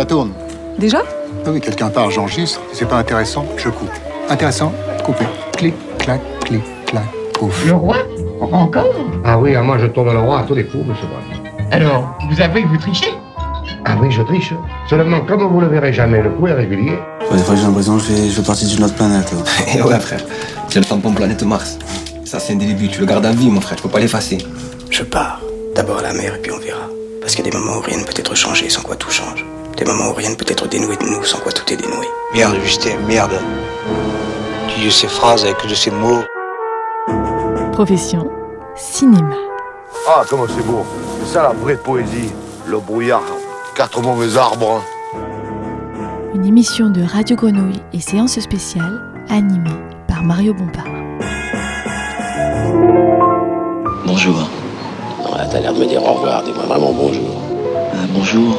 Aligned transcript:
Ça 0.00 0.06
tourne. 0.06 0.32
Déjà 0.78 1.02
Ah 1.44 1.50
oui, 1.50 1.60
quelqu'un 1.60 1.90
part, 1.90 2.10
j'enregistre. 2.10 2.58
C'est 2.72 2.88
pas 2.88 2.96
intéressant, 2.96 3.44
je 3.58 3.68
coupe. 3.68 3.90
Intéressant, 4.30 4.72
coupé. 5.04 5.26
Clic, 5.58 5.74
clac, 5.98 6.22
clic, 6.42 6.62
clac, 6.86 7.04
pouf. 7.34 7.66
Le 7.66 7.74
roi 7.74 7.96
Encore 8.40 8.86
Ah 9.26 9.38
oui, 9.38 9.54
ah, 9.54 9.60
moi 9.62 9.76
je 9.76 9.84
tourne 9.88 10.10
le 10.10 10.18
roi 10.18 10.38
à 10.38 10.42
tous 10.44 10.54
les 10.54 10.64
coups, 10.64 10.86
monsieur 10.86 11.06
Brun. 11.06 11.68
Alors, 11.70 12.16
vous 12.30 12.40
avouez 12.40 12.62
que 12.62 12.68
vous 12.68 12.78
trichez 12.78 13.12
Ah 13.84 13.98
oui, 14.00 14.10
je 14.10 14.22
triche. 14.22 14.54
Seulement, 14.88 15.20
comme 15.20 15.42
vous 15.42 15.60
le 15.60 15.66
verrez 15.66 15.92
jamais, 15.92 16.22
le 16.22 16.30
coup 16.30 16.46
est 16.46 16.54
régulier. 16.54 16.98
Ouais, 17.30 17.36
des 17.36 17.42
fois, 17.42 17.54
j'ai 17.54 17.64
l'impression 17.64 17.98
que 17.98 18.02
je 18.04 18.06
fais, 18.06 18.28
je 18.30 18.40
fais 18.40 18.46
partie 18.46 18.64
d'une 18.68 18.82
autre 18.82 18.94
planète. 18.94 19.30
Et 19.76 19.82
ouais, 19.82 20.00
frère, 20.00 20.22
tu 20.70 20.78
as 20.78 20.80
le 20.80 20.86
tampon 20.86 21.12
planète 21.12 21.42
Mars. 21.42 21.76
Ça, 22.24 22.38
c'est 22.38 22.54
un 22.54 22.56
début, 22.56 22.88
tu 22.88 23.00
le 23.00 23.06
gardes 23.06 23.26
à 23.26 23.32
vie, 23.32 23.50
mon 23.50 23.60
frère, 23.60 23.76
tu 23.76 23.82
peux 23.82 23.90
pas 23.90 24.00
l'effacer. 24.00 24.38
Je 24.88 25.02
pars. 25.02 25.42
D'abord 25.76 25.98
à 25.98 26.02
la 26.04 26.14
mer 26.14 26.36
et 26.36 26.38
puis 26.38 26.52
on 26.52 26.58
verra. 26.58 26.88
Parce 27.20 27.34
qu'il 27.34 27.44
y 27.44 27.48
a 27.48 27.50
des 27.50 27.58
moments 27.58 27.76
où 27.76 27.80
rien 27.82 27.98
ne 27.98 28.04
peut 28.04 28.14
être 28.16 28.34
changé 28.34 28.70
sans 28.70 28.80
quoi 28.80 28.96
tout 28.96 29.10
change. 29.10 29.44
Des 29.80 29.86
moments 29.86 30.10
où 30.10 30.12
rien 30.12 30.28
ne 30.28 30.34
peut 30.34 30.44
être 30.46 30.68
dénoué 30.68 30.94
de 30.98 31.04
nous 31.04 31.24
sans 31.24 31.38
quoi 31.38 31.52
tout 31.52 31.72
est 31.72 31.76
dénoué. 31.76 32.06
Merde, 32.34 32.54
Justin, 32.62 32.98
merde. 33.08 33.40
Tu 34.68 34.80
dis 34.80 34.92
ces 34.92 35.08
phrases 35.08 35.42
avec 35.46 35.66
de 35.66 35.74
ces 35.74 35.90
mots. 35.90 36.20
Profession 37.72 38.28
cinéma. 38.76 39.34
Ah, 40.06 40.22
comment 40.28 40.44
c'est 40.54 40.66
beau. 40.66 40.84
C'est 41.20 41.32
ça 41.32 41.42
la 41.44 41.52
vraie 41.54 41.78
poésie. 41.78 42.30
Le 42.66 42.78
brouillard, 42.78 43.22
quatre 43.74 44.02
mauvais 44.02 44.36
arbres. 44.36 44.82
Une 46.34 46.44
émission 46.44 46.90
de 46.90 47.02
Radio 47.02 47.34
Grenouille 47.34 47.80
et 47.94 48.00
séance 48.00 48.38
spéciale 48.38 49.00
animée 49.30 49.80
par 50.06 50.22
Mario 50.22 50.52
Bompard. 50.52 50.84
Bonjour. 54.04 54.46
Non, 55.24 55.36
là, 55.36 55.46
t'as 55.50 55.60
l'air 55.60 55.72
de 55.72 55.78
me 55.80 55.86
dire 55.86 56.04
au 56.04 56.12
revoir. 56.12 56.42
Dis-moi 56.42 56.64
vraiment 56.64 56.92
bonjour. 56.92 57.42
Euh, 57.94 58.06
bonjour. 58.14 58.58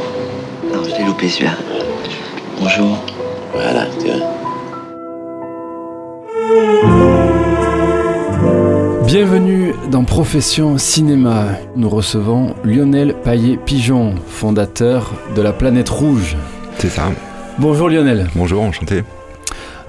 Je 0.92 0.98
l'ai 0.98 1.06
loupé 1.06 1.30
celui-là. 1.30 1.54
Bonjour. 2.60 2.98
Voilà, 3.54 3.86
tu 4.00 4.08
vois. 4.08 4.16
Bienvenue 9.06 9.74
dans 9.90 10.04
Profession 10.04 10.78
Cinéma. 10.78 11.46
Nous 11.76 11.88
recevons 11.88 12.56
Lionel 12.66 13.16
Paillet-Pigeon, 13.24 14.16
fondateur 14.28 15.14
de 15.36 15.42
la 15.42 15.54
Planète 15.54 15.90
Rouge. 15.90 16.36
C'est 16.78 16.90
ça. 16.90 17.12
Bonjour 17.58 17.90
Lionel. 17.90 18.30
Bonjour, 18.36 18.62
enchanté. 18.62 19.04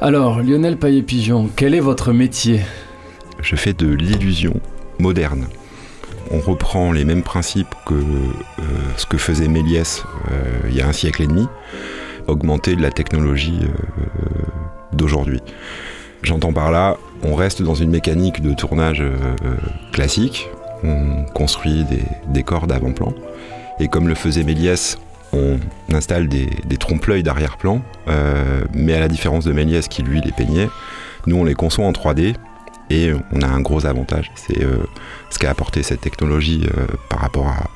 Alors, 0.01 0.41
Lionel 0.41 0.77
Paillet-Pigeon, 0.77 1.51
quel 1.57 1.75
est 1.75 1.81
votre 1.81 2.13
métier? 2.13 2.61
Je 3.41 3.57
fais 3.57 3.73
de 3.73 3.89
l'illusion 3.89 4.55
moderne. 5.01 5.47
On 6.35 6.41
reprend 6.41 6.93
les 6.93 7.05
mêmes 7.05 7.23
principes 7.23 7.75
que 7.85 7.93
euh, 7.93 8.03
ce 8.97 9.05
que 9.05 9.19
faisait 9.19 9.49
Méliès 9.49 10.03
euh, 10.31 10.69
il 10.71 10.75
y 10.75 10.81
a 10.81 10.89
un 10.89 10.93
siècle 10.93 11.23
et 11.23 11.27
demi, 11.27 11.47
augmenter 12.27 12.75
de 12.75 12.81
la 12.81 12.91
technologie 12.91 13.61
euh, 13.63 14.17
d'aujourd'hui. 14.95 15.41
J'entends 16.23 16.55
par 16.55 16.71
là, 16.71 16.97
on 17.23 17.35
reste 17.35 17.61
dans 17.61 17.75
une 17.75 17.91
mécanique 17.91 18.41
de 18.41 18.55
tournage 18.55 19.03
classique, 19.93 20.49
on 20.85 21.25
construit 21.35 21.85
des 21.85 22.05
décors 22.29 22.67
d'avant-plan, 22.67 23.13
et 23.81 23.89
comme 23.89 24.07
le 24.07 24.15
faisait 24.15 24.45
Méliès, 24.45 24.99
on 25.33 25.59
installe 25.93 26.29
des, 26.29 26.49
trompe-l'œil 26.79 27.25
d'arrière-plan, 27.25 27.83
mais 28.73 28.95
à 28.95 29.01
la 29.01 29.09
différence 29.09 29.45
de 29.45 29.53
Méliès 29.53 29.89
qui 29.89 30.03
lui 30.03 30.21
les 30.21 30.31
peignait, 30.31 30.69
nous 31.27 31.37
on 31.37 31.45
les 31.45 31.55
conçoit 31.55 31.85
en 31.85 31.93
3D, 31.93 32.37
et 32.89 33.13
on 33.33 33.43
a 33.43 33.47
un 33.49 33.61
gros 33.61 33.85
avantage, 33.87 34.31
ce 35.33 35.39
qu'a 35.39 35.51
apporté 35.51 35.83
cette 35.83 36.01
technologie 36.01 36.63
euh, 36.77 36.87
par 37.09 37.21
rapport 37.21 37.49
à, 37.49 37.71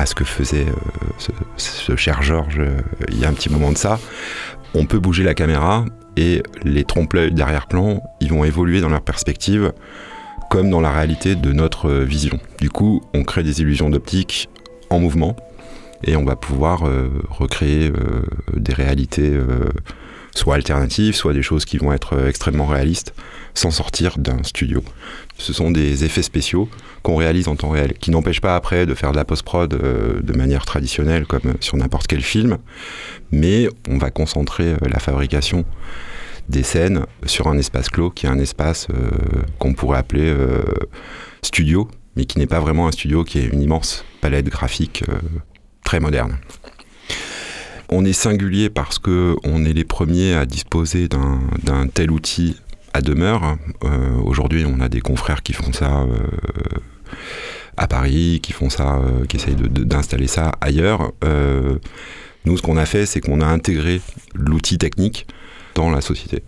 à 0.00 0.06
ce 0.06 0.14
que 0.14 0.24
faisait 0.24 0.66
euh, 0.66 1.32
ce, 1.56 1.96
cher 1.96 2.22
Georges 2.22 2.60
euh, 2.60 2.80
il 3.08 3.18
y 3.18 3.24
a 3.24 3.28
un 3.28 3.32
petit 3.32 3.50
moment 3.50 3.72
de 3.72 3.78
ça. 3.78 3.98
On 4.74 4.86
peut 4.86 4.98
bouger 4.98 5.24
la 5.24 5.34
caméra 5.34 5.84
et 6.16 6.42
les 6.62 6.84
trompe-l'œil 6.84 7.32
d'arrière-plan, 7.32 8.02
ils 8.20 8.30
vont 8.30 8.44
évoluer 8.44 8.80
dans 8.80 8.88
leur 8.88 9.00
perspective 9.00 9.72
comme 10.50 10.68
dans 10.68 10.80
la 10.80 10.90
réalité 10.90 11.36
de 11.36 11.52
notre 11.52 11.90
vision. 11.90 12.38
Du 12.60 12.70
coup, 12.70 13.02
on 13.14 13.22
crée 13.22 13.44
des 13.44 13.60
illusions 13.60 13.88
d'optique 13.88 14.48
en 14.90 14.98
mouvement 14.98 15.36
et 16.04 16.16
on 16.16 16.24
va 16.24 16.34
pouvoir 16.34 16.82
recréer 17.30 17.92
des 18.56 18.74
réalités 18.74 19.32
soit 20.34 20.54
alternatives, 20.54 21.14
soit 21.14 21.32
des 21.32 21.42
choses 21.42 21.64
qui 21.64 21.78
vont 21.78 21.92
être 21.92 22.14
euh, 22.14 22.28
extrêmement 22.28 22.66
réalistes 22.66 23.14
sans 23.54 23.70
sortir 23.70 24.18
d'un 24.18 24.42
studio. 24.42 24.82
Ce 25.38 25.52
sont 25.52 25.70
des 25.70 26.04
effets 26.04 26.22
spéciaux 26.22 26.68
qu'on 27.02 27.16
réalise 27.16 27.48
en 27.48 27.56
temps 27.56 27.70
réel, 27.70 27.94
qui 27.94 28.10
n'empêchent 28.10 28.40
pas 28.40 28.56
après 28.56 28.86
de 28.86 28.94
faire 28.94 29.10
de 29.12 29.16
la 29.16 29.24
post-prod 29.24 29.72
euh, 29.74 30.20
de 30.22 30.32
manière 30.32 30.64
traditionnelle 30.64 31.26
comme 31.26 31.54
sur 31.60 31.76
n'importe 31.76 32.06
quel 32.06 32.22
film, 32.22 32.58
mais 33.32 33.68
on 33.88 33.98
va 33.98 34.10
concentrer 34.10 34.72
euh, 34.74 34.76
la 34.88 34.98
fabrication 34.98 35.64
des 36.50 36.62
scènes 36.62 37.06
sur 37.24 37.46
un 37.46 37.56
espace 37.56 37.88
clos 37.88 38.10
qui 38.10 38.26
est 38.26 38.28
un 38.28 38.38
espace 38.38 38.88
euh, 38.90 39.10
qu'on 39.58 39.72
pourrait 39.72 39.98
appeler 39.98 40.28
euh, 40.28 40.62
studio, 41.42 41.88
mais 42.16 42.24
qui 42.24 42.38
n'est 42.38 42.46
pas 42.46 42.60
vraiment 42.60 42.88
un 42.88 42.92
studio, 42.92 43.24
qui 43.24 43.38
est 43.38 43.46
une 43.46 43.62
immense 43.62 44.04
palette 44.20 44.46
graphique 44.46 45.04
euh, 45.08 45.14
très 45.84 46.00
moderne. 46.00 46.36
On 47.92 48.04
est 48.04 48.12
singulier 48.12 48.70
parce 48.70 49.00
que 49.00 49.34
on 49.42 49.64
est 49.64 49.72
les 49.72 49.84
premiers 49.84 50.34
à 50.34 50.46
disposer 50.46 51.08
d'un 51.08 51.86
tel 51.92 52.12
outil 52.12 52.56
à 52.94 53.00
demeure. 53.00 53.56
Euh, 53.84 54.16
Aujourd'hui, 54.24 54.64
on 54.64 54.80
a 54.80 54.88
des 54.88 55.00
confrères 55.00 55.42
qui 55.42 55.52
font 55.52 55.72
ça 55.72 56.02
euh, 56.02 56.16
à 57.76 57.88
Paris, 57.88 58.38
qui 58.44 58.52
font 58.52 58.70
ça, 58.70 58.98
euh, 58.98 59.26
qui 59.26 59.38
essayent 59.38 59.56
d'installer 59.56 60.28
ça 60.28 60.52
ailleurs. 60.60 61.12
Nous, 62.44 62.56
ce 62.56 62.62
qu'on 62.62 62.76
a 62.76 62.86
fait, 62.86 63.06
c'est 63.06 63.20
qu'on 63.20 63.40
a 63.40 63.46
intégré 63.46 64.00
l'outil 64.34 64.78
technique 64.78 65.26
dans 65.74 65.90
la 65.90 66.00
société. 66.00 66.42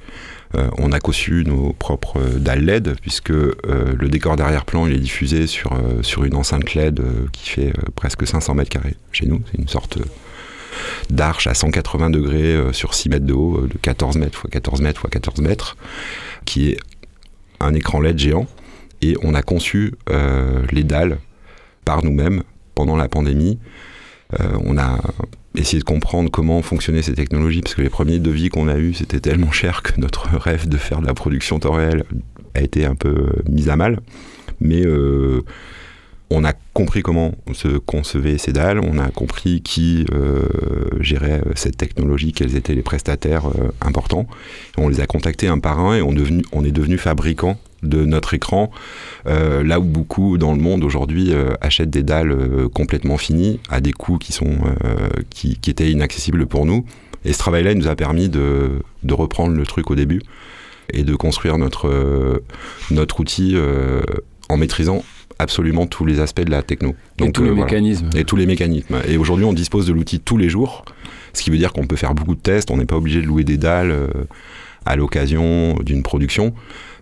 On 0.78 0.92
a 0.92 1.00
conçu 1.00 1.44
nos 1.46 1.72
propres 1.72 2.20
dalles 2.38 2.64
LED, 2.64 2.96
puisque 3.00 3.30
le 3.30 4.08
décor 4.08 4.36
d'arrière-plan 4.36 4.86
est 4.86 4.96
diffusé 4.96 5.46
sur, 5.46 5.78
sur 6.00 6.24
une 6.24 6.34
enceinte 6.34 6.74
LED 6.74 7.02
qui 7.32 7.50
fait 7.50 7.72
presque 7.94 8.26
500 8.26 8.54
mètres 8.54 8.70
carrés 8.70 8.96
chez 9.12 9.26
nous. 9.26 9.42
C'est 9.50 9.58
une 9.58 9.68
sorte 9.68 9.98
euh, 11.10 11.12
d'arche 11.12 11.46
à 11.46 11.54
180 11.54 12.10
degrés 12.10 12.54
euh, 12.54 12.72
sur 12.72 12.94
6 12.94 13.08
mètres 13.08 13.26
de 13.26 13.32
haut, 13.32 13.58
euh, 13.58 13.68
de 13.68 13.78
14 13.78 14.16
mètres 14.16 14.42
x 14.46 14.52
14 14.52 14.80
mètres 14.80 15.02
x 15.04 15.10
14 15.10 15.40
mètres, 15.40 15.76
qui 16.44 16.70
est 16.70 16.78
un 17.60 17.74
écran 17.74 18.00
LED 18.00 18.18
géant. 18.18 18.46
Et 19.02 19.16
on 19.22 19.34
a 19.34 19.42
conçu 19.42 19.94
euh, 20.10 20.62
les 20.70 20.84
dalles 20.84 21.18
par 21.84 22.04
nous-mêmes 22.04 22.42
pendant 22.74 22.96
la 22.96 23.08
pandémie. 23.08 23.58
On 24.64 24.78
a 24.78 24.98
essayé 25.54 25.78
de 25.78 25.84
comprendre 25.84 26.30
comment 26.30 26.62
fonctionnaient 26.62 27.02
ces 27.02 27.12
technologies, 27.12 27.60
parce 27.60 27.74
que 27.74 27.82
les 27.82 27.90
premiers 27.90 28.18
devis 28.18 28.48
qu'on 28.48 28.66
a 28.66 28.78
eus, 28.78 28.94
c'était 28.94 29.20
tellement 29.20 29.50
cher 29.50 29.82
que 29.82 30.00
notre 30.00 30.26
rêve 30.38 30.68
de 30.68 30.78
faire 30.78 31.02
de 31.02 31.06
la 31.06 31.12
production 31.12 31.58
temps 31.58 31.72
réel 31.72 32.04
a 32.54 32.62
été 32.62 32.86
un 32.86 32.94
peu 32.94 33.26
mis 33.46 33.68
à 33.68 33.76
mal. 33.76 34.00
Mais 34.60 34.84
on 36.30 36.44
a 36.44 36.54
compris 36.72 37.02
comment 37.02 37.32
se 37.52 37.68
concevaient 37.68 38.38
ces 38.38 38.52
dalles, 38.52 38.80
on 38.80 38.98
a 38.98 39.08
compris 39.10 39.60
qui 39.60 40.06
euh, 40.12 40.48
gérait 41.00 41.42
euh, 41.46 41.52
cette 41.54 41.76
technologie, 41.76 42.32
quels 42.32 42.56
étaient 42.56 42.74
les 42.74 42.82
prestataires 42.82 43.46
euh, 43.46 43.68
importants. 43.80 44.26
On 44.78 44.88
les 44.88 45.00
a 45.00 45.06
contactés 45.06 45.48
un 45.48 45.58
par 45.58 45.80
un 45.80 45.96
et 45.96 46.02
on, 46.02 46.64
est 46.64 46.70
devenu 46.70 46.96
fabricant 46.96 47.58
de 47.82 48.04
notre 48.04 48.34
écran, 48.34 48.70
là 49.26 49.80
où 49.80 49.82
beaucoup 49.82 50.38
dans 50.38 50.52
le 50.52 50.60
monde 50.60 50.84
aujourd'hui 50.84 51.32
achètent 51.60 51.90
des 51.90 52.04
dalles 52.04 52.68
complètement 52.72 53.16
finies 53.16 53.58
à 53.68 53.80
des 53.80 53.92
coûts 53.92 54.18
qui, 54.18 54.32
sont, 54.32 54.58
qui, 55.30 55.58
étaient 55.66 55.90
inaccessibles 55.90 56.46
pour 56.46 56.64
nous. 56.64 56.84
Et 57.24 57.32
ce 57.32 57.38
travail-là 57.38 57.72
il 57.72 57.78
nous 57.78 57.88
a 57.88 57.96
permis 57.96 58.28
de, 58.28 58.70
de 59.02 59.14
reprendre 59.14 59.56
le 59.56 59.66
truc 59.66 59.90
au 59.90 59.96
début 59.96 60.22
et 60.92 61.02
de 61.02 61.16
construire 61.16 61.58
notre, 61.58 62.40
notre 62.92 63.18
outil 63.18 63.56
en 64.48 64.56
maîtrisant 64.56 65.02
absolument 65.42 65.86
tous 65.86 66.04
les 66.04 66.20
aspects 66.20 66.40
de 66.40 66.50
la 66.50 66.62
techno. 66.62 66.94
Et 67.18 67.30
tous 67.30 67.44
les 67.44 67.50
mécanismes. 67.50 68.10
Et 68.16 68.24
tous 68.24 68.36
les 68.36 68.46
mécanismes. 68.46 68.96
Et 69.08 69.16
aujourd'hui, 69.16 69.44
on 69.44 69.52
dispose 69.52 69.86
de 69.86 69.92
l'outil 69.92 70.20
tous 70.20 70.38
les 70.38 70.48
jours, 70.48 70.84
ce 71.32 71.42
qui 71.42 71.50
veut 71.50 71.58
dire 71.58 71.72
qu'on 71.72 71.86
peut 71.86 71.96
faire 71.96 72.14
beaucoup 72.14 72.34
de 72.34 72.40
tests, 72.40 72.70
on 72.70 72.76
n'est 72.76 72.86
pas 72.86 72.96
obligé 72.96 73.20
de 73.20 73.26
louer 73.26 73.44
des 73.44 73.56
dalles 73.56 73.90
euh, 73.90 74.08
à 74.86 74.96
l'occasion 74.96 75.74
d'une 75.84 76.02
production. 76.02 76.54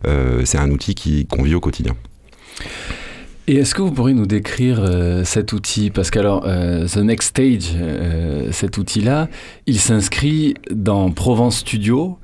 Euh, 0.06 0.42
c'est 0.44 0.58
un 0.58 0.70
outil 0.70 0.94
qui 0.94 1.26
qu'on 1.26 1.42
vit 1.42 1.54
au 1.54 1.60
quotidien. 1.60 1.94
Et 3.50 3.56
est-ce 3.56 3.74
que 3.74 3.82
vous 3.82 3.90
pourriez 3.90 4.14
nous 4.14 4.26
décrire 4.26 4.78
euh, 4.80 5.24
cet 5.24 5.52
outil? 5.52 5.90
Parce 5.90 6.12
que 6.12 6.20
alors, 6.20 6.44
euh, 6.46 6.86
The 6.86 6.98
Next 6.98 7.30
Stage, 7.30 7.74
euh, 7.74 8.52
cet 8.52 8.78
outil-là, 8.78 9.28
il 9.66 9.80
s'inscrit 9.80 10.54
dans 10.70 11.10
Provence 11.10 11.58
Studio, 11.58 12.18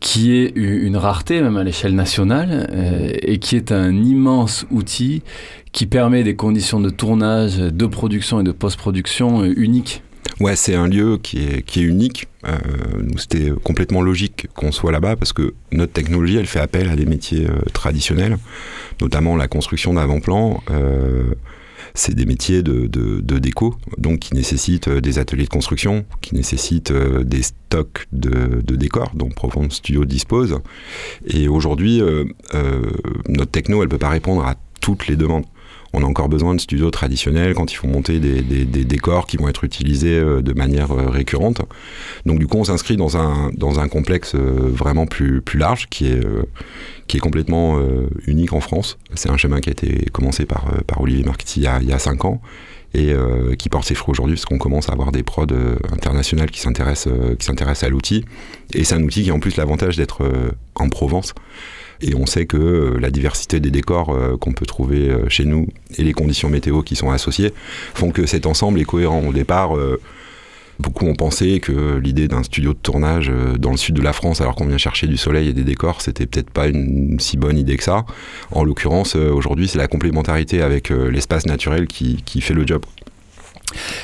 qui 0.00 0.36
est 0.36 0.52
une 0.56 0.96
rareté 0.96 1.40
même 1.40 1.56
à 1.56 1.64
l'échelle 1.64 1.94
nationale, 1.94 2.68
euh, 2.72 3.10
et 3.22 3.38
qui 3.38 3.56
est 3.56 3.72
un 3.72 3.94
immense 3.94 4.66
outil 4.70 5.22
qui 5.72 5.86
permet 5.86 6.22
des 6.22 6.36
conditions 6.36 6.80
de 6.80 6.90
tournage, 6.90 7.58
de 7.58 7.86
production 7.86 8.40
et 8.40 8.44
de 8.44 8.52
post-production 8.52 9.42
euh, 9.42 9.54
uniques. 9.56 10.02
Ouais, 10.40 10.56
c'est 10.56 10.74
un 10.74 10.86
lieu 10.86 11.18
qui 11.18 11.38
est, 11.38 11.62
qui 11.62 11.80
est 11.80 11.84
unique. 11.84 12.28
Euh, 12.46 12.56
c'était 13.16 13.50
complètement 13.64 14.02
logique 14.02 14.46
qu'on 14.54 14.70
soit 14.70 14.92
là-bas 14.92 15.16
parce 15.16 15.32
que 15.32 15.54
notre 15.72 15.92
technologie, 15.92 16.36
elle 16.36 16.46
fait 16.46 16.60
appel 16.60 16.88
à 16.88 16.96
des 16.96 17.06
métiers 17.06 17.46
euh, 17.46 17.58
traditionnels, 17.72 18.38
notamment 19.00 19.36
la 19.36 19.48
construction 19.48 19.94
d'avant-plan. 19.94 20.62
Euh, 21.88 21.92
c'est 21.94 22.14
des 22.14 22.26
métiers 22.26 22.62
de, 22.62 22.86
de, 22.86 23.38
déco, 23.38 23.76
donc 23.98 24.20
qui 24.20 24.34
nécessitent 24.34 24.88
des 24.88 25.18
ateliers 25.18 25.44
de 25.44 25.48
construction, 25.48 26.04
qui 26.20 26.34
nécessitent 26.34 26.92
des 26.92 27.42
stocks 27.42 28.06
de, 28.12 28.62
de 28.62 28.76
décors 28.76 29.12
dont 29.14 29.28
Provence 29.28 29.74
Studio 29.74 30.04
dispose. 30.04 30.58
Et 31.26 31.48
aujourd'hui, 31.48 32.00
notre 33.28 33.50
techno, 33.50 33.82
elle 33.82 33.88
peut 33.88 33.98
pas 33.98 34.08
répondre 34.08 34.44
à 34.44 34.56
toutes 34.80 35.06
les 35.06 35.16
demandes 35.16 35.44
on 35.92 36.02
a 36.02 36.06
encore 36.06 36.28
besoin 36.28 36.54
de 36.54 36.60
studios 36.60 36.90
traditionnels 36.90 37.54
quand 37.54 37.72
il 37.72 37.76
faut 37.76 37.86
monter 37.86 38.20
des, 38.20 38.64
décors 38.84 39.26
qui 39.26 39.36
vont 39.36 39.48
être 39.48 39.64
utilisés 39.64 40.18
euh, 40.18 40.42
de 40.42 40.52
manière 40.52 40.92
euh, 40.92 41.08
récurrente. 41.08 41.62
Donc 42.26 42.38
du 42.38 42.46
coup, 42.46 42.58
on 42.58 42.64
s'inscrit 42.64 42.96
dans 42.96 43.16
un, 43.16 43.50
dans 43.54 43.80
un 43.80 43.88
complexe 43.88 44.34
euh, 44.34 44.70
vraiment 44.72 45.06
plus, 45.06 45.40
plus 45.40 45.58
large 45.58 45.88
qui 45.88 46.08
est, 46.08 46.20
qui 47.06 47.16
est 47.16 47.20
complètement 47.20 47.78
unique 48.26 48.52
en 48.52 48.60
France. 48.60 48.98
C'est 49.14 49.30
un 49.30 49.36
chemin 49.36 49.60
qui 49.60 49.70
a 49.70 49.72
été 49.72 50.06
commencé 50.12 50.44
par, 50.44 50.66
par 50.86 51.00
Olivier 51.00 51.24
Marquetti 51.24 51.60
il 51.60 51.64
y 51.64 51.66
a, 51.66 51.80
il 51.80 51.88
y 51.88 51.92
a 51.92 51.98
cinq 51.98 52.24
ans 52.24 52.40
et 52.94 53.12
qui 53.58 53.68
porte 53.68 53.86
ses 53.86 53.94
fruits 53.94 54.12
aujourd'hui 54.12 54.36
parce 54.36 54.46
qu'on 54.46 54.58
commence 54.58 54.88
à 54.88 54.92
avoir 54.92 55.12
des 55.12 55.22
prods 55.22 55.46
internationales 55.92 56.50
qui 56.50 56.60
s'intéressent 56.60 57.12
qui 57.38 57.44
s'intéressent 57.44 57.84
à 57.84 57.90
l'outil 57.90 58.24
et 58.72 58.84
c'est 58.84 58.94
un 58.94 59.02
outil 59.02 59.24
qui 59.24 59.30
a 59.30 59.34
en 59.34 59.40
plus 59.40 59.56
l'avantage 59.56 59.96
d'être 59.96 60.22
en 60.74 60.88
Provence 60.88 61.34
et 62.00 62.14
on 62.14 62.26
sait 62.26 62.46
que 62.46 62.56
euh, 62.56 62.98
la 63.00 63.10
diversité 63.10 63.60
des 63.60 63.70
décors 63.70 64.10
euh, 64.10 64.36
qu'on 64.36 64.52
peut 64.52 64.66
trouver 64.66 65.10
euh, 65.10 65.28
chez 65.28 65.44
nous 65.44 65.66
et 65.96 66.02
les 66.02 66.12
conditions 66.12 66.48
météo 66.48 66.82
qui 66.82 66.96
sont 66.96 67.10
associées 67.10 67.52
font 67.94 68.10
que 68.10 68.26
cet 68.26 68.46
ensemble 68.46 68.80
est 68.80 68.84
cohérent. 68.84 69.22
Au 69.26 69.32
départ, 69.32 69.72
Beaucoup 70.78 71.06
ont 71.06 71.16
pensé 71.16 71.58
que 71.58 71.96
l'idée 71.96 72.28
d'un 72.28 72.44
studio 72.44 72.72
de 72.72 72.78
tournage 72.78 73.32
dans 73.58 73.72
le 73.72 73.76
sud 73.76 73.96
de 73.96 74.02
la 74.02 74.12
France, 74.12 74.40
alors 74.40 74.54
qu'on 74.54 74.66
vient 74.66 74.78
chercher 74.78 75.08
du 75.08 75.16
soleil 75.16 75.48
et 75.48 75.52
des 75.52 75.64
décors, 75.64 76.00
c'était 76.02 76.24
peut-être 76.26 76.50
pas 76.50 76.68
une 76.68 77.18
si 77.18 77.36
bonne 77.36 77.58
idée 77.58 77.76
que 77.76 77.82
ça. 77.82 78.06
En 78.52 78.62
l'occurrence, 78.62 79.16
aujourd'hui, 79.16 79.66
c'est 79.66 79.78
la 79.78 79.88
complémentarité 79.88 80.62
avec 80.62 80.90
l'espace 80.90 81.46
naturel 81.46 81.88
qui, 81.88 82.22
qui, 82.24 82.40
fait 82.40 82.54
le 82.54 82.64
job. 82.64 82.82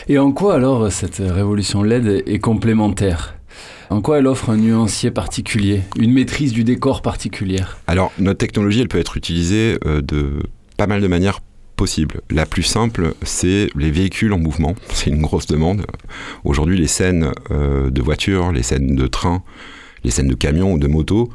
Et 0.09 0.19
en 0.19 0.33
quoi 0.33 0.55
alors 0.55 0.91
cette 0.91 1.23
révolution 1.25 1.85
LED 1.85 2.25
est 2.27 2.41
complémentaire? 2.41 3.37
En 3.91 4.01
quoi 4.01 4.19
elle 4.19 4.27
offre 4.27 4.51
un 4.51 4.57
nuancier 4.57 5.11
particulier, 5.11 5.83
une 5.97 6.13
maîtrise 6.13 6.53
du 6.53 6.65
décor 6.65 7.03
particulière? 7.03 7.79
Alors, 7.87 8.13
notre 8.19 8.39
technologie, 8.39 8.81
elle 8.81 8.89
peut 8.89 8.99
être 8.99 9.17
utilisée 9.17 9.79
euh, 9.87 10.01
de 10.01 10.41
pas 10.77 10.87
mal 10.87 11.01
de 11.01 11.07
manières 11.07 11.41
possibles. 11.77 12.21
La 12.31 12.47
plus 12.47 12.63
simple, 12.63 13.15
c'est 13.23 13.69
les 13.75 13.91
véhicules 13.91 14.33
en 14.33 14.39
mouvement. 14.39 14.75
C'est 14.91 15.11
une 15.11 15.23
grosse 15.23 15.47
demande. 15.47 15.87
Aujourd'hui, 16.45 16.79
les 16.79 16.87
scènes 16.87 17.33
euh, 17.51 17.91
de 17.91 18.03
voitures, 18.03 18.53
les 18.53 18.63
scènes 18.63 18.95
de 18.95 19.07
train, 19.07 19.43
les 20.05 20.11
scènes 20.11 20.29
de 20.29 20.35
camions 20.35 20.73
ou 20.73 20.79
de 20.79 20.87
motos 20.87 21.29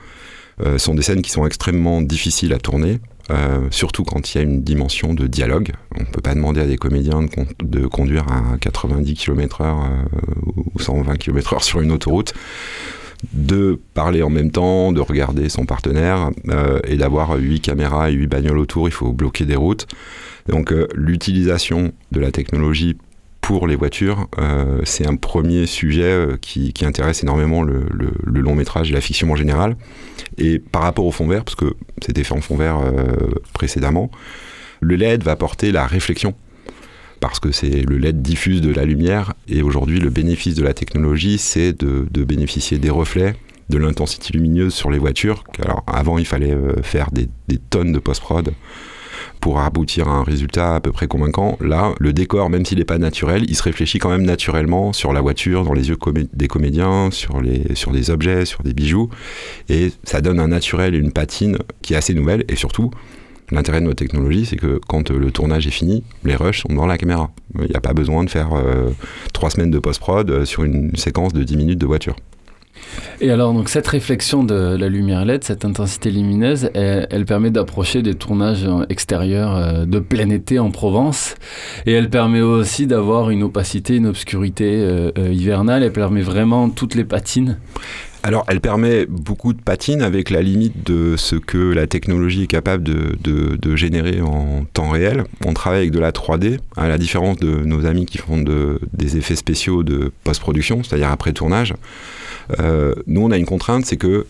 euh, 0.62 0.78
sont 0.78 0.96
des 0.96 1.02
scènes 1.02 1.22
qui 1.22 1.32
sont 1.32 1.46
extrêmement 1.46 2.02
difficiles 2.02 2.54
à 2.54 2.60
tourner. 2.60 3.00
Euh, 3.32 3.68
surtout 3.70 4.04
quand 4.04 4.34
il 4.34 4.38
y 4.38 4.42
a 4.42 4.44
une 4.44 4.64
dimension 4.64 5.14
de 5.14 5.28
dialogue. 5.28 5.72
On 5.96 6.02
ne 6.02 6.08
peut 6.08 6.22
pas 6.22 6.34
demander 6.34 6.62
à 6.62 6.66
des 6.66 6.78
comédiens 6.78 7.22
de, 7.64 7.88
conduire 7.88 8.26
à 8.32 8.58
90 8.58 9.14
km/h 9.14 9.66
euh, 9.66 10.62
ou 10.74 10.80
120 10.80 11.16
km/h 11.18 11.64
sur 11.64 11.82
une 11.82 11.92
autoroute, 11.92 12.34
de 13.34 13.80
parler 13.94 14.24
en 14.24 14.30
même 14.30 14.52
temps, 14.52 14.92
de 14.92 15.02
regarder 15.02 15.50
son 15.50 15.66
partenaire 15.66 16.32
euh, 16.50 16.80
et 16.86 16.98
d'avoir 16.98 17.36
8 17.38 17.60
caméras 17.62 18.10
et 18.10 18.14
8 18.14 18.28
bagnoles 18.28 18.58
autour. 18.58 18.88
Il 18.88 18.94
faut 18.94 19.12
bloquer 19.12 19.46
des 19.46 19.56
routes. 19.56 19.88
Donc 20.48 20.74
l'utilisation 20.96 21.92
de 22.12 22.20
la 22.20 22.32
technologie 22.32 22.98
pour 23.50 23.66
les 23.66 23.76
voitures, 23.76 24.28
c'est 24.84 25.08
un 25.08 25.16
premier 25.16 25.66
sujet 25.66 26.28
qui, 26.40 26.72
intéresse 26.84 27.24
énormément 27.24 27.64
le, 27.64 27.84
long 28.28 28.54
métrage 28.54 28.92
et 28.92 28.94
la 28.94 29.02
fiction 29.02 29.32
en 29.32 29.36
général. 29.36 29.76
Et 30.38 30.60
par 30.60 30.84
rapport 30.84 31.08
au 31.08 31.12
fond 31.12 31.26
vert, 31.26 31.44
parce 31.44 31.56
que 31.56 31.74
c'était 32.00 32.24
fait 32.24 32.36
en 32.36 32.42
fond 32.42 32.58
vert 32.58 32.78
euh, 32.78 33.32
précédemment, 33.54 34.12
le 34.82 34.96
LED 34.96 35.24
va 35.24 35.32
apporter 35.32 35.72
la 35.72 35.88
réflexion. 35.88 36.36
Parce 37.22 37.40
que 37.40 37.52
c'est 37.52 37.82
le 37.90 37.98
LED 37.98 38.22
diffuse 38.22 38.62
de 38.62 38.72
la 38.72 38.86
lumière, 38.86 39.34
et 39.48 39.64
aujourd'hui 39.64 40.00
le 40.00 40.12
bénéfice 40.12 40.54
de 40.54 40.64
la 40.64 40.76
technologie, 40.76 41.40
c'est 41.40 41.74
de, 41.74 42.24
bénéficier 42.24 42.78
des 42.78 42.92
reflets, 42.92 43.34
de 43.70 43.80
l'intensité 43.80 44.32
lumineuse 44.32 44.76
sur 44.76 44.92
les 44.92 45.00
voitures. 45.00 45.44
Alors 45.64 45.84
avant, 45.88 46.20
il 46.20 46.28
fallait 46.28 46.54
euh, 46.54 46.84
faire 46.84 47.10
des, 47.10 47.28
des 47.48 47.58
tonnes 47.58 47.94
de 47.94 48.00
post-prod 48.00 48.54
pour 49.40 49.60
aboutir 49.60 50.08
à 50.08 50.12
un 50.12 50.24
résultat 50.24 50.76
à 50.76 50.80
peu 50.80 50.92
près 50.92 51.08
convaincant. 51.08 51.58
Là, 51.62 51.94
le 52.00 52.14
décor, 52.14 52.50
même 52.50 52.66
s'il 52.66 52.80
n'est 52.80 52.86
pas 52.86 52.98
naturel, 52.98 53.46
il 53.48 53.56
se 53.56 53.64
réfléchit 53.64 54.00
quand 54.00 54.10
même 54.10 54.24
naturellement 54.24 54.94
sur 54.94 55.14
la 55.14 55.22
voiture, 55.22 55.64
dans 55.64 55.74
les 55.74 55.90
yeux 55.90 55.98
des 56.34 56.48
comédiens, 56.48 57.10
sur, 57.12 57.42
les, 57.42 57.76
sur 57.76 57.92
des 57.92 58.10
objets, 58.10 58.46
sur 58.46 58.64
des 58.64 58.74
bijoux. 58.74 59.10
Et 59.70 59.92
ça 60.04 60.22
donne 60.22 60.40
un 60.40 60.50
naturel 60.50 60.96
et 60.96 60.98
une 60.98 61.12
patine 61.12 61.58
qui 61.82 61.94
est 61.94 61.98
assez 61.98 62.14
nouvelle. 62.14 62.46
Et 62.50 62.56
surtout, 62.56 62.92
l'intérêt 63.52 63.82
de 63.82 63.86
notre 63.86 64.00
technologie, 64.00 64.46
c'est 64.46 64.58
que 64.58 64.80
quand 64.88 65.10
le 65.10 65.32
tournage 65.32 65.68
est 65.68 65.72
fini, 65.72 66.04
les 66.24 66.36
rushs 66.36 66.62
sont 66.62 66.74
dans 66.74 66.86
la 66.86 66.98
caméra. 66.98 67.32
Il 67.56 67.70
n'y 67.70 67.76
a 67.76 67.82
pas 67.82 67.94
besoin 67.94 68.24
de 68.24 68.30
faire 68.30 68.54
euh, 68.54 68.90
trois 69.34 69.50
semaines 69.50 69.72
de 69.72 69.80
post-prod 69.80 70.46
sur 70.46 70.64
une 70.64 70.96
séquence 70.96 71.34
de 71.34 71.44
10 71.44 71.58
minutes 71.58 71.80
de 71.80 71.86
voiture. 71.86 72.16
Et 73.22 73.32
alors, 73.32 73.54
donc, 73.54 73.70
cette 73.70 73.88
réflexion 73.88 74.44
de 74.44 74.78
la 74.78 74.88
lumière 74.88 75.26
LED, 75.26 75.44
cette 75.44 75.66
intensité 75.66 76.10
lumineuse, 76.10 76.70
elle, 76.74 77.26
permet 77.26 77.52
d'approcher 77.52 78.02
des 78.02 78.16
tournages 78.16 78.68
extérieurs 78.90 79.56
euh, 79.56 79.86
de 79.86 80.00
plein 80.00 80.30
été 80.30 80.58
en 80.58 80.72
Provence. 80.72 81.36
Et 81.86 81.92
elle 81.92 82.10
permet 82.10 82.42
aussi 82.42 82.88
d'avoir 82.88 83.30
une 83.30 83.44
opacité, 83.44 83.98
une 83.98 84.08
obscurité 84.08 84.66
euh, 84.66 85.12
euh, 85.18 85.34
hivernale. 85.34 85.84
Elle 85.84 85.92
permet 85.92 86.22
vraiment 86.22 86.70
toutes 86.70 86.96
les 86.96 87.04
patines. 87.04 87.58
Alors, 88.24 88.44
elle 88.48 88.60
permet 88.60 89.06
beaucoup 89.06 89.54
de 89.54 89.62
patines 89.62 90.02
avec 90.02 90.30
la 90.30 90.42
limite 90.42 90.86
de 90.86 91.16
ce 91.16 91.36
que 91.36 91.58
la 91.58 91.88
technologie 91.88 92.44
est 92.44 92.48
capable 92.48 92.84
de, 92.84 93.18
de, 93.22 93.76
générer 93.78 94.20
en 94.20 94.66
temps 94.74 94.90
réel. 94.90 95.24
On 95.46 95.54
travaille 95.54 95.80
avec 95.80 95.92
de 95.92 96.00
la 96.00 96.12
3D, 96.12 96.60
à 96.76 96.90
la 96.90 96.98
différence 96.98 97.38
de 97.38 97.64
nos 97.64 97.86
amis 97.86 98.06
qui 98.06 98.18
font 98.18 98.42
de, 98.42 98.82
des 98.92 99.16
effets 99.16 99.38
spéciaux 99.38 99.84
de 99.84 100.12
post-production, 100.26 100.84
c'est-à-dire 100.84 101.10
après 101.10 101.32
tournage. 101.32 101.74
Euh, 102.60 102.96
nous, 103.08 103.22
on 103.22 103.32
a 103.32 103.38
une 103.38 103.46
contrainte, 103.46 103.86
c'est 103.86 103.98
que 103.98 104.26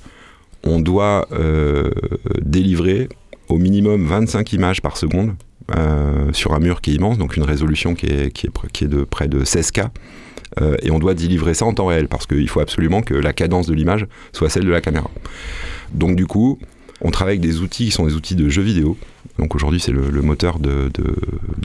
on 0.63 0.80
doit 0.80 1.27
euh, 1.31 1.89
délivrer 2.42 3.07
au 3.48 3.57
minimum 3.57 4.06
25 4.06 4.51
images 4.54 4.81
par 4.81 4.98
seconde 4.98 5.36
euh, 5.75 6.33
sur 6.33 6.54
un 6.54 6.60
mur 6.60 6.81
qui 6.81 6.92
est 6.92 6.95
immense, 6.95 7.18
donc 7.18 7.38
une 7.38 7.44
résolution 7.44 7.95
qui 7.95 8.07
est, 8.07 8.31
qui 8.31 8.48
est, 8.48 8.88
de 8.88 9.04
près 9.04 9.27
de 9.27 9.44
16K. 9.44 9.88
et 10.81 10.92
on 10.92 11.00
doit 11.00 11.13
délivrer 11.13 11.54
ça 11.54 11.66
en 11.66 11.74
temps 11.74 11.86
réel 11.86 12.10
parce 12.10 12.25
qu'il 12.27 12.50
faut 12.50 12.60
absolument 12.60 13.01
que 13.01 13.13
la 13.13 13.31
cadence 13.31 13.68
de 13.68 13.74
l'image 13.74 14.06
soit 14.33 14.50
celle 14.50 14.66
de 14.66 14.71
la 14.71 14.81
caméra. 14.81 15.10
Donc 15.94 16.18
du 16.18 16.27
coup, 16.27 16.60
on 17.01 17.12
travaille 17.12 17.38
avec 17.38 17.42
des 17.42 17.62
outils 17.62 17.86
qui 17.86 17.92
sont 17.92 18.06
des 18.06 18.16
outils 18.16 18.36
de 18.36 18.50
jeux 18.50 18.62
vidéo. 18.62 18.98
Donc 19.38 19.56
aujourd'hui, 19.56 19.80
c'est 19.80 19.94
le, 19.94 20.21
moteur 20.21 20.60
de, 20.60 20.92
de, 20.94 21.16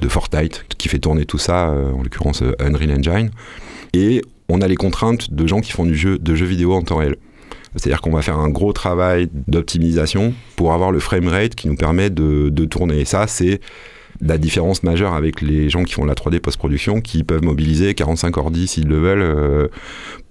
de, 0.00 0.08
Fortnite 0.08 0.64
qui 0.78 0.88
fait 0.88 1.00
tourner 1.00 1.24
tout 1.24 1.38
ça, 1.38 1.70
en 1.70 2.02
l'occurrence 2.04 2.44
Unreal 2.60 2.92
Engine. 2.92 3.30
Et 3.94 4.22
on 4.48 4.60
a 4.60 4.68
les 4.68 4.76
contraintes 4.76 5.32
de 5.32 5.46
gens 5.46 5.60
qui 5.60 5.72
font 5.72 5.84
du 5.84 5.96
jeu, 5.96 6.18
de 6.18 6.34
jeux 6.34 6.46
vidéo 6.46 6.74
en 6.74 6.82
temps 6.82 6.96
réel. 6.96 7.16
C'est-à-dire 7.76 8.00
qu'on 8.00 8.12
va 8.12 8.22
faire 8.22 8.38
un 8.38 8.50
gros 8.50 8.72
travail 8.72 9.28
d'optimisation 9.48 10.32
pour 10.56 10.72
avoir 10.72 10.92
le 10.92 11.00
framerate 11.00 11.54
qui 11.54 11.68
nous 11.68 11.76
permet 11.76 12.10
de, 12.10 12.64
tourner. 12.66 13.00
Et 13.00 13.04
ça, 13.04 13.26
c'est 13.26 13.60
la 14.20 14.38
différence 14.38 14.84
majeure 14.84 15.14
avec 15.14 15.40
les 15.40 15.68
gens 15.68 15.82
qui 15.82 15.94
font 15.94 16.04
la 16.04 16.14
3D 16.14 16.38
post-production, 16.38 17.00
qui 17.00 17.24
peuvent 17.24 17.42
mobiliser 17.42 17.94
45 17.94 18.36
ordi 18.36 18.68
s'ils 18.68 18.86
le 18.86 18.98
veulent 18.98 19.22
euh, 19.22 19.68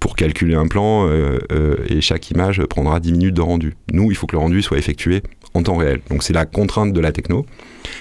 pour 0.00 0.16
calculer 0.16 0.54
un 0.54 0.66
plan, 0.66 1.06
euh, 1.06 1.38
euh, 1.52 1.76
et 1.88 2.00
chaque 2.00 2.30
image 2.30 2.64
prendra 2.64 2.98
10 2.98 3.12
minutes 3.12 3.34
de 3.34 3.42
rendu. 3.42 3.74
Nous, 3.92 4.10
il 4.10 4.16
faut 4.16 4.26
que 4.26 4.36
le 4.36 4.40
rendu 4.40 4.62
soit 4.62 4.78
effectué 4.78 5.22
en 5.52 5.62
temps 5.62 5.76
réel. 5.76 6.00
Donc 6.08 6.22
c'est 6.22 6.32
la 6.32 6.46
contrainte 6.46 6.94
de 6.94 7.00
la 7.00 7.12
techno. 7.12 7.44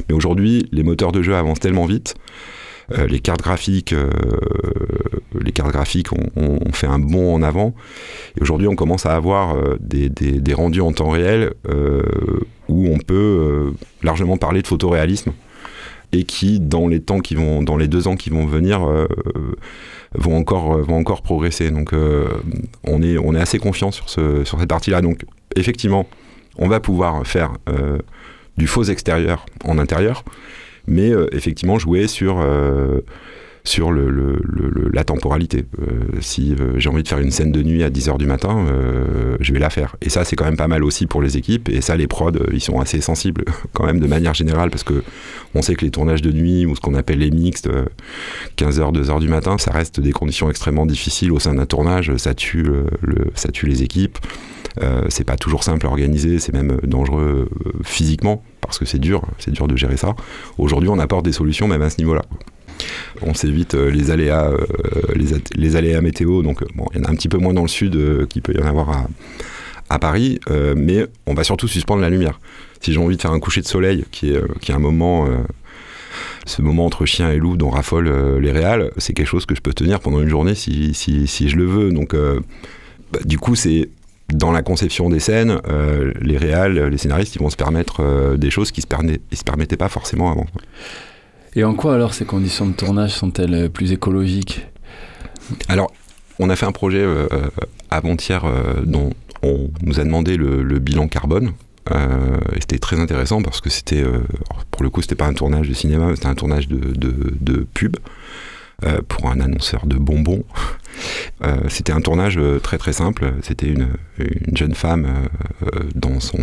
Mais 0.07 0.15
aujourd'hui, 0.15 0.67
les 0.71 0.83
moteurs 0.83 1.11
de 1.11 1.21
jeu 1.21 1.35
avancent 1.35 1.59
tellement 1.59 1.85
vite 1.85 2.15
euh, 2.91 3.07
les 3.07 3.19
cartes 3.19 3.41
graphiques, 3.41 3.93
euh, 3.93 4.09
les 5.39 5.51
cartes 5.51 5.71
graphiques 5.71 6.11
ont, 6.11 6.59
fait 6.73 6.87
un 6.87 6.99
bond 6.99 7.33
en 7.33 7.41
avant. 7.41 7.73
Et 8.37 8.41
aujourd'hui, 8.41 8.67
on 8.67 8.75
commence 8.75 9.05
à 9.05 9.15
avoir 9.15 9.55
euh, 9.55 9.77
des, 9.79 10.53
rendus 10.53 10.81
en 10.81 10.91
temps 10.91 11.09
réel 11.09 11.53
où 12.69 12.87
on 12.87 12.97
peut 12.97 13.73
largement 14.01 14.37
parler 14.37 14.61
de 14.61 14.67
photoréalisme 14.67 15.31
et 16.11 16.23
qui, 16.23 16.59
dans 16.59 16.87
les 16.87 16.99
temps 16.99 17.19
qui 17.19 17.35
vont, 17.35 17.63
dans 17.63 17.77
les 17.77 17.87
deux 17.87 18.07
ans 18.07 18.15
qui 18.15 18.29
vont 18.29 18.45
venir, 18.45 18.87
vont 20.13 20.37
encore, 20.37 20.77
vont 20.79 20.97
encore 20.97 21.21
progresser. 21.21 21.71
Donc, 21.71 21.91
on 22.83 23.01
est, 23.01 23.17
on 23.17 23.33
est 23.35 23.39
assez 23.39 23.59
confiant 23.59 23.91
sur 23.91 24.09
ce, 24.09 24.43
sur 24.43 24.59
cette 24.59 24.69
partie-là. 24.69 25.01
Donc, 25.01 25.25
effectivement, 25.55 26.07
on 26.57 26.67
va 26.67 26.79
pouvoir 26.79 27.25
faire 27.25 27.53
du 28.57 28.67
faux 28.67 28.83
extérieur 28.83 29.45
en 29.65 29.77
intérieur 29.79 30.23
mais 30.87 31.11
euh, 31.11 31.27
effectivement 31.31 31.79
jouer 31.79 32.07
sur, 32.07 32.39
euh, 32.41 33.01
sur 33.65 33.91
le, 33.91 34.09
le- 34.09 34.41
le- 34.43 34.89
la 34.93 35.03
temporalité. 35.05 35.65
Euh, 35.81 35.85
si 36.19 36.53
euh, 36.59 36.73
j'ai 36.77 36.89
envie 36.89 37.03
de 37.03 37.07
faire 37.07 37.19
une 37.19 37.31
scène 37.31 37.51
de 37.53 37.63
nuit 37.63 37.81
à 37.83 37.89
10h 37.89 38.17
du 38.17 38.25
matin, 38.25 38.65
euh, 38.67 39.37
je 39.39 39.53
vais 39.53 39.59
la 39.59 39.69
faire. 39.69 39.95
Et 40.01 40.09
ça, 40.09 40.25
c'est 40.25 40.35
quand 40.35 40.43
même 40.45 40.57
pas 40.57 40.67
mal 40.67 40.83
aussi 40.83 41.05
pour 41.07 41.21
les 41.21 41.37
équipes. 41.37 41.69
Et 41.69 41.79
ça, 41.81 41.95
les 41.95 42.07
prods, 42.07 42.31
euh, 42.35 42.47
ils 42.51 42.59
sont 42.61 42.79
assez 42.81 42.99
sensibles 42.99 43.45
quand 43.73 43.85
même 43.85 43.99
de 43.99 44.07
manière 44.07 44.33
générale 44.33 44.69
parce 44.69 44.83
que 44.83 45.01
on 45.55 45.61
sait 45.61 45.75
que 45.75 45.85
les 45.85 45.91
tournages 45.91 46.21
de 46.21 46.31
nuit 46.31 46.65
ou 46.65 46.75
ce 46.75 46.81
qu'on 46.81 46.93
appelle 46.95 47.19
les 47.19 47.31
mixtes, 47.31 47.67
euh, 47.67 47.85
15h, 48.57 48.91
2h 48.93 49.19
du 49.19 49.29
matin, 49.29 49.57
ça 49.57 49.71
reste 49.71 49.99
des 50.01 50.11
conditions 50.11 50.49
extrêmement 50.49 50.85
difficiles 50.85 51.31
au 51.31 51.39
sein 51.39 51.53
d'un 51.55 51.65
tournage. 51.65 52.13
Ça 52.17 52.33
tue, 52.33 52.63
le- 52.63 52.85
le- 53.01 53.31
ça 53.35 53.49
tue 53.49 53.65
les 53.67 53.81
équipes. 53.83 54.17
Euh, 54.81 55.05
c'est 55.09 55.23
pas 55.23 55.37
toujours 55.37 55.63
simple 55.63 55.85
à 55.85 55.89
organiser, 55.89 56.39
c'est 56.39 56.51
même 56.53 56.77
dangereux 56.83 57.47
euh, 57.65 57.71
physiquement 57.83 58.43
parce 58.59 58.79
que 58.79 58.85
c'est 58.85 58.97
dur, 58.97 59.21
c'est 59.37 59.51
dur 59.51 59.67
de 59.67 59.77
gérer 59.77 59.97
ça. 59.97 60.15
Aujourd'hui, 60.57 60.89
on 60.89 60.97
apporte 60.97 61.23
des 61.25 61.31
solutions 61.31 61.67
même 61.67 61.81
à 61.83 61.89
ce 61.91 61.99
niveau-là. 61.99 62.23
On 63.21 63.33
s'évite 63.33 63.75
euh, 63.75 63.89
les 63.89 64.11
aléas, 64.11 64.49
euh, 64.49 64.65
les, 65.55 65.75
aléas 65.75 66.01
météo. 66.01 66.41
Donc, 66.41 66.61
euh, 66.61 66.67
il 66.93 66.99
y 66.99 67.01
en 67.01 67.05
a 67.05 67.11
un 67.11 67.15
petit 67.15 67.29
peu 67.29 67.37
moins 67.37 67.53
dans 67.53 67.61
le 67.61 67.67
sud 67.67 67.95
euh, 67.95 68.25
qu'il 68.25 68.41
peut 68.41 68.53
y 68.53 68.61
en 68.61 68.65
avoir 68.65 69.07
à, 69.89 69.99
Paris, 69.99 70.39
euh, 70.49 70.73
mais 70.75 71.05
on 71.27 71.35
va 71.35 71.43
surtout 71.43 71.67
suspendre 71.67 72.01
la 72.01 72.09
lumière. 72.09 72.39
Si 72.81 72.93
j'ai 72.93 72.99
envie 72.99 73.15
de 73.15 73.21
faire 73.21 73.31
un 73.31 73.39
coucher 73.39 73.61
de 73.61 73.67
soleil, 73.67 74.05
qui 74.11 74.31
est, 74.31 74.37
euh, 74.37 74.47
un 74.69 74.79
moment, 74.79 75.27
euh, 75.27 75.37
ce 76.45 76.61
moment 76.61 76.85
entre 76.85 77.05
chien 77.05 77.29
et 77.31 77.37
loup 77.37 77.57
dont 77.57 77.69
raffolent 77.69 78.07
euh, 78.07 78.39
les 78.39 78.51
réals, 78.51 78.91
c'est 78.97 79.13
quelque 79.13 79.27
chose 79.27 79.45
que 79.45 79.55
je 79.55 79.61
peux 79.61 79.73
tenir 79.73 79.99
pendant 79.99 80.19
une 80.19 80.29
journée 80.29 80.55
si, 80.55 80.93
je 80.93 81.55
le 81.55 81.65
veux. 81.65 81.91
Donc, 81.91 82.13
euh, 82.13 82.39
bah, 83.11 83.19
du 83.23 83.37
coup, 83.37 83.55
c'est 83.55 83.89
dans 84.29 84.51
la 84.51 84.63
conception 84.63 85.09
des 85.09 85.19
scènes, 85.19 85.59
euh, 85.69 86.11
les 86.21 86.37
réals, 86.37 86.87
les 86.87 86.97
scénaristes, 86.97 87.35
ils 87.35 87.39
vont 87.39 87.49
se 87.49 87.55
permettre 87.55 88.01
euh, 88.01 88.37
des 88.37 88.49
choses 88.49 88.71
qui 88.71 88.81
se, 88.81 88.87
permet- 88.87 89.19
ils 89.31 89.37
se 89.37 89.43
permettaient 89.43 89.77
pas 89.77 89.89
forcément 89.89 90.31
avant. 90.31 90.47
Et 91.55 91.63
en 91.63 91.75
quoi 91.75 91.95
alors 91.95 92.13
ces 92.13 92.25
conditions 92.25 92.65
de 92.65 92.73
tournage 92.73 93.11
sont-elles 93.11 93.53
euh, 93.53 93.69
plus 93.69 93.91
écologiques? 93.91 94.65
Alors, 95.67 95.91
on 96.39 96.49
a 96.49 96.55
fait 96.55 96.65
un 96.65 96.71
projet 96.71 96.99
euh, 96.99 97.27
euh, 97.31 97.49
avant-hier 97.89 98.43
dont 98.83 99.11
on 99.41 99.69
nous 99.81 99.99
a 99.99 100.03
demandé 100.03 100.37
le, 100.37 100.79
bilan 100.79 101.07
carbone. 101.07 101.53
Euh, 101.91 102.37
c'était 102.59 102.79
très 102.79 102.99
intéressant 102.99 103.41
parce 103.41 103.61
que 103.61 103.69
c'était, 103.69 104.03
pour 104.71 104.83
le 104.83 104.89
coup, 104.89 105.01
c'était 105.01 105.15
pas 105.15 105.27
un 105.27 105.33
tournage 105.33 105.67
de 105.67 105.73
cinéma, 105.73 106.11
c'était 106.15 106.27
un 106.27 106.35
tournage 106.35 106.67
de, 106.67 107.67
pub 107.73 107.97
pour 109.07 109.29
un 109.29 109.39
annonceur 109.39 109.85
de 109.85 109.95
bonbons. 109.95 110.43
C'était 111.67 111.91
un 111.91 112.01
tournage 112.01 112.39
très 112.61 112.77
très 112.77 112.93
simple. 112.93 113.33
C'était 113.41 113.67
une, 113.67 113.87
une 114.19 114.55
jeune 114.55 114.75
femme 114.75 115.07
dans 115.95 116.19
son 116.19 116.37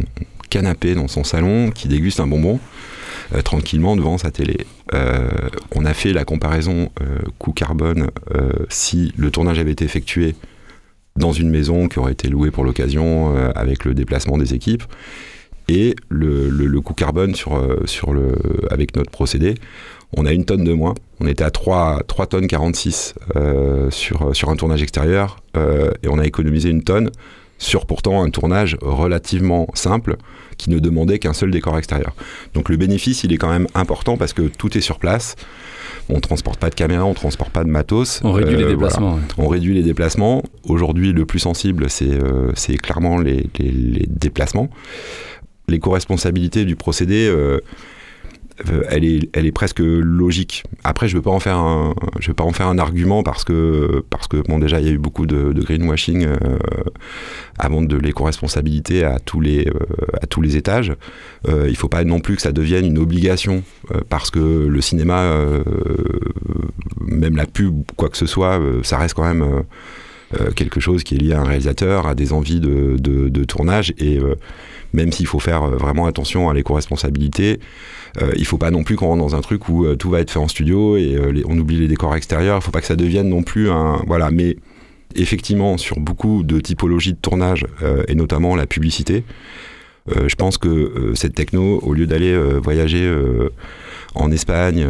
canapé, 0.51 0.95
dans 0.95 1.09
son 1.09 1.23
salon, 1.25 1.71
qui 1.71 1.89
déguste 1.89 2.21
un 2.21 2.27
bonbon 2.27 2.59
tranquillement 3.45 3.97
devant 3.97 4.19
sa 4.19 4.31
télé. 4.31 4.67
Euh, 4.93 5.29
on 5.75 5.85
a 5.85 5.95
fait 5.95 6.13
la 6.13 6.25
comparaison 6.25 6.91
euh, 7.01 7.19
coût 7.39 7.53
carbone 7.53 8.11
euh, 8.35 8.51
si 8.69 9.13
le 9.17 9.31
tournage 9.31 9.59
avait 9.59 9.71
été 9.71 9.85
effectué 9.85 10.35
dans 11.17 11.33
une 11.33 11.51
maison 11.51 11.89
qui 11.89 11.99
aurait 11.99 12.13
été 12.13 12.29
louée 12.29 12.51
pour 12.51 12.65
l'occasion 12.65 13.35
avec 13.55 13.85
le 13.85 13.95
déplacement 13.95 14.39
des 14.39 14.55
équipes 14.55 14.85
et 15.69 15.95
le, 16.09 16.81
coût 16.81 16.95
carbone 16.95 17.35
avec 18.71 18.97
notre 18.97 19.11
procédé. 19.11 19.55
On 20.17 20.25
a 20.25 20.33
une 20.33 20.45
tonne 20.45 20.65
de 20.65 20.73
moins. 20.73 20.95
On 21.21 21.27
était 21.27 21.45
à 21.45 21.51
3, 21.51 22.05
3 22.07 22.27
tonnes 22.27 22.47
46 22.47 23.15
euh, 23.37 23.91
sur, 23.91 24.49
un 24.49 24.57
tournage 24.57 24.83
extérieur 24.83 25.39
et 25.57 26.09
on 26.09 26.19
a 26.19 26.27
économisé 26.27 26.71
une 26.71 26.85
tonne 26.85 27.11
sur 27.61 27.85
pourtant 27.87 28.23
un 28.25 28.31
tournage 28.31 28.77
relativement 28.83 29.69
simple 29.75 30.17
qui 30.57 30.71
ne 30.71 30.79
demandait 30.81 31.19
qu'un 31.21 31.35
seul 31.35 31.51
décor 31.53 31.79
extérieur. 31.79 32.15
Donc 32.55 32.69
le 32.71 32.77
bénéfice, 32.77 33.23
il 33.23 33.33
est 33.33 33.37
quand 33.37 33.51
même 33.51 33.67
important 33.75 34.17
parce 34.17 34.33
que 34.33 34.43
tout 34.43 34.77
est 34.77 34.81
sur 34.81 34.99
place. 34.99 35.37
On 36.09 36.19
transporte 36.21 36.59
pas 36.59 36.71
de 36.71 36.75
caméra, 36.75 37.05
on 37.05 37.15
transporte 37.15 37.53
pas 37.53 37.63
de 37.63 37.69
matos. 37.69 38.21
On 38.25 38.33
réduit 38.33 38.57
les 38.57 38.65
Euh, 38.65 38.69
déplacements. 38.71 39.11
voilà. 39.11 39.23
ouais. 39.39 39.45
On 39.45 39.49
réduit 39.49 39.75
les 39.75 39.83
déplacements. 39.83 40.43
Aujourd'hui, 40.65 41.13
le 41.13 41.25
plus 41.27 41.39
sensible, 41.39 41.89
c'est 41.89 42.11
euh, 42.11 42.53
clairement 42.83 43.19
les, 43.19 43.47
les- 43.59 43.71
les 43.71 44.07
déplacements. 44.09 44.69
L'éco-responsabilité 45.69 46.65
du 46.65 46.77
procédé, 46.77 47.29
euh, 47.29 47.61
euh, 48.69 48.83
elle, 48.89 49.05
est, 49.05 49.29
elle 49.33 49.47
est 49.47 49.53
presque 49.53 49.81
logique. 49.81 50.65
Après, 50.85 51.09
je 51.09 51.15
ne 51.15 51.19
veux 51.19 51.23
pas 51.23 51.31
en 51.31 51.41
faire 51.41 51.57
un, 51.57 51.95
je 52.19 52.29
veux 52.29 52.35
pas 52.35 52.45
en 52.45 52.53
faire 52.53 52.69
un 52.69 52.79
argument 52.79 53.23
parce 53.23 53.45
que, 53.45 54.03
parce 54.11 54.29
que 54.29 54.37
bon, 54.39 54.59
déjà, 54.59 54.81
il 54.81 54.87
y 54.87 54.89
a 54.89 54.93
eu 54.93 54.99
beaucoup 54.99 55.27
de, 55.27 55.53
de 55.53 55.63
greenwashing 55.63 56.25
euh, 56.27 56.37
avant 57.59 57.83
de 57.83 57.97
l'éco-responsabilité 57.97 59.05
à, 59.05 59.19
tous 59.19 59.41
les, 59.41 59.67
euh, 59.67 59.73
à 60.23 60.27
tous 60.27 60.41
les 60.43 60.57
étages. 60.57 60.93
Euh, 61.49 61.65
il 61.67 61.73
ne 61.73 61.77
faut 61.77 61.89
pas 61.89 62.05
non 62.05 62.21
plus 62.21 62.37
que 62.37 62.43
ça 62.43 62.53
devienne 62.53 62.85
une 62.87 62.99
obligation 62.99 63.63
euh, 63.95 64.01
parce 64.09 64.31
que 64.31 64.39
le 64.67 64.81
cinéma, 64.81 65.33
même 67.01 67.37
la 67.37 67.47
pub, 67.47 67.83
quoi 67.97 68.09
que 68.09 68.17
ce 68.17 68.27
soit, 68.27 68.61
ça 68.83 68.99
reste 68.99 69.15
quand 69.15 69.25
même 69.25 69.45
quelque 70.55 70.79
chose 70.81 71.03
qui 71.03 71.17
est 71.17 71.19
lié 71.19 71.33
à 71.33 71.41
un 71.41 71.45
réalisateur, 71.45 72.07
à 72.07 72.15
des 72.15 72.33
envies 72.33 72.61
de, 72.61 72.97
de- 72.99 73.29
de 73.29 73.45
tournage. 73.45 73.93
Et 73.99 74.19
même 74.93 75.11
s'il 75.13 75.27
faut 75.27 75.39
faire 75.41 75.67
vraiment 75.71 76.07
attention 76.07 76.49
à 76.49 76.55
l'éco-responsabilité, 76.55 77.59
euh, 78.21 78.33
il 78.37 78.45
faut 78.45 78.59
pas 78.59 78.71
non 78.71 78.83
plus 78.83 78.97
qu'on 78.97 79.07
rentre 79.07 79.23
dans 79.23 79.37
un 79.37 79.41
truc 79.41 79.69
où 79.69 79.85
euh, 79.85 79.97
tout 79.97 80.11
va 80.11 80.21
être 80.21 80.31
fait 80.31 80.39
en 80.39 80.49
studio 80.49 80.97
et 80.97 81.15
euh, 81.15 81.43
on 81.47 81.59
oublie 81.59 81.79
les 81.79 81.89
décors 81.89 82.15
extérieurs. 82.17 82.59
Il 82.59 82.63
faut 82.63 82.71
pas 82.71 82.81
que 82.81 82.87
ça 82.87 82.97
devienne 82.97 83.29
non 83.29 83.43
plus 83.43 83.71
un. 83.71 84.03
Voilà, 84.07 84.31
mais 84.31 84.57
effectivement, 85.15 85.77
sur 85.77 86.01
beaucoup 86.01 86.43
de 86.43 86.61
typologies 86.61 87.13
de 87.13 87.19
tournage, 87.19 87.67
euh, 87.83 88.03
et 88.09 88.15
notamment 88.15 88.57
la 88.57 88.67
publicité, 88.67 89.25
je 90.27 90.35
pense 90.35 90.59
que 90.59 91.13
cette 91.15 91.37
techno, 91.37 91.79
au 91.83 91.95
lieu 91.95 92.05
d'aller 92.05 92.37
voyager 92.61 93.09
en 94.17 94.33
Espagne, 94.33 94.85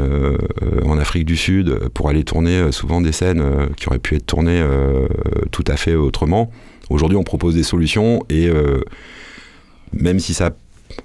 en 0.82 0.96
Afrique 0.96 1.26
du 1.26 1.36
Sud, 1.36 1.90
pour 1.92 2.08
aller 2.08 2.24
tourner 2.24 2.72
souvent 2.72 3.02
des 3.02 3.12
scènes 3.12 3.44
qui 3.76 3.88
auraient 3.88 3.98
pu 3.98 4.14
être 4.14 4.24
tournées 4.24 4.64
tout 5.50 5.64
à 5.66 5.76
fait 5.76 5.94
autrement, 5.94 6.50
aujourd'hui 6.88 7.18
on 7.18 7.22
propose 7.22 7.54
des 7.54 7.64
solutions 7.64 8.24
et 8.30 8.48
même 9.92 10.20
si 10.20 10.32
ça 10.32 10.52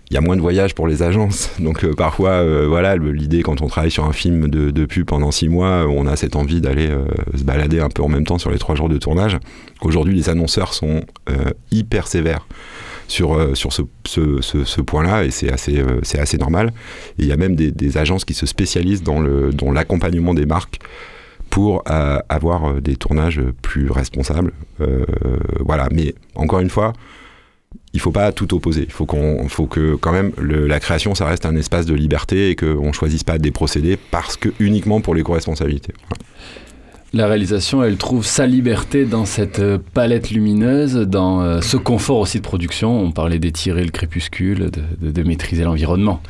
il 0.09 0.13
y 0.13 0.17
a 0.17 0.21
moins 0.21 0.35
de 0.35 0.41
voyages 0.41 0.75
pour 0.75 0.87
les 0.87 1.01
agences, 1.03 1.49
donc 1.59 1.83
euh, 1.83 1.93
parfois, 1.93 2.29
euh, 2.31 2.65
voilà, 2.67 2.95
l'idée 2.95 3.41
quand 3.43 3.61
on 3.61 3.67
travaille 3.67 3.91
sur 3.91 4.05
un 4.05 4.13
film 4.13 4.47
de, 4.49 4.71
de 4.71 4.85
pub 4.85 5.05
pendant 5.05 5.31
six 5.31 5.49
mois, 5.49 5.85
on 5.87 6.05
a 6.07 6.15
cette 6.15 6.35
envie 6.35 6.61
d'aller 6.61 6.87
euh, 6.89 7.05
se 7.35 7.43
balader 7.43 7.79
un 7.79 7.89
peu 7.89 8.03
en 8.03 8.09
même 8.09 8.25
temps 8.25 8.37
sur 8.37 8.51
les 8.51 8.59
trois 8.59 8.75
jours 8.75 8.89
de 8.89 8.97
tournage. 8.97 9.37
Aujourd'hui, 9.81 10.15
les 10.15 10.29
annonceurs 10.29 10.73
sont 10.73 11.01
euh, 11.29 11.51
hyper 11.71 12.07
sévères 12.07 12.47
sur, 13.07 13.35
euh, 13.35 13.53
sur 13.55 13.71
ce, 13.73 13.83
ce- 14.05 14.81
point-là, 14.81 15.23
et 15.25 15.31
c'est 15.31 15.51
assez, 15.51 15.79
euh, 15.79 15.99
c'est 16.03 16.17
assez 16.19 16.37
normal. 16.37 16.71
Il 17.19 17.25
y 17.25 17.31
a 17.31 17.37
même 17.37 17.55
des, 17.55 17.71
des 17.71 17.97
agences 17.97 18.25
qui 18.25 18.33
se 18.33 18.45
spécialisent 18.45 19.03
dans 19.03 19.19
le- 19.19 19.51
dans 19.51 19.71
l'accompagnement 19.71 20.33
des 20.33 20.45
marques 20.45 20.79
pour 21.51 21.83
euh, 21.89 22.17
avoir 22.29 22.65
euh, 22.71 22.81
des 22.81 22.95
tournages 22.95 23.41
plus 23.61 23.91
responsables. 23.91 24.51
Euh, 24.81 25.05
voilà, 25.59 25.87
mais 25.91 26.15
encore 26.33 26.59
une 26.59 26.69
fois, 26.71 26.93
il 27.93 27.99
faut 27.99 28.11
pas 28.11 28.31
tout 28.31 28.53
opposer. 28.53 28.83
Il 28.83 28.91
faut 28.91 29.05
que 29.05 29.95
quand 29.95 30.11
même 30.11 30.31
la 30.39 30.79
création, 30.79 31.15
ça 31.15 31.25
reste 31.25 31.45
un 31.45 31.55
espace 31.55 31.85
de 31.85 31.93
liberté 31.93 32.49
et 32.49 32.55
qu'on 32.55 32.91
choisisse 32.93 33.23
pas 33.23 33.37
des 33.37 33.51
procédés 33.51 33.97
parce 34.11 34.37
que 34.37 34.49
uniquement 34.59 35.01
pour 35.01 35.15
l'éco-responsabilité. 35.15 35.93
Voilà. 36.09 36.23
La 37.15 37.27
réalisation, 37.27 37.81
elle 37.81 37.95
trouve 37.95 38.25
sa 38.25 38.45
liberté 38.45 39.05
dans 39.05 39.23
cette 39.23 39.59
euh, 39.59 39.77
palette 39.93 40.31
lumineuse, 40.31 40.95
dans 40.95 41.41
euh, 41.41 41.61
ce 41.61 41.77
confort 41.77 42.17
aussi 42.17 42.39
de 42.39 42.43
production. 42.43 42.99
On 42.99 43.11
parlait 43.11 43.39
d'étirer 43.39 43.85
le 43.85 43.89
crépuscule, 43.91 44.69
de, 44.69 44.81
de- 45.01 45.11
de 45.11 45.23
maîtriser 45.23 45.63
l'environnement. 45.63 46.21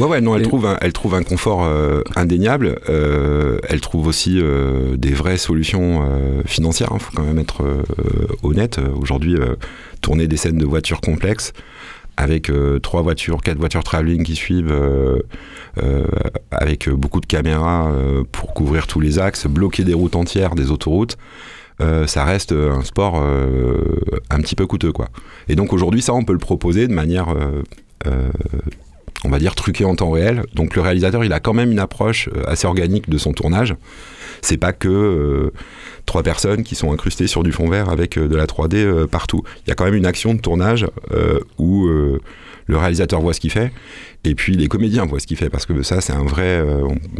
Ouais, 0.00 0.06
ouais, 0.06 0.20
non, 0.20 0.34
elle, 0.34 0.42
Et- 0.42 0.44
trouve 0.48 0.66
un, 0.66 0.76
elle 0.80 0.92
trouve 0.92 1.14
un 1.14 1.22
confort 1.22 1.62
euh, 1.64 2.02
indéniable. 2.16 2.80
Euh, 2.88 3.58
elle 3.68 3.80
trouve 3.80 4.08
aussi 4.08 4.40
euh, 4.40 4.96
des 4.96 5.12
vraies 5.14 5.36
solutions 5.38 6.02
financières. 6.46 6.88
Il 6.94 6.98
faut 7.00 7.12
quand 7.14 7.22
même 7.22 7.38
être 7.38 7.62
honnête. 8.42 8.80
Aujourd'hui, 9.00 9.36
tourner 10.00 10.26
des 10.26 10.36
scènes 10.36 10.58
de 10.58 10.66
voitures 10.66 11.00
complexes 11.00 11.52
avec 12.16 12.50
euh, 12.50 12.78
trois 12.78 13.02
voitures, 13.02 13.40
quatre 13.42 13.58
voitures 13.58 13.84
travelling 13.84 14.22
qui 14.22 14.36
suivent, 14.36 14.70
euh, 14.70 15.18
euh, 15.82 16.06
avec 16.50 16.88
beaucoup 16.88 17.20
de 17.20 17.26
caméras 17.26 17.90
euh, 17.90 18.22
pour 18.30 18.54
couvrir 18.54 18.86
tous 18.86 19.00
les 19.00 19.18
axes, 19.18 19.46
bloquer 19.46 19.84
des 19.84 19.94
routes 19.94 20.16
entières, 20.16 20.54
des 20.54 20.70
autoroutes. 20.70 21.16
euh, 21.80 22.06
ça 22.06 22.24
reste 22.24 22.52
un 22.52 22.82
sport 22.82 23.20
euh, 23.20 24.00
un 24.30 24.38
petit 24.38 24.54
peu 24.54 24.66
coûteux, 24.66 24.92
quoi. 24.92 25.08
Et 25.48 25.56
donc 25.56 25.72
aujourd'hui, 25.72 26.02
ça, 26.02 26.14
on 26.14 26.24
peut 26.24 26.32
le 26.32 26.38
proposer 26.38 26.86
de 26.86 26.94
manière 26.94 27.30
euh, 27.30 27.62
euh, 28.06 28.30
on 29.24 29.30
va 29.30 29.38
dire 29.38 29.54
truqué 29.54 29.84
en 29.84 29.96
temps 29.96 30.10
réel. 30.10 30.44
Donc 30.54 30.76
le 30.76 30.82
réalisateur, 30.82 31.24
il 31.24 31.32
a 31.32 31.40
quand 31.40 31.54
même 31.54 31.72
une 31.72 31.78
approche 31.78 32.28
euh, 32.28 32.42
assez 32.46 32.66
organique 32.66 33.08
de 33.08 33.18
son 33.18 33.32
tournage. 33.32 33.74
C'est 34.44 34.58
pas 34.58 34.74
que 34.74 34.88
euh, 34.88 35.52
trois 36.04 36.22
personnes 36.22 36.64
qui 36.64 36.74
sont 36.74 36.92
incrustées 36.92 37.26
sur 37.26 37.42
du 37.42 37.50
fond 37.50 37.68
vert 37.68 37.88
avec 37.88 38.18
euh, 38.18 38.28
de 38.28 38.36
la 38.36 38.44
3D 38.44 38.74
euh, 38.76 39.06
partout. 39.06 39.42
Il 39.64 39.70
y 39.70 39.72
a 39.72 39.74
quand 39.74 39.86
même 39.86 39.94
une 39.94 40.04
action 40.04 40.34
de 40.34 40.40
tournage 40.40 40.86
où 41.58 41.88
le 42.66 42.76
réalisateur 42.76 43.20
voit 43.20 43.32
ce 43.32 43.40
qu'il 43.40 43.50
fait 43.50 43.72
et 44.24 44.34
puis 44.34 44.54
les 44.54 44.68
comédiens 44.68 45.06
voient 45.06 45.20
ce 45.20 45.26
qu'il 45.26 45.36
fait 45.36 45.48
parce 45.48 45.64
que 45.64 45.82
ça 45.82 46.00
c'est 46.00 46.12
un 46.12 46.24
vrai. 46.24 46.62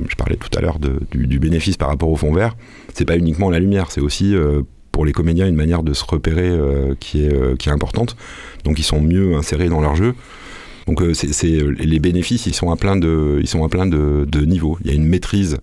je 0.09 0.15
parlais 0.17 0.37
tout 0.37 0.51
à 0.57 0.61
l'heure 0.61 0.79
du, 0.79 1.39
bénéfice 1.39 1.77
par 1.77 1.89
rapport 1.89 2.11
au 2.11 2.17
fond 2.17 2.33
vert. 2.33 2.57
C'est 2.93 3.05
pas 3.05 3.17
uniquement 3.17 3.51
la 3.51 3.59
lumière, 3.59 3.91
c'est 3.91 4.01
aussi 4.01 4.35
pour 4.93 5.07
les 5.07 5.13
comédiens 5.13 5.47
une 5.47 5.55
manière 5.55 5.83
de 5.83 5.95
se 5.95 6.05
repérer 6.05 6.51
qui, 7.01 7.25
est, 7.25 7.59
qui 7.59 7.69
est 7.69 7.73
importante. 7.73 8.17
Donc 8.65 8.79
ils 8.79 8.85
sont 8.85 9.01
mieux 9.01 9.35
insérés 9.35 9.69
dans 9.69 9.81
leur 9.81 9.97
jeu. 9.97 10.15
Donc 10.87 11.01
euh, 11.03 11.15
c'est- 11.15 11.63
les 11.79 11.99
bénéfices, 11.99 12.47
ils 12.47 12.55
sont 12.55 12.71
à 12.71 12.77
plein 12.77 12.97
de, 12.97 13.39
ils 13.41 13.49
sont 13.49 13.65
à 13.65 13.69
plein 13.69 13.87
de, 13.87 14.27
niveaux. 14.45 14.79
Il 14.85 14.89
y 14.89 14.91
a 14.91 14.95
une 14.95 15.07
maîtrise 15.07 15.59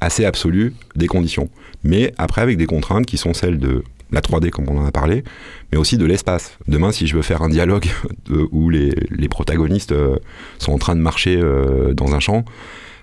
assez 0.00 0.24
absolue 0.24 0.74
des 0.94 1.06
conditions. 1.06 1.48
Mais 1.84 2.12
après, 2.18 2.42
avec 2.42 2.56
des 2.56 2.66
contraintes 2.66 3.06
qui 3.06 3.16
sont 3.16 3.34
celles 3.34 3.58
de 3.58 3.82
la 4.10 4.20
3D, 4.20 4.50
comme 4.50 4.66
on 4.70 4.78
en 4.78 4.86
a 4.86 4.90
parlé, 4.92 5.22
mais 5.70 5.78
aussi 5.78 5.98
de 5.98 6.04
l'espace. 6.06 6.56
Demain, 6.66 6.92
si 6.92 7.06
je 7.06 7.14
veux 7.16 7.22
faire 7.22 7.42
un 7.42 7.48
dialogue 7.48 7.86
où 8.52 8.70
les, 8.70 8.92
les 9.10 9.28
protagonistes 9.28 9.92
euh, 9.92 10.16
sont 10.58 10.72
en 10.72 10.78
train 10.78 10.96
de 10.96 11.00
marcher 11.00 11.36
euh, 11.38 11.92
dans 11.94 12.14
un 12.14 12.20
champ, 12.20 12.44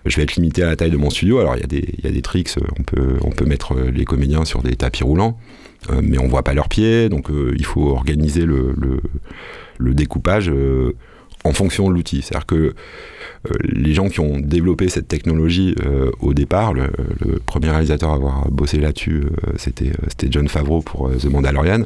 je 0.05 0.15
vais 0.17 0.23
être 0.23 0.35
limité 0.35 0.63
à 0.63 0.67
la 0.67 0.75
taille 0.75 0.91
de 0.91 0.97
mon 0.97 1.09
studio. 1.09 1.39
Alors, 1.39 1.55
il 1.55 1.61
y, 1.61 1.63
a 1.63 1.67
des, 1.67 1.95
y 2.03 2.07
a 2.07 2.11
des 2.11 2.21
tricks, 2.21 2.55
on 2.79 2.83
peut, 2.83 3.17
on 3.21 3.31
peut 3.31 3.45
mettre 3.45 3.75
les 3.79 4.05
comédiens 4.05 4.45
sur 4.45 4.61
des 4.63 4.75
tapis 4.75 5.03
roulants, 5.03 5.37
euh, 5.91 6.01
mais 6.03 6.17
on 6.19 6.27
voit 6.27 6.43
pas 6.43 6.53
leurs 6.53 6.69
pieds, 6.69 7.09
donc 7.09 7.27
il 7.55 7.65
faut 7.65 7.89
organiser 7.89 8.45
le, 8.45 8.73
le 9.77 9.93
découpage 9.93 10.51
en 11.45 11.53
fonction 11.53 11.87
de 11.87 11.93
l'outil. 11.93 12.21
C'est-à-dire 12.21 12.45
que 12.45 12.55
euh, 12.55 12.73
les 13.61 13.93
gens 13.93 14.09
qui 14.09 14.19
ont 14.19 14.39
développé 14.39 14.89
cette 14.89 15.07
technologie 15.07 15.75
euh, 15.85 16.11
au 16.19 16.33
départ, 16.33 16.73
le, 16.73 16.89
premier 17.45 17.69
réalisateur 17.69 18.09
à 18.09 18.15
avoir 18.15 18.51
bossé 18.51 18.79
là-dessus, 18.79 19.23
euh, 19.23 19.51
c'était 19.57 20.27
John 20.29 20.47
Favreau 20.47 20.81
pour 20.81 21.09
The 21.11 21.25
Mandalorian. 21.25 21.83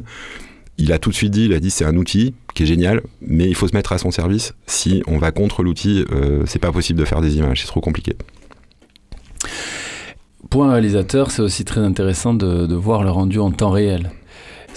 Il 0.78 0.92
a 0.92 0.98
tout 0.98 1.10
de 1.10 1.14
suite 1.14 1.30
dit, 1.30 1.44
il 1.44 1.52
a 1.52 1.60
dit 1.60 1.70
c'est 1.70 1.84
un 1.84 1.96
outil 1.96 2.34
qui 2.54 2.62
est 2.62 2.66
génial, 2.66 3.02
mais 3.20 3.46
il 3.46 3.54
faut 3.54 3.68
se 3.68 3.76
mettre 3.76 3.92
à 3.92 3.98
son 3.98 4.10
service. 4.10 4.54
Si 4.66 5.02
on 5.06 5.18
va 5.18 5.30
contre 5.30 5.62
l'outil, 5.62 6.06
c'est 6.46 6.58
pas 6.58 6.72
possible 6.72 6.98
de 6.98 7.04
faire 7.04 7.20
des 7.20 7.36
images, 7.36 7.60
c'est 7.60 7.66
trop 7.66 7.82
compliqué. 7.82 8.16
Pour 10.48 10.64
un 10.64 10.72
réalisateur, 10.72 11.30
c'est 11.30 11.42
aussi 11.42 11.66
très 11.66 11.82
intéressant 11.82 12.32
de, 12.32 12.66
de 12.66 12.74
voir 12.74 13.04
le 13.04 13.10
rendu 13.10 13.38
en 13.38 13.50
temps 13.50 13.70
réel. 13.70 14.10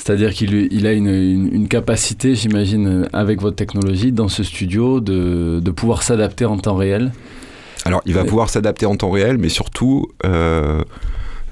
C'est-à-dire 0.04 0.34
qu'il 0.34 0.86
a 0.86 0.92
une, 0.92 1.68
capacité, 1.70 2.36
j'imagine, 2.36 3.08
avec 3.14 3.42
votre 3.42 3.56
technologie, 3.56 4.12
dans 4.12 4.28
ce 4.28 4.44
studio, 4.44 5.00
de, 5.00 5.72
pouvoir 5.72 6.04
s'adapter 6.04 6.44
en 6.44 6.58
temps 6.58 6.76
réel. 6.76 7.14
Alors, 7.86 8.02
il 8.06 8.14
va 8.14 8.26
pouvoir 8.26 8.50
s'adapter 8.50 8.86
en 8.86 8.98
temps 8.98 9.12
réel, 9.12 9.38
mais 9.38 9.48
surtout, 9.48 10.08
euh, 10.26 10.84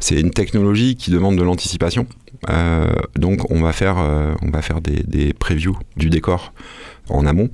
c'est 0.01 0.19
une 0.19 0.31
technologie 0.31 0.97
qui 0.97 1.11
demande 1.11 1.37
de 1.37 1.43
l'anticipation. 1.43 2.07
Euh, 2.49 2.87
donc, 3.15 3.49
on 3.49 3.61
va 3.61 3.71
faire, 3.71 3.95
euh, 3.99 4.33
on 4.41 4.49
va 4.49 4.61
faire 4.61 4.81
des, 4.81 5.01
des, 5.07 5.31
previews 5.31 5.77
du 5.95 6.09
décor 6.09 6.51
en 7.07 7.25
amont. 7.25 7.49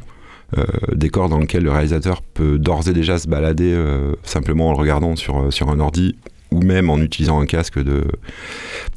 décor 0.95 1.29
dans 1.29 1.37
lequel 1.37 1.61
le 1.61 1.69
réalisateur 1.69 2.23
peut 2.23 2.57
d'ores 2.57 2.87
et 2.87 2.93
déjà 2.93 3.19
se 3.19 3.27
balader 3.27 3.77
simplement 4.23 4.69
en 4.69 4.71
le 4.71 4.77
regardant 4.79 5.15
sur, 5.15 5.53
sur 5.53 5.69
un 5.69 5.79
ordi 5.79 6.15
ou 6.51 6.61
même 6.61 6.89
en 6.89 6.99
utilisant 6.99 7.39
un 7.39 7.45
casque 7.45 7.79
de, 7.81 8.03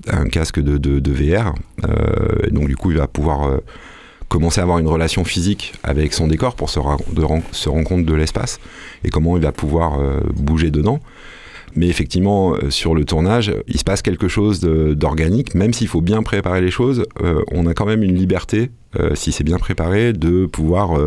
un 0.09 0.26
casque 0.28 0.61
de, 0.61 0.78
de, 0.78 1.12
VR. 1.12 1.54
Euh, 1.85 2.49
donc 2.50 2.69
du 2.69 2.76
coup, 2.76 2.90
il 2.90 2.97
va 2.97 3.07
pouvoir 3.07 3.49
euh, 3.49 3.59
commencer 4.28 4.61
à 4.61 4.62
avoir 4.62 4.78
une 4.78 4.88
relation 4.88 5.25
physique 5.25 5.75
avec 5.83 6.12
son 6.12 6.28
décor 6.28 6.54
pour 6.54 6.71
se, 6.71 6.80
se 7.52 7.69
rendre 7.69 7.88
compte 7.88 8.04
de 8.04 8.14
l'espace 8.14 8.59
et 9.04 9.11
comment 9.11 9.37
il 9.37 9.42
va 9.42 9.52
pouvoir 9.52 10.00
euh, 10.00 10.21
bouger 10.35 10.71
dedans. 10.71 11.00
Mais 11.76 11.87
effectivement, 11.87 12.57
sur 12.69 12.97
le 12.97 13.04
tournage, 13.04 13.52
il 13.69 13.78
se 13.78 13.85
passe 13.85 14.02
quelque 14.02 14.26
chose 14.26 14.59
d'organique, 14.61 15.54
même 15.54 15.73
s'il 15.73 15.87
faut 15.87 16.00
bien 16.00 16.25
préparer 16.25 16.61
les 16.61 16.73
choses, 16.73 17.04
on 17.52 17.64
a 17.66 17.75
quand 17.75 17.87
même 17.87 18.02
une 18.02 18.16
liberté, 18.16 18.73
si 19.14 19.30
c'est 19.30 19.45
bien 19.45 19.59
préparé, 19.59 20.12
de 20.12 20.47
pouvoir 20.47 20.99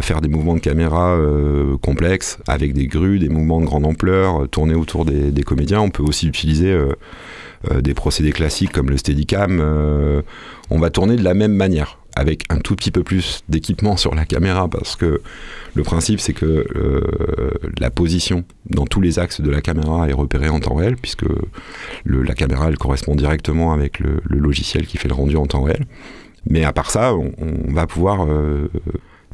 faire 0.00 0.20
des 0.20 0.28
mouvements 0.28 0.54
de 0.54 0.60
caméra 0.60 1.10
euh, 1.10 1.76
complexes 1.78 2.38
avec 2.46 2.72
des 2.72 2.86
grues, 2.86 3.18
des 3.18 3.28
mouvements 3.28 3.60
de 3.60 3.66
grande 3.66 3.84
ampleur, 3.84 4.42
euh, 4.42 4.46
tourner 4.46 4.74
autour 4.74 5.04
des, 5.04 5.42
comédiens. 5.42 5.80
On 5.80 5.90
peut 5.90 6.02
aussi 6.02 6.26
utiliser 6.26 6.76
des 7.80 7.94
procédés 7.94 8.32
classiques 8.32 8.72
comme 8.72 8.90
le 8.90 8.96
Steadicam. 8.96 9.60
on 10.70 10.78
va 10.78 10.90
tourner 10.90 11.16
de 11.16 11.22
la 11.22 11.34
même 11.34 11.54
manière 11.54 11.98
avec 12.16 12.44
un 12.48 12.58
tout 12.58 12.74
petit 12.74 12.90
peu 12.90 13.02
plus 13.02 13.44
d'équipement 13.48 13.96
sur 13.96 14.14
la 14.14 14.24
caméra 14.24 14.68
parce 14.68 14.96
que 14.96 15.20
le 15.74 15.82
principe 15.82 16.18
c'est 16.18 16.32
que 16.32 16.66
la 17.78 17.90
position 17.90 18.44
dans 18.68 18.86
tous 18.86 19.00
les 19.00 19.18
axes 19.18 19.40
de 19.40 19.50
la 19.50 19.60
caméra 19.60 20.08
est 20.08 20.12
repérée 20.12 20.48
en 20.48 20.58
temps 20.58 20.74
réel 20.74 20.96
puisque 20.96 21.26
la 22.06 22.34
caméra 22.34 22.68
elle 22.68 22.78
correspond 22.78 23.14
directement 23.14 23.72
avec 23.72 24.00
le, 24.00 24.20
logiciel 24.28 24.86
qui 24.86 24.96
fait 24.96 25.08
le 25.08 25.14
rendu 25.14 25.36
en 25.36 25.46
temps 25.46 25.62
réel. 25.62 25.84
Mais 26.48 26.64
à 26.64 26.72
part 26.72 26.90
ça, 26.90 27.14
on 27.14 27.72
va 27.72 27.86
pouvoir 27.86 28.26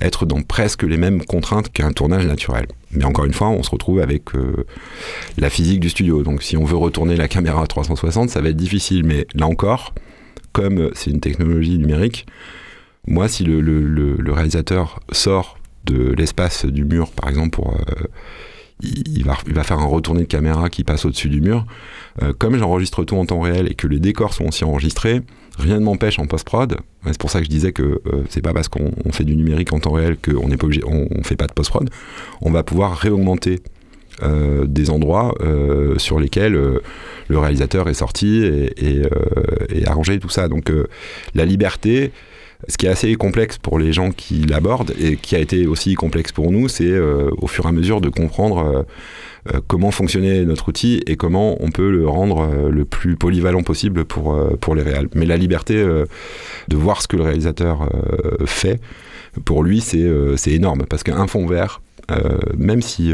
être 0.02 0.26
dans 0.26 0.42
presque 0.42 0.82
les 0.82 0.96
mêmes 0.96 1.24
contraintes 1.24 1.70
qu'un 1.70 1.92
tournage 1.92 2.26
naturel. 2.26 2.66
Mais 2.92 3.04
encore 3.04 3.24
une 3.24 3.32
fois, 3.32 3.48
on 3.48 3.62
se 3.62 3.70
retrouve 3.70 4.00
avec 4.00 4.34
euh, 4.34 4.66
la 5.38 5.50
physique 5.50 5.80
du 5.80 5.88
studio. 5.88 6.22
Donc 6.22 6.42
si 6.42 6.56
on 6.56 6.64
veut 6.64 6.76
retourner 6.76 7.16
la 7.16 7.28
caméra 7.28 7.62
à 7.62 7.66
360, 7.66 8.30
ça 8.30 8.40
va 8.40 8.50
être 8.50 8.56
difficile. 8.56 9.04
Mais 9.04 9.26
là 9.34 9.46
encore, 9.46 9.94
comme 10.52 10.90
c'est 10.94 11.10
une 11.10 11.20
technologie 11.20 11.78
numérique, 11.78 12.26
moi, 13.06 13.28
si 13.28 13.44
le, 13.44 14.32
réalisateur 14.32 15.00
sort 15.10 15.58
de 15.84 16.12
l'espace 16.12 16.64
du 16.66 16.84
mur, 16.84 17.10
par 17.10 17.28
exemple, 17.28 17.50
pour... 17.50 17.74
Euh, 17.74 18.06
il, 18.82 19.24
va, 19.24 19.62
faire 19.62 19.78
un 19.78 19.86
retourné 19.86 20.22
de 20.22 20.26
caméra 20.26 20.68
qui 20.68 20.82
passe 20.82 21.04
au-dessus 21.04 21.28
du 21.28 21.40
mur. 21.40 21.66
Euh, 22.20 22.32
comme 22.36 22.56
j'enregistre 22.56 23.04
tout 23.04 23.16
en 23.16 23.24
temps 23.24 23.40
réel 23.40 23.70
et 23.70 23.74
que 23.74 23.86
les 23.86 24.00
décors 24.00 24.34
sont 24.34 24.46
aussi 24.46 24.64
enregistrés, 24.64 25.22
rien 25.58 25.78
ne 25.78 25.84
m'empêche 25.84 26.18
en 26.18 26.26
post-prod. 26.26 26.76
C'est 27.06 27.18
pour 27.18 27.30
ça 27.30 27.38
que 27.40 27.44
je 27.44 27.50
disais 27.50 27.72
que 27.72 27.82
euh, 27.82 28.24
c'est 28.28 28.42
pas 28.42 28.52
parce 28.52 28.68
qu'on 28.68 29.12
fait 29.12 29.24
du 29.24 29.36
numérique 29.36 29.72
en 29.72 29.80
temps 29.80 29.92
réel 29.92 30.16
qu'on 30.16 30.48
n'est 30.48 30.56
pas 30.56 30.66
obligé, 30.66 30.82
on, 30.86 31.22
fait 31.22 31.36
pas 31.36 31.46
de 31.46 31.52
post-prod. 31.52 31.88
On 32.40 32.50
va 32.50 32.62
pouvoir 32.62 32.96
réaugmenter 32.96 33.60
euh, 34.22 34.66
des 34.66 34.90
endroits 34.90 35.34
euh, 35.40 35.98
sur 35.98 36.20
lesquels 36.20 36.52
le 36.52 37.38
réalisateur 37.38 37.88
est 37.88 37.94
sorti 37.94 38.44
et, 38.44 39.02
et, 39.70 39.86
arrangé 39.86 40.18
tout 40.18 40.28
ça. 40.28 40.48
Donc 40.48 40.70
la 41.34 41.44
liberté, 41.44 42.12
ce 42.68 42.76
qui 42.76 42.86
est 42.86 42.90
assez 42.90 43.14
complexe 43.16 43.58
pour 43.58 43.78
les 43.78 43.92
gens 43.92 44.10
qui 44.10 44.42
l'abordent 44.42 44.94
et 45.00 45.16
qui 45.16 45.34
a 45.34 45.38
été 45.38 45.66
aussi 45.66 45.94
complexe 45.94 46.32
pour 46.32 46.50
nous, 46.52 46.68
c'est 46.68 46.98
au 46.98 47.46
fur 47.46 47.66
et 47.66 47.68
à 47.68 47.72
mesure 47.72 48.00
de 48.00 48.08
comprendre 48.08 48.58
euh, 48.58 48.82
comment 49.66 49.90
fonctionnait 49.90 50.44
notre 50.44 50.68
outil 50.68 51.02
et 51.06 51.16
comment 51.16 51.56
on 51.60 51.70
peut 51.70 51.90
le 51.90 52.06
rendre 52.08 52.42
euh, 52.42 52.70
le 52.70 52.84
plus 52.84 53.16
polyvalent 53.16 53.62
possible 53.62 54.04
pour, 54.04 54.34
euh, 54.34 54.56
pour 54.60 54.74
les 54.74 54.82
réals. 54.82 55.08
Mais 55.14 55.26
la 55.26 55.36
liberté 55.36 55.74
de 55.82 56.76
voir 56.76 57.02
ce 57.02 57.08
que 57.08 57.16
le 57.16 57.22
réalisateur 57.22 57.88
fait, 58.46 58.80
pour 59.44 59.62
lui, 59.62 59.80
c'est 59.80 60.52
énorme. 60.52 60.84
Parce 60.88 61.02
qu'un 61.02 61.26
fond 61.26 61.46
vert, 61.46 61.80
même 62.56 62.82
si 62.82 63.12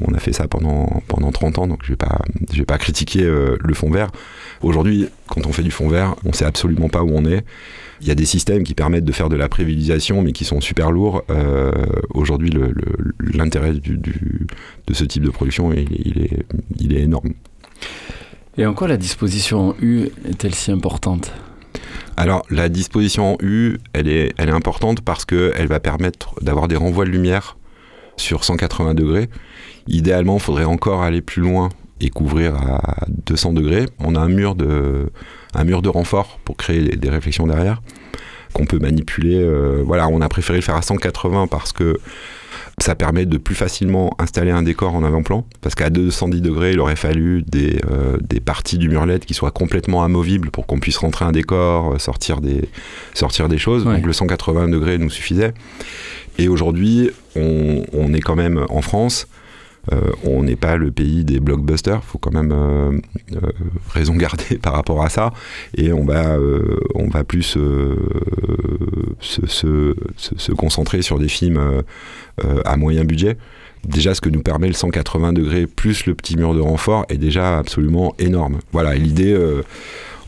on 0.00 0.12
a 0.14 0.18
fait 0.18 0.32
ça 0.32 0.48
pendant, 0.48 1.02
pendant 1.08 1.30
30 1.30 1.58
ans, 1.58 1.66
donc 1.66 1.80
je 1.82 1.88
ne 1.88 1.92
vais, 1.92 1.96
pas, 1.96 2.20
je 2.52 2.58
vais 2.58 2.64
pas 2.64 2.78
critiquer 2.78 3.22
le 3.22 3.74
fond 3.74 3.90
vert. 3.90 4.08
Aujourd'hui, 4.62 5.08
quand 5.28 5.46
on 5.46 5.52
fait 5.52 5.62
du 5.62 5.70
fond 5.70 5.88
vert, 5.88 6.16
on 6.24 6.30
ne 6.30 6.34
sait 6.34 6.44
absolument 6.44 6.88
pas 6.88 7.02
où 7.02 7.10
on 7.12 7.24
est. 7.24 7.44
Il 8.00 8.08
y 8.08 8.10
a 8.10 8.16
des 8.16 8.26
systèmes 8.26 8.64
qui 8.64 8.74
permettent 8.74 9.04
de 9.04 9.12
faire 9.12 9.28
de 9.28 9.36
la 9.36 9.48
prévisualisation, 9.48 10.22
mais 10.22 10.32
qui 10.32 10.44
sont 10.44 10.60
super 10.60 10.90
lourds. 10.90 11.22
Euh, 11.30 11.70
aujourd'hui, 12.10 12.52
l'intérêt 13.32 13.74
de 13.74 14.94
ce 14.94 15.04
type 15.04 15.24
de 15.24 15.30
production, 15.30 15.72
il, 15.72 16.22
est, 16.22 16.44
il 16.80 16.96
est 16.96 17.02
énorme. 17.02 17.30
Et 18.58 18.66
en 18.66 18.74
quoi 18.74 18.88
la 18.88 18.96
disposition 18.96 19.70
en 19.70 19.74
U 19.80 20.08
est-elle 20.28 20.54
si 20.54 20.72
importante? 20.72 21.32
Alors 22.16 22.42
la 22.50 22.68
disposition 22.68 23.34
en 23.34 23.36
U, 23.40 23.78
elle 23.92 24.08
est, 24.08 24.32
elle 24.36 24.48
est 24.48 24.52
importante 24.52 25.00
parce 25.00 25.24
qu'elle 25.24 25.66
va 25.68 25.80
permettre 25.80 26.34
d'avoir 26.42 26.68
des 26.68 26.76
renvois 26.76 27.04
de 27.04 27.10
lumière 27.10 27.56
sur 28.16 28.44
180 28.44 28.94
degrés. 28.94 29.28
Idéalement, 29.86 30.36
il 30.36 30.40
faudrait 30.40 30.64
encore 30.64 31.02
aller 31.02 31.22
plus 31.22 31.42
loin 31.42 31.70
et 32.00 32.10
couvrir 32.10 32.54
à 32.56 33.06
200 33.08 33.52
degrés. 33.52 33.86
On 33.98 34.14
a 34.14 34.20
un 34.20 34.28
mur 34.28 34.54
de, 34.54 35.10
un 35.54 35.64
mur 35.64 35.82
de 35.82 35.88
renfort 35.88 36.38
pour 36.44 36.56
créer 36.56 36.96
des, 36.96 37.10
réflexions 37.10 37.46
derrière 37.46 37.82
qu'on 38.52 38.66
peut 38.66 38.78
manipuler. 38.78 39.40
Euh, 39.40 39.82
voilà, 39.84 40.08
on 40.08 40.20
a 40.20 40.28
préféré 40.28 40.58
le 40.58 40.62
faire 40.62 40.76
à 40.76 40.82
180 40.82 41.46
parce 41.46 41.72
que 41.72 41.98
ça 42.78 42.94
permet 42.94 43.26
de 43.26 43.38
plus 43.38 43.54
facilement 43.54 44.14
installer 44.18 44.50
un 44.50 44.62
décor 44.62 44.94
en 44.94 45.04
avant-plan, 45.04 45.46
parce 45.60 45.74
qu'à 45.74 45.90
210 45.90 46.40
degrés, 46.40 46.72
il 46.72 46.80
aurait 46.80 46.96
fallu 46.96 47.42
des, 47.42 47.80
euh, 47.90 48.16
des 48.20 48.40
parties 48.40 48.78
du 48.78 48.88
murlet 48.88 49.20
qui 49.20 49.34
soient 49.34 49.50
complètement 49.50 50.02
amovibles 50.02 50.50
pour 50.50 50.66
qu'on 50.66 50.80
puisse 50.80 50.96
rentrer 50.96 51.24
un 51.24 51.32
décor, 51.32 51.94
euh, 51.94 51.98
sortir 51.98 52.40
des, 52.40 52.68
sortir 53.14 53.48
des 53.48 53.58
choses. 53.58 53.84
Donc 53.84 54.04
le 54.04 54.12
180 54.12 54.68
degrés 54.68 54.98
nous 54.98 55.10
suffisait. 55.10 55.54
Et 56.38 56.48
aujourd'hui, 56.48 57.10
on, 57.36 58.14
est 58.14 58.20
quand 58.20 58.36
même 58.36 58.64
en 58.68 58.82
France, 58.82 59.26
euh, 59.92 60.12
on 60.24 60.44
n'est 60.44 60.56
pas 60.56 60.76
le 60.76 60.90
pays 60.92 61.24
des 61.24 61.40
blockbusters, 61.40 62.04
faut 62.04 62.18
quand 62.18 62.32
même 62.32 62.52
euh, 62.52 62.92
euh, 63.34 63.50
raison 63.90 64.14
garder 64.14 64.56
par 64.62 64.74
rapport 64.74 65.02
à 65.02 65.08
ça, 65.08 65.32
et 65.76 65.92
on 65.92 66.04
va, 66.04 66.38
on 66.94 67.08
va 67.08 67.24
plus 67.24 67.42
se, 67.42 67.96
se, 69.20 70.52
concentrer 70.52 71.02
sur 71.02 71.18
des 71.18 71.28
films 71.28 71.82
à 72.64 72.76
moyen 72.76 73.04
budget. 73.04 73.36
Déjà, 73.84 74.14
ce 74.14 74.20
que 74.20 74.28
nous 74.28 74.42
permet 74.42 74.68
le 74.68 74.74
180 74.74 75.32
degrés 75.32 75.66
plus 75.66 76.06
le 76.06 76.14
petit 76.14 76.36
mur 76.36 76.54
de 76.54 76.60
renfort 76.60 77.04
est 77.08 77.18
déjà 77.18 77.58
absolument 77.58 78.14
énorme. 78.20 78.60
Voilà, 78.70 78.94
l'idée, 78.94 79.36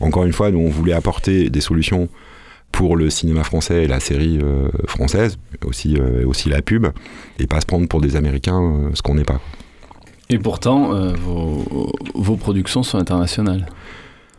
encore 0.01 0.25
une 0.25 0.33
fois, 0.33 0.51
nous 0.51 0.59
on 0.59 0.69
voulait 0.69 0.93
apporter 0.93 1.49
des 1.49 1.61
solutions 1.61 2.09
pour 2.75 2.97
le 2.97 3.09
cinéma 3.09 3.45
français 3.45 3.85
et 3.85 3.87
la 3.87 4.01
série 4.01 4.37
euh, 4.43 4.67
française, 4.85 5.37
aussi, 5.65 5.95
euh, 5.97 6.27
aussi 6.27 6.49
la 6.49 6.61
pub, 6.61 6.87
et 7.39 7.47
pas 7.47 7.61
se 7.61 7.65
prendre 7.65 7.87
pour 7.87 8.01
des 8.01 8.17
Américains, 8.17 8.61
euh, 8.61 8.89
ce 8.93 9.01
qu'on 9.01 9.15
n'est 9.15 9.23
pas. 9.23 9.39
Et 10.29 10.39
pourtant, 10.39 10.89
vos, 11.13 11.91
vos, 12.15 12.35
productions 12.35 12.81
sont 12.81 12.97
internationales 12.97 13.67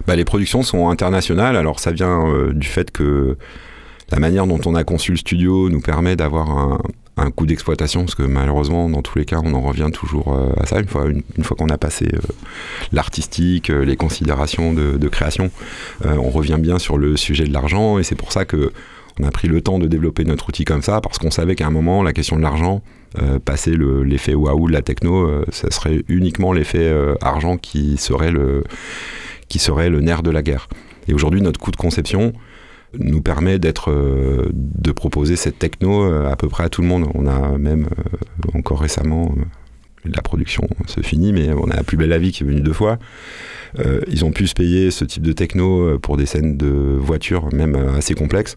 bah, 0.06 0.16
Les 0.16 0.24
productions 0.24 0.62
sont 0.62 0.90
internationales, 0.90 1.56
alors 1.56 1.78
ça 1.78 1.92
vient 1.92 2.50
du 2.52 2.66
fait 2.66 2.90
que 2.90 3.38
la 4.10 4.18
manière 4.18 4.48
dont 4.48 4.60
on 4.66 4.74
a 4.74 4.82
conçu 4.82 5.12
le 5.12 5.16
studio 5.16 5.70
nous 5.70 5.80
permet 5.80 6.16
d'avoir 6.16 6.50
un, 6.50 6.78
un 7.16 7.30
coût 7.30 7.46
d'exploitation, 7.46 8.02
parce 8.04 8.14
que 8.14 8.22
malheureusement, 8.22 8.90
dans 8.90 9.00
tous 9.00 9.18
les 9.18 9.24
cas, 9.24 9.40
on 9.42 9.54
en 9.54 9.62
revient 9.62 9.88
toujours 9.92 10.34
euh, 10.34 10.52
à 10.60 10.66
ça. 10.66 10.78
Une 10.80 10.86
fois, 11.44 11.56
qu'on 11.56 11.68
a 11.68 11.78
passé 11.78 12.06
euh, 12.12 12.18
l'artistique, 12.92 13.70
euh, 13.70 13.84
les 13.84 13.96
considérations 13.96 14.74
de, 14.74 15.08
création, 15.08 15.50
on 16.04 16.30
revient 16.30 16.58
bien 16.58 16.78
sur 16.78 16.98
le 16.98 17.16
sujet 17.16 17.44
de 17.44 17.52
l'argent, 17.52 17.98
et 17.98 18.02
c'est 18.02 18.16
pour 18.16 18.32
ça 18.32 18.44
que 18.44 18.72
on 19.18 19.24
a 19.24 19.30
pris 19.30 19.48
le 19.48 19.62
temps 19.62 19.78
de 19.78 19.86
développer 19.86 20.24
notre 20.24 20.48
outil 20.48 20.64
comme 20.64 20.82
ça, 20.82 21.00
parce 21.00 21.18
qu'on 21.18 21.30
savait 21.30 21.54
qu'à 21.54 21.66
un 21.66 21.70
moment, 21.70 22.02
la 22.02 22.12
question 22.12 22.36
de 22.36 22.42
l'argent, 22.42 22.82
passer 23.44 23.74
l'effet 24.04 24.34
waouh 24.34 24.66
de 24.66 24.72
la 24.72 24.82
techno, 24.82 25.44
ça 25.52 25.70
serait 25.70 26.02
uniquement 26.08 26.52
l'effet 26.52 26.92
argent 27.22 27.56
qui 27.56 27.96
serait 27.96 28.32
le 28.32 28.64
qui 29.48 29.58
serait 29.58 29.88
le 29.88 30.00
nerf 30.00 30.22
de 30.22 30.30
la 30.30 30.42
guerre. 30.42 30.68
Et 31.08 31.14
aujourd'hui, 31.14 31.40
notre 31.40 31.60
coût 31.60 31.70
de 31.70 31.76
conception, 31.76 32.32
nous 32.98 33.20
permet 33.20 33.58
d'être, 33.58 33.90
euh, 33.90 34.48
de 34.52 34.92
proposer 34.92 35.36
cette 35.36 35.58
techno 35.58 36.04
euh, 36.04 36.30
à 36.30 36.36
peu 36.36 36.48
près 36.48 36.64
à 36.64 36.68
tout 36.68 36.82
le 36.82 36.88
monde. 36.88 37.06
On 37.14 37.26
a 37.26 37.58
même 37.58 37.86
euh, 37.98 38.58
encore 38.58 38.80
récemment, 38.80 39.34
la 40.04 40.22
production 40.22 40.68
se 40.86 41.00
finit, 41.00 41.32
mais 41.32 41.52
on 41.52 41.68
a 41.70 41.76
la 41.76 41.82
plus 41.82 41.96
belle 41.96 42.10
la 42.10 42.18
vie 42.18 42.32
qui 42.32 42.44
est 42.44 42.46
venue 42.46 42.60
deux 42.60 42.72
fois. 42.72 42.98
ils 44.08 44.24
ont 44.24 44.30
pu 44.30 44.46
se 44.46 44.54
payer 44.54 44.92
ce 44.92 45.04
type 45.04 45.24
de 45.24 45.32
techno 45.32 45.98
pour 45.98 46.16
des 46.16 46.26
scènes 46.26 46.56
de 46.56 46.68
voitures, 46.68 47.52
même 47.52 47.74
assez 47.74 48.14
complexes, 48.14 48.56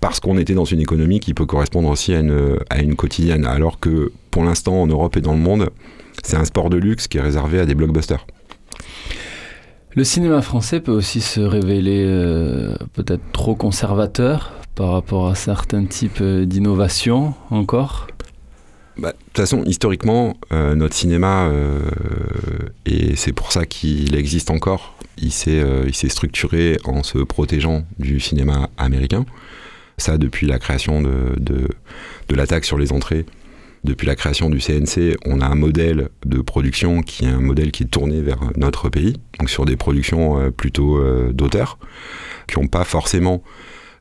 parce 0.00 0.20
qu'on 0.20 0.38
était 0.38 0.54
dans 0.54 0.64
une 0.64 0.80
économie 0.80 1.18
qui 1.18 1.34
peut 1.34 1.46
correspondre 1.46 1.88
aussi 1.88 2.14
à 2.14 2.20
une 2.20 2.94
quotidienne. 2.94 3.44
Alors 3.44 3.80
que 3.80 4.12
pour 4.30 4.44
l'instant, 4.44 4.82
en 4.82 4.86
Europe 4.86 5.16
et 5.16 5.20
dans 5.20 5.32
le 5.32 5.40
monde, 5.40 5.70
c'est 6.22 6.36
un 6.36 6.44
sport 6.44 6.70
de 6.70 6.76
luxe 6.76 7.08
qui 7.08 7.18
est 7.18 7.22
réservé 7.22 7.58
à 7.58 7.66
des 7.66 7.74
blockbusters. 7.74 8.24
Le 9.96 10.02
cinéma 10.02 10.42
français 10.42 10.80
peut 10.80 10.90
aussi 10.90 11.20
se 11.20 11.40
révéler 11.40 12.02
euh, 12.04 12.74
peut-être 12.94 13.22
trop 13.30 13.54
conservateur 13.54 14.52
par 14.74 14.90
rapport 14.90 15.28
à 15.28 15.36
certains 15.36 15.84
types 15.84 16.18
euh, 16.20 16.44
d'innovations 16.46 17.34
encore 17.50 18.08
bah, 18.96 19.10
de 19.10 19.16
toute 19.16 19.36
façon, 19.36 19.64
historiquement, 19.64 20.36
euh, 20.52 20.76
notre 20.76 20.94
cinéma, 20.94 21.50
et 22.86 23.16
c'est 23.16 23.32
pour 23.32 23.50
ça 23.50 23.66
qu'il 23.66 24.14
existe 24.14 24.50
encore, 24.50 24.94
il 25.18 25.32
s'est 25.32 26.08
structuré 26.08 26.78
en 26.84 27.02
se 27.02 27.18
protégeant 27.18 27.82
du 27.98 28.20
cinéma 28.20 28.70
américain. 28.76 29.26
Ça, 29.98 30.16
depuis 30.16 30.46
la 30.46 30.60
création 30.60 31.02
de, 31.02 31.34
de, 31.38 31.68
de 32.28 32.62
sur 32.62 32.78
les 32.78 32.92
entrées 32.92 33.26
depuis 33.84 34.06
la 34.06 34.16
création 34.16 34.48
du 34.48 34.58
CNC, 34.58 35.16
on 35.26 35.40
a 35.40 35.46
un 35.46 35.54
modèle 35.54 36.08
de 36.24 36.40
production 36.40 37.02
qui 37.02 37.26
est 37.26 37.28
un 37.28 37.40
modèle 37.40 37.70
qui 37.70 37.82
est 37.82 37.86
tourné 37.86 38.22
vers 38.22 38.40
notre 38.56 38.88
pays, 38.88 39.16
donc 39.38 39.50
sur 39.50 39.66
des 39.66 39.76
productions 39.76 40.40
euh, 40.40 40.50
plutôt 40.50 40.96
euh, 40.96 41.32
d'auteurs, 41.32 41.78
qui 42.48 42.58
n'ont 42.58 42.66
pas 42.66 42.84
forcément 42.84 43.42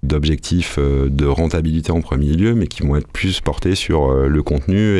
d'objectifs 0.02 0.78
euh, 0.80 1.10
de 1.10 1.26
rentabilité 1.26 1.92
en 1.92 2.00
premier 2.00 2.32
lieu, 2.32 2.56
mais 2.56 2.68
qui 2.68 2.84
vont 2.84 2.96
être 2.96 3.10
plus 3.10 3.42
portés 3.42 3.76
sur 3.76 4.14
le 4.14 4.44
contenu 4.44 4.98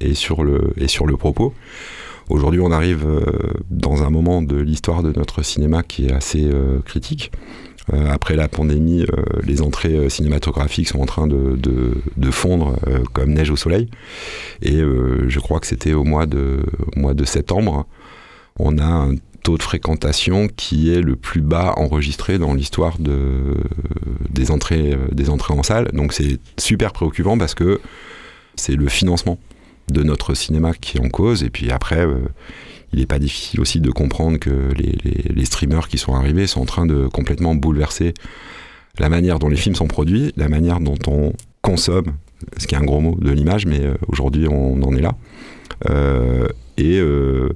et, 0.00 0.14
sur 0.14 0.42
le 0.42 1.16
propos. 1.16 1.52
Aujourd'hui, 2.30 2.60
on 2.60 2.72
arrive 2.72 3.06
dans 3.70 4.02
un 4.02 4.10
moment 4.10 4.42
de 4.42 4.56
l'histoire 4.56 5.02
de 5.02 5.12
notre 5.16 5.42
cinéma 5.42 5.82
qui 5.82 6.06
est 6.06 6.12
assez 6.12 6.50
critique. 6.84 7.30
Euh, 7.92 8.10
après 8.10 8.34
la 8.34 8.48
pandémie, 8.48 9.02
euh, 9.02 9.22
les 9.44 9.62
entrées 9.62 9.94
euh, 9.94 10.08
cinématographiques 10.08 10.88
sont 10.88 11.00
en 11.00 11.06
train 11.06 11.26
de, 11.26 11.50
fondre 12.30 12.76
comme 13.12 13.32
neige 13.32 13.50
au 13.50 13.56
soleil. 13.56 13.88
Et 14.60 14.78
je 14.78 15.38
crois 15.38 15.60
que 15.60 15.66
c'était 15.66 15.94
au 15.94 16.04
mois 16.04 16.26
de, 16.26 17.24
septembre. 17.24 17.86
On 18.58 18.78
a 18.78 18.84
un 18.84 19.14
taux 19.42 19.56
de 19.56 19.62
fréquentation 19.62 20.48
qui 20.48 20.92
est 20.92 21.00
le 21.00 21.14
plus 21.16 21.40
bas 21.40 21.74
enregistré 21.76 22.38
dans 22.38 22.52
l'histoire 22.52 22.98
de, 22.98 23.54
des, 24.28 24.50
entrées, 24.50 24.96
des 25.12 25.30
entrées 25.30 25.54
en 25.54 25.62
salle. 25.62 25.90
Donc 25.92 26.12
c'est 26.12 26.40
super 26.58 26.92
préoccupant 26.92 27.38
parce 27.38 27.54
que 27.54 27.80
c'est 28.56 28.74
le 28.74 28.88
financement 28.88 29.38
de 29.88 30.02
notre 30.02 30.34
cinéma 30.34 30.72
qui 30.74 30.98
est 30.98 31.00
en 31.00 31.08
cause. 31.08 31.42
Et 31.42 31.50
puis 31.50 31.70
après, 31.70 32.06
il 32.92 33.00
n'est 33.00 33.06
pas 33.06 33.18
difficile 33.18 33.60
aussi 33.60 33.80
de 33.80 33.90
comprendre 33.90 34.38
que 34.38 34.72
les, 34.74 35.44
streamers 35.44 35.88
qui 35.88 35.98
sont 35.98 36.14
arrivés 36.14 36.46
sont 36.46 36.62
en 36.62 36.66
train 36.66 36.86
de 36.86 37.06
complètement 37.06 37.54
bouleverser 37.54 38.14
la 38.98 39.08
manière 39.08 39.38
dont 39.38 39.48
les 39.48 39.56
films 39.56 39.74
sont 39.74 39.86
produits, 39.86 40.32
la 40.36 40.48
manière 40.48 40.80
dont 40.80 40.98
on 41.06 41.32
consomme, 41.62 42.14
ce 42.56 42.66
qui 42.66 42.74
est 42.74 42.78
un 42.78 42.84
gros 42.84 43.00
mot 43.00 43.16
de 43.20 43.30
l'image, 43.30 43.66
mais 43.66 43.80
euh, 43.80 43.94
aujourd'hui 44.08 44.48
on 44.48 44.82
en 44.82 44.94
est 44.96 45.00
là. 45.00 45.14
Euh, 45.90 46.48
et 46.78 46.98
euh, 46.98 47.50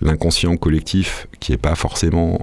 l'inconscient 0.00 0.56
collectif 0.56 1.28
qui 1.40 1.52
n'est 1.52 1.58
pas 1.58 1.74
forcément 1.74 2.40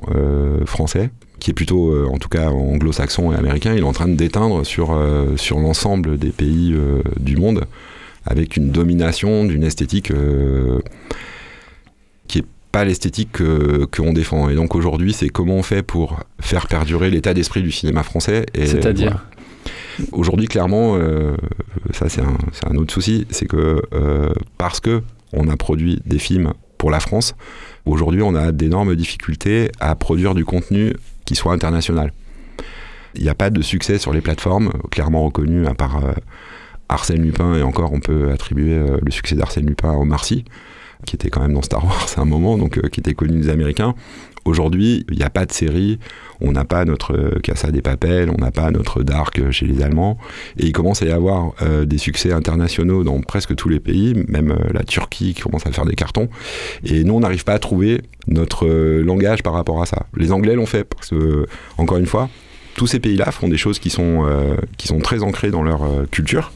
français, 0.66 1.10
qui 1.40 1.52
est 1.52 1.54
plutôt 1.54 2.08
en 2.10 2.18
tout 2.18 2.30
cas 2.30 2.50
anglo-saxon 2.50 3.32
et 3.32 3.36
américain, 3.36 3.74
il 3.74 3.80
est 3.80 3.84
en 3.84 3.94
train 3.94 4.08
de 4.08 4.16
déteindre 4.16 4.66
sur, 4.66 4.98
sur 5.38 5.60
l'ensemble 5.60 6.18
des 6.18 6.32
pays 6.32 6.76
du 7.20 7.38
monde 7.38 7.66
avec 8.26 8.58
une 8.58 8.72
domination 8.72 9.46
d'une 9.46 9.64
esthétique 9.64 10.12
pas 12.74 12.84
l'esthétique 12.84 13.32
que 13.34 13.86
qu'on 13.86 14.12
défend. 14.14 14.50
Et 14.50 14.56
donc 14.56 14.76
aujourd'hui, 14.76 15.14
c'est 15.14 15.30
comment 15.30 15.56
on 15.56 15.64
fait 15.64 15.84
pour 15.84 16.20
faire 16.42 16.68
perdurer 16.68 17.12
l'état 17.12 17.34
d'esprit 17.34 17.62
du 17.62 17.72
cinéma 17.72 18.04
français. 18.04 18.46
C'est-à-dire 18.56 19.26
Aujourd'hui, 20.12 20.48
clairement, 20.48 20.98
euh, 20.98 21.36
ça 21.92 22.10
c'est 22.10 22.22
un, 22.22 22.36
un, 22.68 22.76
autre 22.76 22.92
souci, 22.92 23.28
c'est 23.30 23.46
que 23.46 23.80
euh, 23.94 24.34
parce 24.58 24.80
que 24.80 25.04
on 25.34 25.48
a 25.48 25.56
produit 25.56 26.02
des 26.06 26.18
films 26.18 26.54
pour 26.80 26.90
la 26.90 27.00
France, 27.00 27.36
aujourd'hui 27.86 28.24
on 28.24 28.34
a 28.34 28.52
d'énormes 28.52 28.96
difficultés 28.96 29.70
à 29.80 29.94
produire 29.94 30.34
du 30.34 30.44
contenu 30.44 30.94
qui 31.26 31.36
soit 31.36 31.54
international. 31.54 32.12
Il 33.14 33.22
n'y 33.22 33.30
a 33.30 33.36
pas 33.36 33.52
de 33.52 33.62
succès 33.62 34.00
sur 34.00 34.14
les 34.14 34.22
plateformes, 34.22 34.72
clairement 34.90 35.24
reconnu, 35.24 35.68
à 35.68 35.76
part 35.76 36.04
euh, 36.04 36.14
Arsène 36.94 37.22
Lupin, 37.22 37.56
et 37.56 37.64
encore 37.64 37.92
on 37.94 38.00
peut 38.00 38.32
attribuer 38.32 38.80
le 39.02 39.12
succès 39.12 39.36
d'Arsène 39.36 39.66
Lupin 39.66 39.92
au 39.92 40.06
Marcy 40.06 40.46
qui 41.06 41.16
était 41.16 41.30
quand 41.30 41.42
même 41.42 41.54
dans 41.54 41.62
Star 41.62 41.84
Wars 41.86 42.08
à 42.16 42.22
un 42.22 42.26
moment, 42.26 42.58
donc 42.58 42.78
euh, 42.78 42.88
qui 42.90 43.00
était 43.00 43.14
connu 43.14 43.40
des 43.40 43.50
Américains. 43.50 43.96
Aujourd'hui, 44.46 45.06
il 45.10 45.18
n'y 45.18 45.24
a 45.24 45.30
pas 45.30 45.46
de 45.46 45.54
série, 45.54 46.00
on 46.42 46.52
n'a 46.52 46.66
pas 46.66 46.84
notre 46.84 47.16
euh, 47.16 47.40
Casa 47.42 47.72
des 47.72 47.82
Papels, 47.82 48.30
on 48.30 48.42
n'a 48.42 48.52
pas 48.52 48.72
notre 48.72 49.02
Dark 49.02 49.40
euh, 49.40 49.52
chez 49.52 49.66
les 49.66 49.82
Allemands, 49.82 50.18
et 50.58 50.66
il 50.66 50.74
commence 50.74 51.02
à 51.02 51.06
y 51.06 51.12
avoir 51.12 51.54
des 51.86 51.98
succès 51.98 52.34
internationaux 52.34 53.04
dans 53.04 53.20
presque 53.22 53.56
tous 53.56 53.70
les 53.70 53.80
pays, 53.80 54.14
même 54.28 54.56
la 54.74 54.84
Turquie 54.84 55.34
qui 55.34 55.42
commence 55.42 55.66
à 55.66 55.72
faire 55.72 55.86
des 55.86 55.96
cartons, 55.96 56.30
et 56.84 57.04
nous 57.04 57.14
on 57.14 57.20
n'arrive 57.22 57.44
pas 57.44 57.54
à 57.54 57.60
trouver 57.60 58.02
notre 58.28 58.68
langage 58.68 59.44
par 59.44 59.54
rapport 59.54 59.82
à 59.82 59.86
ça. 59.86 60.06
Les 60.16 60.32
Anglais 60.32 60.56
l'ont 60.56 60.66
fait, 60.66 60.84
parce 60.84 61.10
que, 61.10 61.46
encore 61.78 61.98
une 61.98 62.06
fois, 62.06 62.30
tous 62.76 62.88
ces 62.88 63.00
pays-là 63.00 63.32
font 63.32 63.48
des 63.48 63.58
choses 63.58 63.80
qui 63.80 63.90
sont, 63.90 64.28
qui 64.78 64.88
sont 64.88 65.00
très 65.00 65.24
ancrées 65.24 65.52
dans 65.52 65.64
leur 65.64 65.82
culture, 66.10 66.52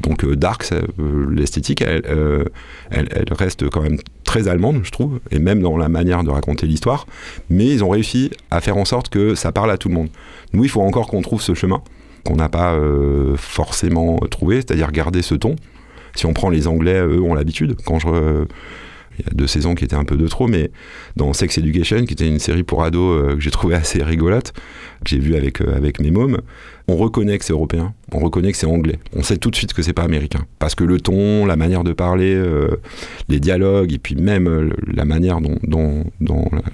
donc 0.00 0.24
euh, 0.24 0.36
dark, 0.36 0.68
euh, 0.72 1.26
l'esthétique, 1.30 1.82
euh, 1.82 2.44
elle, 2.90 3.08
reste 3.30 3.68
quand 3.70 3.82
même 3.82 3.98
très 4.24 4.48
allemande, 4.48 4.80
je 4.82 4.90
trouve, 4.90 5.20
et 5.30 5.38
même 5.38 5.60
dans 5.60 5.76
la 5.76 5.88
manière 5.88 6.22
de 6.24 6.30
raconter 6.30 6.66
l'histoire. 6.66 7.06
Mais 7.50 7.66
ils 7.66 7.82
ont 7.82 7.88
réussi 7.88 8.30
à 8.50 8.60
faire 8.60 8.76
en 8.76 8.84
sorte 8.84 9.08
que 9.08 9.34
ça 9.34 9.52
parle 9.52 9.70
à 9.70 9.78
tout 9.78 9.88
le 9.88 9.94
monde. 9.94 10.08
Nous, 10.52 10.64
il 10.64 10.70
faut 10.70 10.82
encore 10.82 11.08
qu'on 11.08 11.22
trouve 11.22 11.42
ce 11.42 11.54
chemin 11.54 11.82
qu'on 12.24 12.34
n'a 12.34 12.48
pas 12.48 12.76
forcément 13.36 14.18
trouvé, 14.28 14.56
c'est-à-dire 14.56 14.90
garder 14.90 15.22
ce 15.22 15.36
ton. 15.36 15.54
Si 16.16 16.26
on 16.26 16.32
prend 16.32 16.50
les 16.50 16.66
Anglais, 16.66 16.98
eux 16.98 17.20
ont 17.20 17.34
l'habitude. 17.34 17.76
Quand 17.84 18.00
je 18.00 18.46
il 19.18 19.24
y 19.24 19.28
a 19.30 19.32
deux 19.32 19.46
saisons 19.46 19.74
qui 19.76 19.84
étaient 19.84 19.96
un 19.96 20.04
peu 20.04 20.16
de 20.16 20.26
trop, 20.26 20.48
mais 20.48 20.72
dans 21.14 21.32
Sex 21.32 21.56
Education, 21.56 22.04
qui 22.04 22.14
était 22.14 22.26
une 22.26 22.40
série 22.40 22.64
pour 22.64 22.82
ados 22.82 23.36
que 23.36 23.40
j'ai 23.40 23.52
trouvé 23.52 23.76
assez 23.76 24.02
rigolote, 24.02 24.52
que 25.04 25.10
j'ai 25.10 25.20
vu 25.20 25.36
avec, 25.36 25.60
avec 25.60 26.00
mes 26.00 26.10
mômes, 26.10 26.38
on 26.88 26.96
reconnaît 26.96 27.38
que 27.38 27.44
c'est 27.44 27.52
européen, 27.52 27.94
on 28.12 28.20
reconnaît 28.20 28.52
que 28.52 28.58
c'est 28.58 28.66
anglais. 28.66 28.98
On 29.14 29.22
sait 29.22 29.38
tout 29.38 29.50
de 29.50 29.56
suite 29.56 29.72
que 29.72 29.82
c'est 29.82 29.92
pas 29.92 30.04
américain. 30.04 30.46
Parce 30.58 30.74
que 30.74 30.84
le 30.84 31.00
ton, 31.00 31.44
la 31.44 31.56
manière 31.56 31.82
de 31.82 31.92
parler, 31.92 32.34
euh, 32.34 32.80
les 33.28 33.40
dialogues, 33.40 33.92
et 33.92 33.98
puis 33.98 34.14
même 34.14 34.48
euh, 34.48 34.70
la 34.86 35.04
manière 35.04 35.40
dont, 35.40 36.04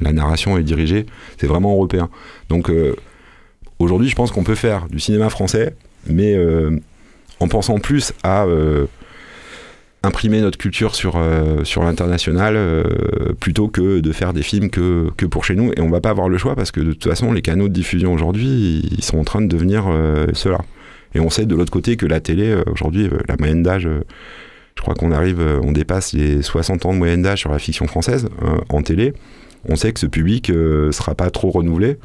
la 0.00 0.12
narration 0.12 0.58
est 0.58 0.62
dirigée, 0.62 1.06
c'est 1.38 1.46
vraiment 1.46 1.72
européen. 1.72 2.10
Donc 2.50 2.68
euh, 2.68 2.94
aujourd'hui, 3.78 4.08
je 4.08 4.14
pense 4.14 4.30
qu'on 4.32 4.44
peut 4.44 4.54
faire 4.54 4.86
du 4.88 5.00
cinéma 5.00 5.30
français, 5.30 5.74
mais 6.06 6.36
en 7.40 7.48
pensant 7.48 7.78
plus 7.78 8.12
à 8.22 8.46
imprimer 10.02 10.40
notre 10.40 10.58
culture 10.58 10.94
sur, 10.94 11.16
euh, 11.16 11.64
sur 11.64 11.84
l'international 11.84 12.54
euh, 12.56 12.82
plutôt 13.38 13.68
que 13.68 14.00
de 14.00 14.12
faire 14.12 14.32
des 14.32 14.42
films 14.42 14.68
que, 14.68 15.08
que 15.16 15.26
pour 15.26 15.44
chez 15.44 15.54
nous. 15.54 15.72
Et 15.76 15.80
on 15.80 15.90
va 15.90 16.00
pas 16.00 16.10
avoir 16.10 16.28
le 16.28 16.38
choix 16.38 16.56
parce 16.56 16.72
que 16.72 16.80
de 16.80 16.92
toute 16.92 17.04
façon, 17.04 17.32
les 17.32 17.42
canaux 17.42 17.68
de 17.68 17.72
diffusion 17.72 18.12
aujourd'hui, 18.12 18.82
ils 18.90 19.04
sont 19.04 19.18
en 19.18 19.24
train 19.24 19.40
de 19.40 19.46
devenir 19.46 19.86
euh, 19.88 20.26
ceux-là. 20.32 20.60
Et 21.14 21.20
on 21.20 21.30
sait 21.30 21.46
de 21.46 21.54
l'autre 21.54 21.70
côté 21.70 21.96
que 21.96 22.06
la 22.06 22.20
télé, 22.20 22.56
aujourd'hui, 22.72 23.08
la 23.28 23.36
moyenne 23.36 23.62
d'âge, 23.62 23.86
je 23.86 24.80
crois 24.80 24.94
qu'on 24.94 25.12
arrive, 25.12 25.42
on 25.62 25.70
dépasse 25.70 26.14
les 26.14 26.40
60 26.40 26.86
ans 26.86 26.94
de 26.94 26.98
moyenne 26.98 27.20
d'âge 27.20 27.40
sur 27.40 27.52
la 27.52 27.58
fiction 27.58 27.86
française 27.86 28.30
en 28.70 28.80
télé. 28.80 29.12
On 29.68 29.76
sait 29.76 29.92
que 29.92 30.00
ce 30.00 30.06
public 30.06 30.46
sera 30.46 31.14
pas 31.14 31.28
trop 31.28 31.50
renouvelé. 31.50 31.98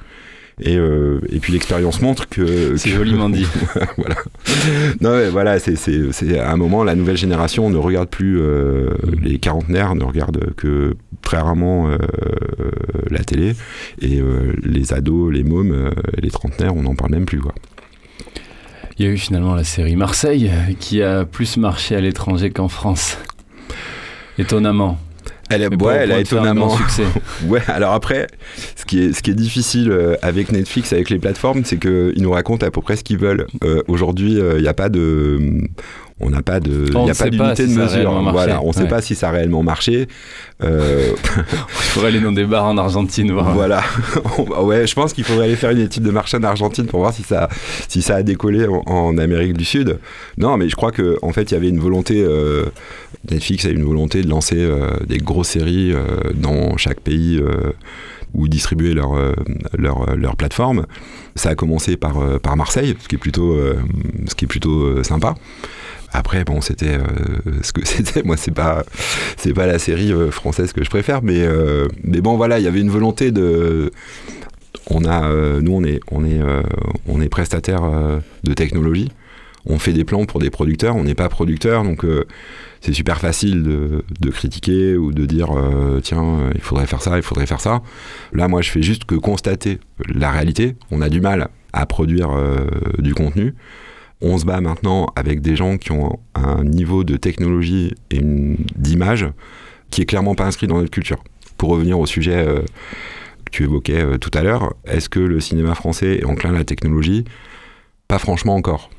Et, 0.60 0.76
euh, 0.76 1.20
et 1.30 1.40
puis 1.40 1.54
l'expérience 1.54 2.02
montre 2.02 2.28
que. 2.28 2.78
C'est 2.78 2.90
joliment 2.90 3.30
dit. 3.30 3.46
voilà. 3.98 4.16
Non, 5.02 5.12
mais 5.16 5.30
voilà, 5.30 5.60
c'est 5.60 6.40
à 6.40 6.52
un 6.52 6.58
moment, 6.58 6.84
la 6.84 6.96
nouvelle 6.96 7.18
génération 7.18 7.70
ne 7.70 7.78
regarde 7.78 8.10
plus 8.10 8.40
euh, 8.42 8.90
mm. 8.90 9.20
les 9.22 9.38
quarantenaires, 9.38 9.94
ne 9.94 10.04
regarde 10.04 10.54
que 10.56 10.96
très 11.22 11.38
rarement 11.38 11.90
euh, 11.90 11.98
la 13.12 13.24
télé. 13.24 13.54
Et 14.02 14.20
les 14.64 14.94
ados, 14.94 15.32
les 15.32 15.44
mômes, 15.44 15.92
les 16.18 16.32
trentenaires, 16.32 16.76
on 16.76 16.84
n'en 16.84 16.96
parle 16.96 17.12
même 17.12 17.26
plus. 17.26 17.40
Quoi. 17.40 17.54
Il 18.98 19.06
y 19.06 19.10
a 19.10 19.12
eu 19.12 19.18
finalement 19.18 19.54
la 19.54 19.64
série 19.64 19.96
Marseille 19.96 20.52
qui 20.80 21.04
a 21.04 21.24
plus 21.24 21.58
marché 21.58 21.96
à 21.96 22.02
l'étranger 22.02 22.50
qu'en 22.50 22.68
France. 22.68 23.20
Étonnamment. 24.40 24.98
Elle, 25.50 25.62
est, 25.64 25.82
ouais, 25.82 25.96
elle 25.96 26.12
a 26.12 26.20
étonnamment. 26.20 26.76
succès. 26.76 27.06
ouais, 27.46 27.62
alors 27.68 27.94
après, 27.94 28.28
ce 28.76 28.86
qui 28.86 29.00
est, 29.04 29.14
ce 29.14 29.22
qui 29.22 29.32
est 29.32 29.36
difficile 29.36 29.92
euh, 29.92 30.16
avec 30.22 30.52
Netflix, 30.52 30.94
avec 30.94 31.10
les 31.10 31.20
plateformes, 31.20 31.64
c'est 31.64 31.78
qu'ils 31.80 32.22
nous 32.22 32.32
racontent 32.32 32.66
à 32.66 32.72
peu 32.72 32.82
près 32.82 32.96
ce 32.96 33.04
qu'ils 33.04 33.18
veulent. 33.18 33.48
Euh, 33.64 33.82
Aujourd'hui, 33.88 34.34
il 34.34 34.62
n'y 34.62 34.68
a 34.68 34.74
pas 34.74 34.90
de. 34.90 35.62
On 36.20 36.32
n'a 36.32 36.42
pas 36.42 36.60
de, 36.60 36.88
On 36.96 37.02
il 37.02 37.04
y 37.04 37.06
ne 37.06 37.12
a 37.12 37.14
sait 37.14 37.26
pas 37.26 37.30
d'unité 37.30 37.68
si 37.68 37.76
de 37.76 37.80
mesure. 37.80 38.12
Voilà, 38.32 38.60
on 38.64 38.70
ne 38.70 38.74
sait 38.74 38.82
Ouais. 38.82 38.88
pas 38.88 39.02
si 39.02 39.14
ça 39.14 39.30
a 39.30 39.32
réellement 39.32 39.62
marché. 39.62 40.08
Euh, 40.64 41.12
Il 41.38 41.44
faudrait 41.76 42.10
aller 42.10 42.20
dans 42.20 42.32
des 42.32 42.46
bars 42.46 42.66
en 42.66 42.76
Argentine 42.78 43.32
voir. 43.32 43.54
Voilà. 43.54 43.84
ouais, 44.62 44.88
je 44.88 44.96
pense 44.96 45.14
qu'il 45.14 45.24
faudrait 45.26 45.46
aller 45.46 45.56
faire 45.56 45.70
une 45.70 45.80
étude 45.82 46.02
de 46.02 46.10
marché 46.10 46.38
en 46.38 46.44
Argentine 46.44 46.88
pour 46.88 47.02
voir 47.02 47.14
si 47.14 47.22
ça, 47.22 47.50
si 47.88 48.02
ça 48.02 48.16
a 48.16 48.24
décollé 48.24 48.66
en, 48.66 48.82
en 48.88 49.18
Amérique 49.20 49.54
du 49.54 49.64
Sud. 49.66 50.00
Non, 50.40 50.58
mais 50.58 50.70
je 50.70 50.76
crois 50.76 50.92
qu'en 50.92 51.04
en 51.22 51.32
fait, 51.34 51.52
il 51.52 51.54
y 51.54 51.58
avait 51.58 51.70
une 51.70 51.80
volonté. 51.80 52.24
euh, 52.24 52.66
Netflix 53.30 53.66
a 53.66 53.70
une 53.70 53.84
volonté 53.84 54.24
de 54.24 54.30
lancer 54.30 54.56
euh, 54.58 54.90
des 55.06 55.18
grosses 55.20 55.50
séries 55.50 55.94
dans 56.34 56.78
chaque 56.78 57.00
pays 57.02 57.40
où 58.34 58.48
distribuer 58.48 58.94
leur, 58.94 59.12
leur, 59.78 60.16
leur 60.16 60.36
plateforme. 60.36 60.86
Ça 61.36 61.50
a 61.50 61.56
commencé 61.56 61.96
par, 61.98 62.40
par 62.42 62.58
Marseille, 62.58 62.96
ce 63.00 63.08
qui 63.08 63.16
est 63.16 63.20
plutôt, 63.20 63.56
ce 64.28 64.34
qui 64.36 64.46
est 64.46 64.48
plutôt 64.48 65.04
sympa. 65.04 65.36
Après, 66.14 66.44
bon, 66.44 66.62
c'était 66.62 66.98
euh, 66.98 67.62
ce 67.62 67.74
que 67.74 67.86
c'était. 67.86 68.24
Moi, 68.24 68.38
c'est 68.38 68.52
pas, 68.52 68.84
c'est 69.38 69.54
pas 69.54 69.68
la 69.68 69.80
série 69.80 70.12
euh, 70.12 70.32
française 70.32 70.74
que 70.74 70.84
je 70.84 70.90
préfère, 70.90 71.22
mais, 71.22 71.42
euh, 71.42 71.88
mais 72.04 72.22
bon, 72.22 72.38
voilà, 72.38 72.60
il 72.60 72.66
y 72.66 72.68
avait 72.68 72.82
une 72.82 72.90
volonté 72.90 73.32
de. 73.32 73.92
On 74.90 75.04
a, 75.04 75.30
nous, 75.60 75.74
on 75.74 75.84
est, 75.84 76.00
on 76.12 76.24
est, 76.24 76.40
on 77.08 77.20
est 77.20 77.28
prestataire 77.28 77.82
de 78.44 78.54
technologie. 78.54 79.12
On 79.66 79.80
fait 79.80 79.92
des 79.92 80.06
plans 80.06 80.26
pour 80.26 80.40
des 80.40 80.50
producteurs. 80.50 80.96
On 80.96 81.04
n'est 81.04 81.16
pas 81.16 81.28
producteur, 81.28 81.84
donc 81.84 82.06
c'est 82.80 82.94
super 82.94 83.20
facile 83.20 83.64
de, 83.64 84.06
de 84.22 84.30
critiquer 84.30 84.96
ou 84.96 85.12
de 85.12 85.26
dire 85.26 85.50
tiens, 86.04 86.52
il 86.56 86.62
faudrait 86.62 86.88
faire 86.88 87.02
ça, 87.02 87.18
il 87.18 87.22
faudrait 87.24 87.48
faire 87.48 87.60
ça. 87.60 87.82
Là, 88.32 88.48
moi, 88.48 88.62
je 88.62 88.70
fais 88.70 88.82
juste 88.82 89.04
que 89.04 89.16
constater 89.16 89.80
la 90.08 90.32
réalité. 90.32 90.78
On 90.90 91.02
a 91.02 91.10
du 91.10 91.20
mal 91.20 91.50
à 91.74 91.86
produire 91.86 92.30
du 92.98 93.14
contenu. 93.14 93.56
On 94.22 94.38
se 94.38 94.46
bat 94.46 94.62
maintenant 94.62 95.08
avec 95.16 95.42
des 95.42 95.56
gens 95.56 95.78
qui 95.78 95.92
ont 95.92 96.20
un 96.34 96.64
niveau 96.64 97.04
de 97.04 97.18
technologie 97.18 97.94
et 98.10 98.20
d'image 98.22 99.28
qui 99.92 100.02
est 100.02 100.06
clairement 100.06 100.36
pas 100.36 100.46
inscrit 100.46 100.68
dans 100.68 100.78
notre 100.78 100.92
culture. 100.92 101.24
Pour 101.58 101.70
revenir 101.70 102.00
au 102.00 102.06
sujet 102.06 102.36
euh, 102.36 102.62
que 103.46 103.52
tu 103.52 103.64
évoquais 103.64 104.02
euh, 104.02 104.18
tout 104.18 104.32
à 104.34 104.42
l'heure, 104.42 104.74
est-ce 104.86 105.10
que 105.10 105.20
le 105.20 105.40
cinéma 105.40 105.76
français 105.76 106.18
est 106.18 106.26
enclin 106.26 106.50
à 106.50 106.58
la 106.58 106.64
technologie? 106.64 107.26
Pas 108.08 108.20
franchement 108.20 108.56
encore. 108.56 108.90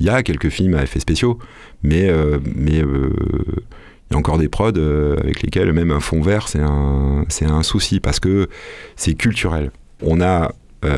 Il 0.00 0.06
y 0.06 0.10
a 0.10 0.22
quelques 0.22 0.48
films 0.48 0.74
à 0.74 0.82
effets 0.82 1.00
spéciaux, 1.00 1.38
mais 1.82 2.08
euh, 2.08 2.38
il 2.66 2.74
y 2.74 2.80
a 2.80 4.16
encore 4.16 4.38
des 4.38 4.48
prods 4.48 4.76
avec 5.18 5.42
lesquels 5.42 5.72
même 5.72 5.92
un 5.92 6.00
fond 6.00 6.20
vert 6.20 6.48
c'est 6.48 6.60
un 6.60 7.62
souci 7.62 8.00
parce 8.00 8.18
que 8.18 8.48
c'est 8.96 9.14
culturel. 9.14 9.70
On 10.02 10.20
a 10.20 10.52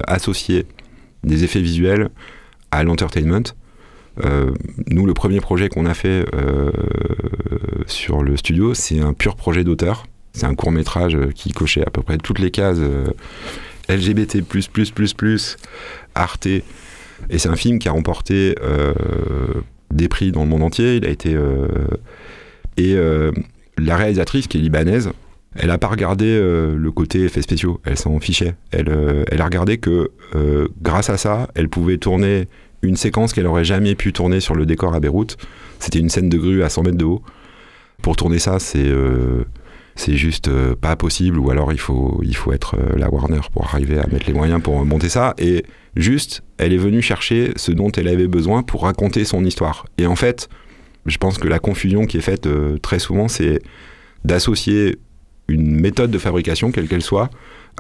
associé 0.06 0.66
des 1.24 1.44
effets 1.44 1.60
visuels 1.60 2.08
à 2.70 2.84
l'entertainment. 2.84 3.54
Euh, 4.24 4.52
nous, 4.88 5.07
le 5.07 5.14
premier 5.14 5.40
projet 5.40 5.68
qu'on 5.68 5.87
a 5.87 5.94
fait 5.94 6.24
euh, 6.35 6.70
sur 7.87 8.22
le 8.22 8.37
studio, 8.37 8.74
c'est 8.74 9.00
un 9.00 9.12
pur 9.12 9.37
projet 9.37 9.64
d'auteur. 9.64 10.07
C'est 10.33 10.46
un 10.46 10.55
court 10.55 10.72
métrage 10.72 11.16
qui 11.35 11.52
cochait 11.52 11.87
à 11.87 11.90
peu 11.90 12.02
près 12.02 12.18
toutes 12.18 12.38
les 12.38 12.50
cases 12.50 12.79
euh, 12.79 13.07
LGBT, 13.88 14.38
Arte. 16.14 16.46
Et 16.46 17.38
c'est 17.38 17.48
un 17.48 17.57
film 17.57 17.79
qui 17.79 17.88
a 17.88 17.92
remporté 17.92 18.55
des 19.90 20.09
prix 20.09 20.33
dans 20.33 20.42
le 20.42 20.50
monde 20.50 20.62
entier. 20.62 20.96
Il 20.96 21.07
a 21.07 21.11
été. 21.11 21.35
et 22.76 22.96
la 23.79 23.96
réalisatrice, 23.96 24.48
qui 24.48 24.59
est 24.59 24.61
libanaise, 24.61 25.11
elle 25.55 25.68
n'a 25.68 25.79
pas 25.79 25.87
regardé 25.87 26.38
le 26.38 26.90
côté 26.90 27.24
effets 27.24 27.40
spéciaux. 27.40 27.81
Elle 27.85 27.96
s'en 27.96 28.18
fichait. 28.20 28.55
Elle, 28.72 28.90
a 28.90 29.44
regardé 29.44 29.79
que 29.79 30.11
grâce 30.83 31.09
à 31.09 31.16
ça, 31.16 31.48
elle 31.55 31.70
pouvait 31.70 31.96
tourner 31.96 32.48
une 32.82 32.96
séquence 32.96 33.32
qu'elle 33.32 33.46
aurait 33.46 33.64
jamais 33.64 33.94
pu 33.94 34.12
tourner 34.12 34.40
sur 34.40 34.54
le 34.54 34.66
décor 34.66 34.94
à 34.94 35.00
Beyrouth. 35.00 35.36
C'était 35.78 35.98
une 35.98 36.08
scène 36.08 36.28
de 36.28 36.38
grue 36.38 36.62
à 36.62 36.68
100 36.68 36.82
mètres 36.84 36.96
de 36.96 37.04
haut. 37.04 37.22
Pour 38.02 38.16
tourner 38.16 38.38
ça, 38.38 38.58
c'est 38.58 38.86
euh, 38.86 39.44
juste 39.96 40.48
euh, 40.48 40.74
pas 40.74 40.96
possible, 40.96 41.38
ou 41.38 41.50
alors 41.50 41.72
il 41.72 41.80
faut, 41.80 42.20
il 42.22 42.36
faut 42.36 42.52
être 42.52 42.76
euh, 42.76 42.96
la 42.96 43.10
Warner 43.10 43.40
pour 43.52 43.66
arriver 43.66 43.98
à 43.98 44.06
mettre 44.06 44.26
les 44.26 44.34
moyens 44.34 44.62
pour 44.62 44.84
monter 44.84 45.08
ça. 45.08 45.34
Et 45.38 45.64
juste, 45.96 46.42
elle 46.58 46.72
est 46.72 46.78
venue 46.78 47.02
chercher 47.02 47.52
ce 47.56 47.72
dont 47.72 47.90
elle 47.90 48.08
avait 48.08 48.28
besoin 48.28 48.62
pour 48.62 48.82
raconter 48.82 49.24
son 49.24 49.44
histoire. 49.44 49.86
Et 49.98 50.06
en 50.06 50.16
fait, 50.16 50.48
je 51.06 51.16
pense 51.18 51.38
que 51.38 51.48
la 51.48 51.58
confusion 51.58 52.06
qui 52.06 52.18
est 52.18 52.22
faite 52.22 52.48
très 52.82 52.98
souvent, 52.98 53.28
c'est 53.28 53.60
d'associer 54.24 54.98
une 55.48 55.80
méthode 55.80 56.10
de 56.10 56.18
fabrication, 56.18 56.72
quelle 56.72 56.88
qu'elle 56.88 57.02
soit, 57.02 57.30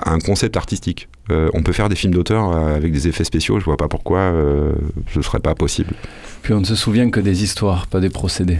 un 0.04 0.18
concept 0.18 0.56
artistique. 0.56 1.08
Euh, 1.30 1.48
on 1.54 1.62
peut 1.62 1.72
faire 1.72 1.88
des 1.88 1.96
films 1.96 2.14
d'auteur 2.14 2.52
euh, 2.52 2.76
avec 2.76 2.92
des 2.92 3.08
effets 3.08 3.24
spéciaux, 3.24 3.58
je 3.58 3.64
vois 3.64 3.76
pas 3.76 3.88
pourquoi 3.88 4.18
euh, 4.18 4.72
ce 5.12 5.22
serait 5.22 5.40
pas 5.40 5.54
possible. 5.54 5.94
Puis 6.42 6.52
on 6.52 6.60
ne 6.60 6.64
se 6.64 6.76
souvient 6.76 7.10
que 7.10 7.20
des 7.20 7.42
histoires, 7.42 7.86
pas 7.86 8.00
des 8.00 8.10
procédés. 8.10 8.58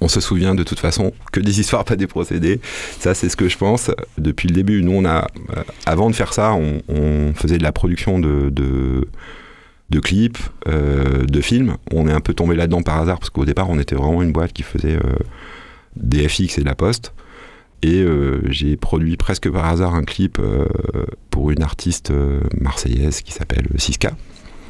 On 0.00 0.08
se 0.08 0.20
souvient 0.20 0.54
de 0.54 0.62
toute 0.62 0.78
façon 0.78 1.12
que 1.32 1.40
des 1.40 1.60
histoires, 1.60 1.84
pas 1.84 1.96
des 1.96 2.06
procédés. 2.06 2.60
Ça, 3.00 3.14
c'est 3.14 3.28
ce 3.28 3.36
que 3.36 3.48
je 3.48 3.58
pense. 3.58 3.90
Depuis 4.16 4.48
le 4.48 4.54
début, 4.54 4.82
nous, 4.82 4.92
on 4.92 5.04
a, 5.04 5.26
euh, 5.56 5.62
avant 5.86 6.08
de 6.08 6.14
faire 6.14 6.32
ça, 6.32 6.52
on, 6.52 6.82
on 6.88 7.32
faisait 7.34 7.58
de 7.58 7.64
la 7.64 7.72
production 7.72 8.20
de, 8.20 8.48
de, 8.50 9.08
de 9.90 10.00
clips, 10.00 10.38
de 10.66 11.40
films. 11.40 11.76
On 11.92 12.06
est 12.06 12.12
un 12.12 12.20
peu 12.20 12.32
tombé 12.32 12.54
là-dedans 12.54 12.82
par 12.82 13.00
hasard 13.00 13.18
parce 13.18 13.30
qu'au 13.30 13.44
départ, 13.44 13.68
on 13.70 13.78
était 13.80 13.96
vraiment 13.96 14.22
une 14.22 14.32
boîte 14.32 14.52
qui 14.52 14.62
faisait 14.62 14.98
des 15.96 16.28
FX 16.28 16.58
et 16.58 16.60
de 16.60 16.66
la 16.66 16.76
poste. 16.76 17.12
Et 17.82 18.00
euh, 18.00 18.40
j'ai 18.50 18.76
produit 18.76 19.16
presque 19.16 19.50
par 19.50 19.66
hasard 19.66 19.94
un 19.94 20.04
clip 20.04 20.38
euh, 20.38 20.66
pour 21.30 21.50
une 21.50 21.62
artiste 21.62 22.10
euh, 22.10 22.40
marseillaise 22.60 23.22
qui 23.22 23.32
s'appelle 23.32 23.66
Siska. 23.76 24.16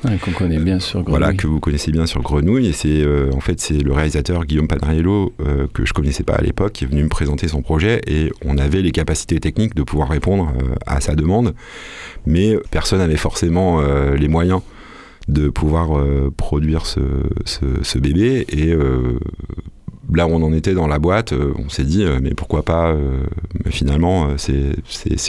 Ouais, 0.05 0.17
Qu'on 0.19 0.31
connaît 0.31 0.59
bien 0.59 0.79
sur 0.79 1.03
Grenouille. 1.03 1.19
Voilà, 1.19 1.35
que 1.35 1.47
vous 1.47 1.59
connaissez 1.59 1.91
bien 1.91 2.07
sur 2.07 2.23
Grenouille. 2.23 2.67
Et 2.69 2.73
c'est 2.73 3.05
en 3.35 3.41
fait 3.41 3.59
c'est 3.61 3.79
le 3.79 3.93
réalisateur 3.93 4.45
Guillaume 4.45 4.69
Panariello 4.69 5.35
que 5.75 5.85
je 5.85 5.93
connaissais 5.93 6.23
pas 6.23 6.35
à 6.35 6.41
l'époque 6.41 6.75
qui 6.75 6.85
est 6.85 6.87
venu 6.87 7.03
me 7.03 7.09
présenter 7.09 7.49
son 7.49 7.63
projet 7.63 8.01
et 8.07 8.31
on 8.45 8.59
avait 8.59 8.81
les 8.81 8.93
capacités 8.93 9.41
techniques 9.41 9.75
de 9.75 9.83
pouvoir 9.83 10.09
répondre 10.09 10.53
à 10.87 11.01
sa 11.01 11.17
demande, 11.17 11.53
mais 12.27 12.57
personne 12.71 13.01
n'avait 13.01 13.17
forcément 13.17 13.83
les 14.13 14.29
moyens 14.29 14.61
de 15.29 15.51
pouvoir 15.51 15.97
euh, 15.97 16.33
produire 16.37 16.87
ce, 16.87 17.01
ce, 17.45 17.65
ce 17.83 17.99
bébé 17.99 18.47
et 18.49 18.73
euh, 18.73 19.19
là 20.15 20.27
où 20.27 20.31
on 20.31 20.43
en 20.43 20.53
était 20.53 20.75
dans 20.75 20.87
la 20.87 20.99
boîte, 20.99 21.33
euh, 21.33 21.53
on 21.59 21.69
s'est 21.69 21.85
dit 21.85 22.05
euh, 22.05 22.19
mais 22.23 22.31
pourquoi 22.35 22.63
pas 22.63 22.91
euh, 22.93 23.23
mais 23.65 23.71
finalement 23.71 24.37
c'est- 24.39 24.77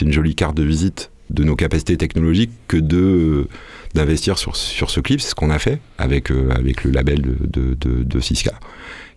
une 0.00 0.12
jolie 0.12 0.34
carte 0.34 0.56
de 0.56 0.62
visite 0.62 1.10
de 1.30 1.44
nos 1.44 1.54
capacités 1.54 1.96
technologiques 1.96 2.50
que 2.66 2.76
de 2.76 3.46
d'investir 3.94 4.38
sur, 4.38 4.56
ce 4.56 5.00
clip, 5.00 5.20
c'est 5.20 5.30
ce 5.30 5.34
qu'on 5.34 5.50
a 5.50 5.58
fait 5.58 5.80
avec, 5.98 6.28
le 6.30 6.90
label 6.90 7.22
de, 7.22 7.74
de, 7.74 8.20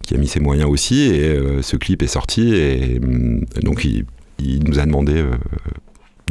qui 0.03 0.15
a 0.15 0.17
mis 0.17 0.27
ses 0.27 0.39
moyens 0.39 0.67
aussi, 0.69 1.01
et 1.03 1.37
ce 1.61 1.75
clip 1.77 2.01
est 2.01 2.07
sorti, 2.07 2.55
et 2.55 2.99
hum, 3.03 3.45
donc 3.61 3.85
il, 3.85 4.05
nous 4.67 4.79
a 4.79 4.85
demandé 4.85 5.23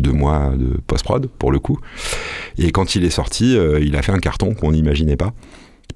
deux 0.00 0.12
mois 0.12 0.52
de 0.56 0.76
post-prod, 0.88 1.28
pour 1.38 1.52
le 1.52 1.60
coup, 1.60 1.78
et 2.58 2.72
quand 2.72 2.96
il 2.96 3.04
est 3.04 3.10
sorti, 3.10 3.56
il 3.80 3.94
a 3.96 4.02
fait 4.02 4.12
un 4.12 4.18
carton 4.18 4.54
qu'on 4.54 4.72
n'imaginait 4.72 5.16
pas, 5.16 5.32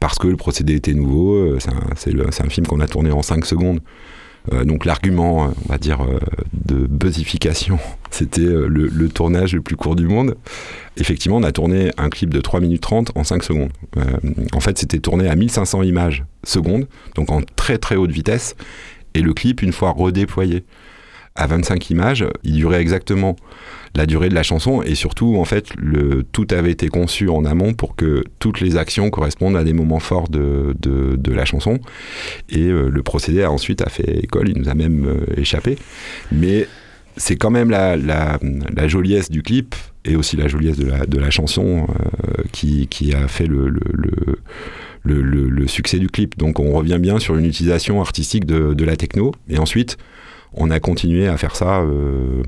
parce 0.01 0.19
que 0.19 0.29
le 0.29 0.37
procédé 0.37 0.75
était 0.75 0.95
nouveau, 0.95 1.35
euh, 1.35 1.59
c'est 1.97 2.41
un, 2.43 2.49
film 2.49 2.67
qu'on 2.67 2.81
a 2.81 2.87
tourné 2.87 3.11
en 3.11 3.23
5 3.23 3.45
secondes, 3.47 3.81
euh, 4.53 4.65
donc 4.65 4.85
l'argument, 4.85 5.47
euh, 5.47 5.49
on 5.65 5.69
va 5.73 5.79
dire, 5.79 6.07
de 6.53 6.87
buzzification, 6.87 7.79
c'était 8.11 8.41
le, 8.41 9.09
tournage 9.09 9.55
le 9.55 9.63
plus 9.63 9.77
court 9.77 9.97
du 9.97 10.07
monde. 10.07 10.37
Effectivement, 10.97 11.39
on 11.39 11.43
a 11.43 11.53
tourné 11.53 11.91
un 11.99 12.09
clip 12.09 12.33
de 12.33 12.41
3 12.41 12.61
minutes 12.61 12.83
30 12.83 13.13
en 13.15 13.25
5 13.25 13.43
secondes. 13.43 13.71
En 14.53 14.61
fait, 14.61 14.79
c'était 14.79 15.01
tourné 15.01 15.29
à 15.29 15.37
1500 15.37 15.83
images 15.83 16.25
secondes, 16.45 16.87
donc 17.15 17.31
en 17.31 17.43
très 17.43 17.79
très 17.79 17.97
haute 17.97 18.11
vitesse. 18.11 18.57
Et 19.15 19.21
le 19.21 19.33
clip, 19.33 19.63
une 19.63 19.73
fois 19.73 19.93
redéployé 19.93 20.65
à 21.37 21.47
25 21.47 21.91
images, 21.91 22.25
il 22.43 22.55
durait 22.55 22.81
exactement 22.81 23.37
la 23.95 24.07
durée 24.07 24.29
de 24.29 24.35
la 24.35 24.43
chanson 24.43 24.83
et 24.83 24.95
surtout 24.95 25.37
en 25.37 25.45
fait 25.45 25.69
le, 25.77 26.23
tout 26.23 26.47
avait 26.51 26.71
été 26.71 26.89
conçu 26.89 27.29
en 27.29 27.45
amont 27.45 27.73
pour 27.73 27.97
que 27.97 28.25
toutes 28.39 28.61
les 28.61 28.77
actions 28.77 29.09
correspondent 29.11 29.57
à 29.57 29.65
des 29.65 29.73
moments 29.73 30.01
forts 30.01 30.29
de, 30.29 30.77
de, 30.79 31.33
la 31.33 31.45
chanson 31.45 31.81
et 32.51 32.67
euh, 32.67 32.89
le 32.91 33.03
procédé 33.03 33.43
a 33.43 33.51
ensuite 33.51 33.83
a 33.83 33.89
fait 33.89 34.19
école, 34.23 34.49
il 34.49 34.59
nous 34.59 34.69
a 34.69 34.75
même 34.75 35.07
euh, 35.07 35.41
échappé 35.41 35.77
mais 36.31 36.67
c'est 37.17 37.37
quand 37.37 37.51
même 37.51 37.71
la, 37.71 37.97
la, 37.97 38.39
la 38.75 38.89
joliesse 38.89 39.31
du 39.31 39.43
clip 39.43 39.75
et 40.05 40.17
aussi 40.17 40.37
la 40.37 40.49
joliesse 40.49 40.77
de 40.77 40.87
la, 40.87 41.07
de 41.07 41.19
la 41.19 41.31
chanson 41.31 41.87
euh, 41.89 42.43
qui, 42.53 42.87
qui 42.89 43.15
a 43.15 43.27
fait 43.29 43.47
le, 43.47 43.69
le, 43.69 43.81
le, 45.05 45.67
succès 45.67 45.99
du 45.99 46.09
clip. 46.09 46.37
Donc 46.39 46.61
on 46.61 46.73
revient 46.73 46.99
bien 47.01 47.19
sur 47.19 47.37
une 47.37 47.45
utilisation 47.45 48.01
artistique 48.01 48.45
de, 48.45 48.75
de 48.75 48.85
la 48.85 48.97
techno. 48.97 49.33
Et 49.49 49.59
ensuite, 49.59 49.97
on 50.57 50.71
a 50.71 50.81
continué 50.81 51.29
à 51.29 51.37
faire 51.37 51.55
ça 51.55 51.81
euh, 51.81 52.43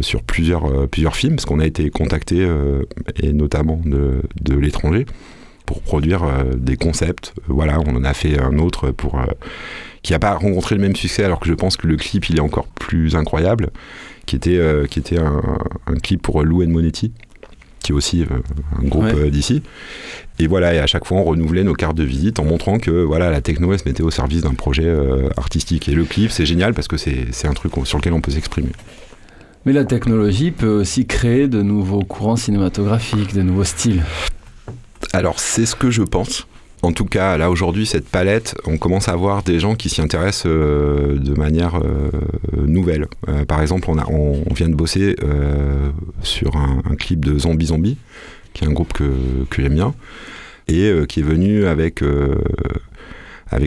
sur 0.00 0.22
plusieurs, 0.22 0.64
euh, 0.66 0.86
plusieurs 0.86 1.14
films, 1.14 1.36
parce 1.36 1.44
qu'on 1.44 1.60
a 1.60 1.66
été 1.66 1.90
contacté, 1.90 2.36
euh, 2.40 2.84
et 3.22 3.32
notamment 3.32 3.80
de, 3.84 4.22
l'étranger, 4.54 5.06
pour 5.66 5.82
produire 5.82 6.22
des 6.56 6.76
concepts. 6.76 7.34
voilà, 7.46 7.78
on 7.80 7.96
en 7.96 8.04
a 8.04 8.14
fait 8.14 8.40
un 8.40 8.58
autre 8.58 8.90
pour 8.90 9.20
qui 10.02 10.12
n'a 10.12 10.18
pas 10.18 10.34
rencontré 10.34 10.74
le 10.74 10.80
même 10.80 10.96
succès, 10.96 11.24
alors 11.24 11.40
que 11.40 11.48
je 11.48 11.54
pense 11.54 11.76
que 11.76 11.86
le 11.86 11.96
clip 11.96 12.28
il 12.28 12.36
est 12.36 12.40
encore 12.40 12.66
plus 12.66 13.14
incroyable, 13.16 13.70
qui 14.26 14.36
était 14.36 14.58
un, 14.58 15.94
clip 16.02 16.20
pour 16.20 16.42
Lou 16.42 16.66
Monetti, 16.66 17.12
qui 17.82 17.92
est 17.92 17.94
aussi 17.94 18.24
un 18.78 18.86
groupe 18.86 19.14
d'ici. 19.30 19.62
Et 20.38 20.46
voilà, 20.46 20.74
et 20.74 20.78
à 20.78 20.86
chaque 20.86 21.04
fois, 21.04 21.18
on 21.18 21.24
renouvelait 21.24 21.62
nos 21.62 21.74
cartes 21.74 21.96
de 21.96 22.04
visite 22.04 22.40
en 22.40 22.44
montrant 22.44 22.78
que 22.78 22.90
voilà, 22.90 23.30
la 23.30 23.40
techno, 23.40 23.72
elle 23.72 23.78
se 23.78 23.84
mettait 23.84 24.02
au 24.02 24.10
service 24.10 24.42
d'un 24.42 24.54
projet 24.54 24.86
euh, 24.86 25.28
artistique. 25.36 25.88
Et 25.88 25.92
le 25.92 26.04
clip, 26.04 26.30
c'est 26.30 26.46
génial 26.46 26.74
parce 26.74 26.88
que 26.88 26.96
c'est 26.96 27.46
un 27.46 27.52
truc 27.52 27.72
sur 27.84 27.98
lequel 27.98 28.12
on 28.12 28.20
peut 28.20 28.32
s'exprimer. 28.32 28.70
Mais 29.64 29.72
la 29.72 29.84
technologie 29.84 30.50
peut 30.50 30.80
aussi 30.80 31.06
créer 31.06 31.46
de 31.46 31.62
nouveaux 31.62 32.02
courants 32.02 32.36
cinématographiques, 32.36 33.34
de 33.34 33.42
nouveaux 33.42 33.64
styles. 33.64 34.02
Alors, 35.12 35.38
c'est 35.38 35.66
ce 35.66 35.76
que 35.76 35.90
je 35.90 36.02
pense. 36.02 36.46
En 36.82 36.92
tout 36.92 37.04
cas, 37.04 37.36
là 37.36 37.50
aujourd'hui, 37.50 37.86
cette 37.86 38.08
palette, 38.08 38.56
on 38.66 38.76
commence 38.76 39.08
à 39.08 39.14
voir 39.14 39.44
des 39.44 39.60
gens 39.60 39.76
qui 39.76 39.88
s'y 39.88 40.00
intéressent 40.00 40.46
euh, 40.46 41.16
de 41.16 41.32
manière 41.34 41.76
euh, 41.76 42.10
nouvelle. 42.66 43.06
par 43.46 43.62
exemple, 43.62 43.88
on, 43.88 44.54
vient 44.54 44.68
de 44.68 44.74
bosser 44.74 45.16
sur 46.22 46.56
un, 46.56 46.96
clip 46.96 47.24
de 47.24 47.38
Zombie 47.38 47.66
Zombie 47.66 47.96
qui 48.52 48.64
est 48.64 48.66
un 48.66 48.72
groupe 48.72 48.92
que, 48.92 49.12
j'aime 49.56 49.74
bien, 49.74 49.94
et 50.68 50.84
euh, 50.84 51.06
qui 51.06 51.20
est 51.20 51.24
venu 51.24 51.66
avec, 51.66 52.02
euh, 52.02 52.34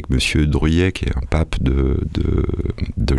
Monsieur 0.09 0.47
Druyet, 0.47 0.91
qui 0.91 1.05
est 1.05 1.15
un 1.15 1.25
pape 1.29 1.61
de, 1.61 1.99
de, 2.11 3.15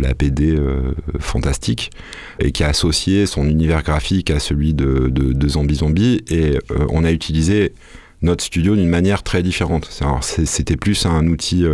euh, 0.57 0.91
fantastique, 1.19 1.91
et 2.39 2.51
qui 2.51 2.63
a 2.63 2.69
associé 2.69 3.25
son 3.25 3.47
univers 3.47 3.83
graphique 3.83 4.29
à 4.31 4.39
celui 4.39 4.73
de, 4.73 5.47
Zombie 5.47 5.75
Zombie, 5.75 6.23
et 6.29 6.57
on 6.89 7.03
a 7.03 7.11
utilisé 7.11 7.73
notre 8.21 8.43
studio 8.43 8.75
d'une 8.75 8.89
manière 8.89 9.23
très 9.23 9.43
différente. 9.43 9.89
C'était 10.21 10.75
plus 10.75 11.05
un 11.05 11.27
outil, 11.27 11.65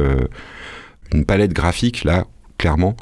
une 1.13 1.25
palette 1.25 1.53
graphique, 1.53 2.03
là, 2.03 2.25
clairement, 2.57 2.95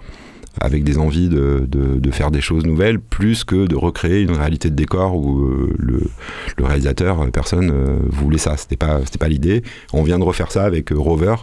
avec 0.60 0.84
des 0.84 0.98
envies 0.98 1.30
de, 1.30 1.66
de, 1.68 2.12
faire 2.12 2.32
des 2.32 2.42
choses 2.42 2.66
nouvelles, 2.66 3.00
plus 3.00 3.44
que 3.44 3.68
de 3.68 3.76
recréer 3.76 4.22
une 4.22 4.36
réalité 4.36 4.70
de 4.70 4.76
décor 4.76 5.16
où 5.16 5.44
euh, 5.44 5.74
le, 5.78 6.66
réalisateur, 6.66 7.22
euh, 7.22 7.28
personne 7.28 7.72
euh, 7.72 8.00
voulait 8.10 8.38
ça. 8.38 8.58
C'était 8.58 8.76
pas, 8.76 9.00
pas 9.20 9.28
l'idée. 9.30 9.64
On 9.94 10.04
vient 10.04 10.20
de 10.20 10.24
refaire 10.24 10.52
ça 10.52 10.64
avec 10.64 10.90
Rover 10.90 11.36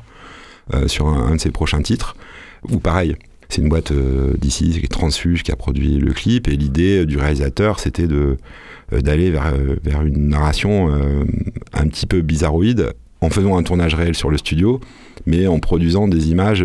sur 0.87 1.09
un, 1.09 1.37
de 1.37 1.41
ses 1.41 1.51
prochains 1.51 1.81
titres, 1.81 2.15
ou 2.69 2.79
pareil. 2.79 3.17
C'est 3.49 3.63
une 3.63 3.69
boîte 3.69 3.93
d'ici, 4.39 4.71
qui 4.71 4.85
est 4.85 4.89
Transfuge, 4.89 5.43
qui 5.43 5.53
a 5.53 5.57
produit 5.57 5.99
le 5.99 6.13
clip, 6.13 6.49
et 6.49 6.57
l'idée 6.57 7.07
du 7.07 7.17
réalisateur, 7.17 7.81
c'était 7.81 8.07
de 8.07 8.37
d'aller 8.93 9.31
vers, 9.31 9.53
vers 9.83 10.03
une 10.03 10.29
narration 10.29 10.91
un 11.73 11.87
petit 11.89 12.07
peu 12.07 12.21
bizarroïde, 12.23 12.93
en 13.21 13.31
faisant 13.31 13.57
un 13.57 13.63
tournage 13.63 13.95
réel 13.95 14.15
sur 14.15 14.31
le 14.31 14.39
studio, 14.39 14.81
mais 15.27 15.47
en 15.47 15.61
produisant 15.61 16.09
des 16.09 16.31
images 16.31 16.65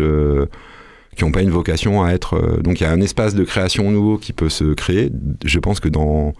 qui 1.14 1.24
n'ont 1.24 1.32
pas 1.32 1.42
une 1.42 1.50
vocation 1.50 2.02
à 2.02 2.12
être. 2.12 2.34
Euh, 2.34 2.60
donc 2.60 2.80
il 2.80 2.84
y 2.84 2.86
a 2.86 2.90
un 2.90 3.00
espace 3.00 3.34
de 3.34 3.44
création 3.44 3.90
nouveau 3.90 4.18
qui 4.18 4.32
peut 4.32 4.48
se 4.48 4.74
créer. 4.74 5.10
Je 5.44 5.58
pense 5.58 5.80
que 5.80 5.88
dans 5.88 6.34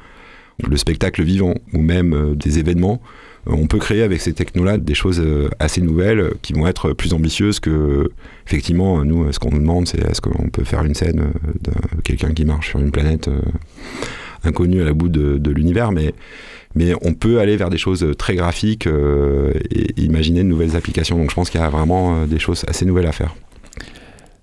le 0.66 0.76
spectacle 0.76 1.22
vivant 1.22 1.54
ou 1.72 1.78
même 1.78 2.14
euh, 2.14 2.34
des 2.34 2.58
événements, 2.58 3.00
euh, 3.02 3.33
on 3.46 3.66
peut 3.66 3.78
créer 3.78 4.02
avec 4.02 4.20
ces 4.20 4.32
technos-là 4.32 4.78
des 4.78 4.94
choses 4.94 5.22
assez 5.58 5.80
nouvelles 5.80 6.32
qui 6.42 6.52
vont 6.52 6.66
être 6.66 6.92
plus 6.92 7.12
ambitieuses 7.12 7.60
que, 7.60 8.10
effectivement, 8.46 9.04
nous, 9.04 9.30
ce 9.32 9.38
qu'on 9.38 9.50
nous 9.50 9.58
demande, 9.58 9.86
c'est 9.86 10.00
est-ce 10.00 10.20
qu'on 10.20 10.48
peut 10.48 10.64
faire 10.64 10.84
une 10.84 10.94
scène 10.94 11.32
de 11.62 12.00
quelqu'un 12.02 12.32
qui 12.32 12.44
marche 12.44 12.70
sur 12.70 12.80
une 12.80 12.90
planète 12.90 13.28
inconnue 14.44 14.82
à 14.82 14.84
la 14.84 14.92
bout 14.92 15.08
de, 15.08 15.50
l'univers, 15.50 15.92
mais, 15.92 16.14
mais 16.74 16.94
on 17.02 17.14
peut 17.14 17.38
aller 17.40 17.56
vers 17.56 17.70
des 17.70 17.78
choses 17.78 18.06
très 18.18 18.34
graphiques 18.34 18.86
et 18.86 20.00
imaginer 20.00 20.42
de 20.42 20.48
nouvelles 20.48 20.76
applications. 20.76 21.18
Donc 21.18 21.30
je 21.30 21.34
pense 21.34 21.50
qu'il 21.50 21.60
y 21.60 21.64
a 21.64 21.70
vraiment 21.70 22.26
des 22.26 22.38
choses 22.38 22.64
assez 22.66 22.84
nouvelles 22.84 23.06
à 23.06 23.12
faire. 23.12 23.34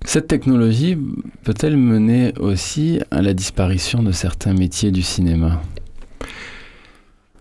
Cette 0.06 0.28
technologie 0.28 0.98
peut-elle 1.44 1.78
mener 1.78 2.34
aussi 2.40 3.00
à 3.12 3.22
la 3.22 3.34
disparition 3.34 4.02
de 4.02 4.12
certains 4.12 4.54
métiers 4.54 4.92
du 4.92 5.04
cinéma? 5.04 5.62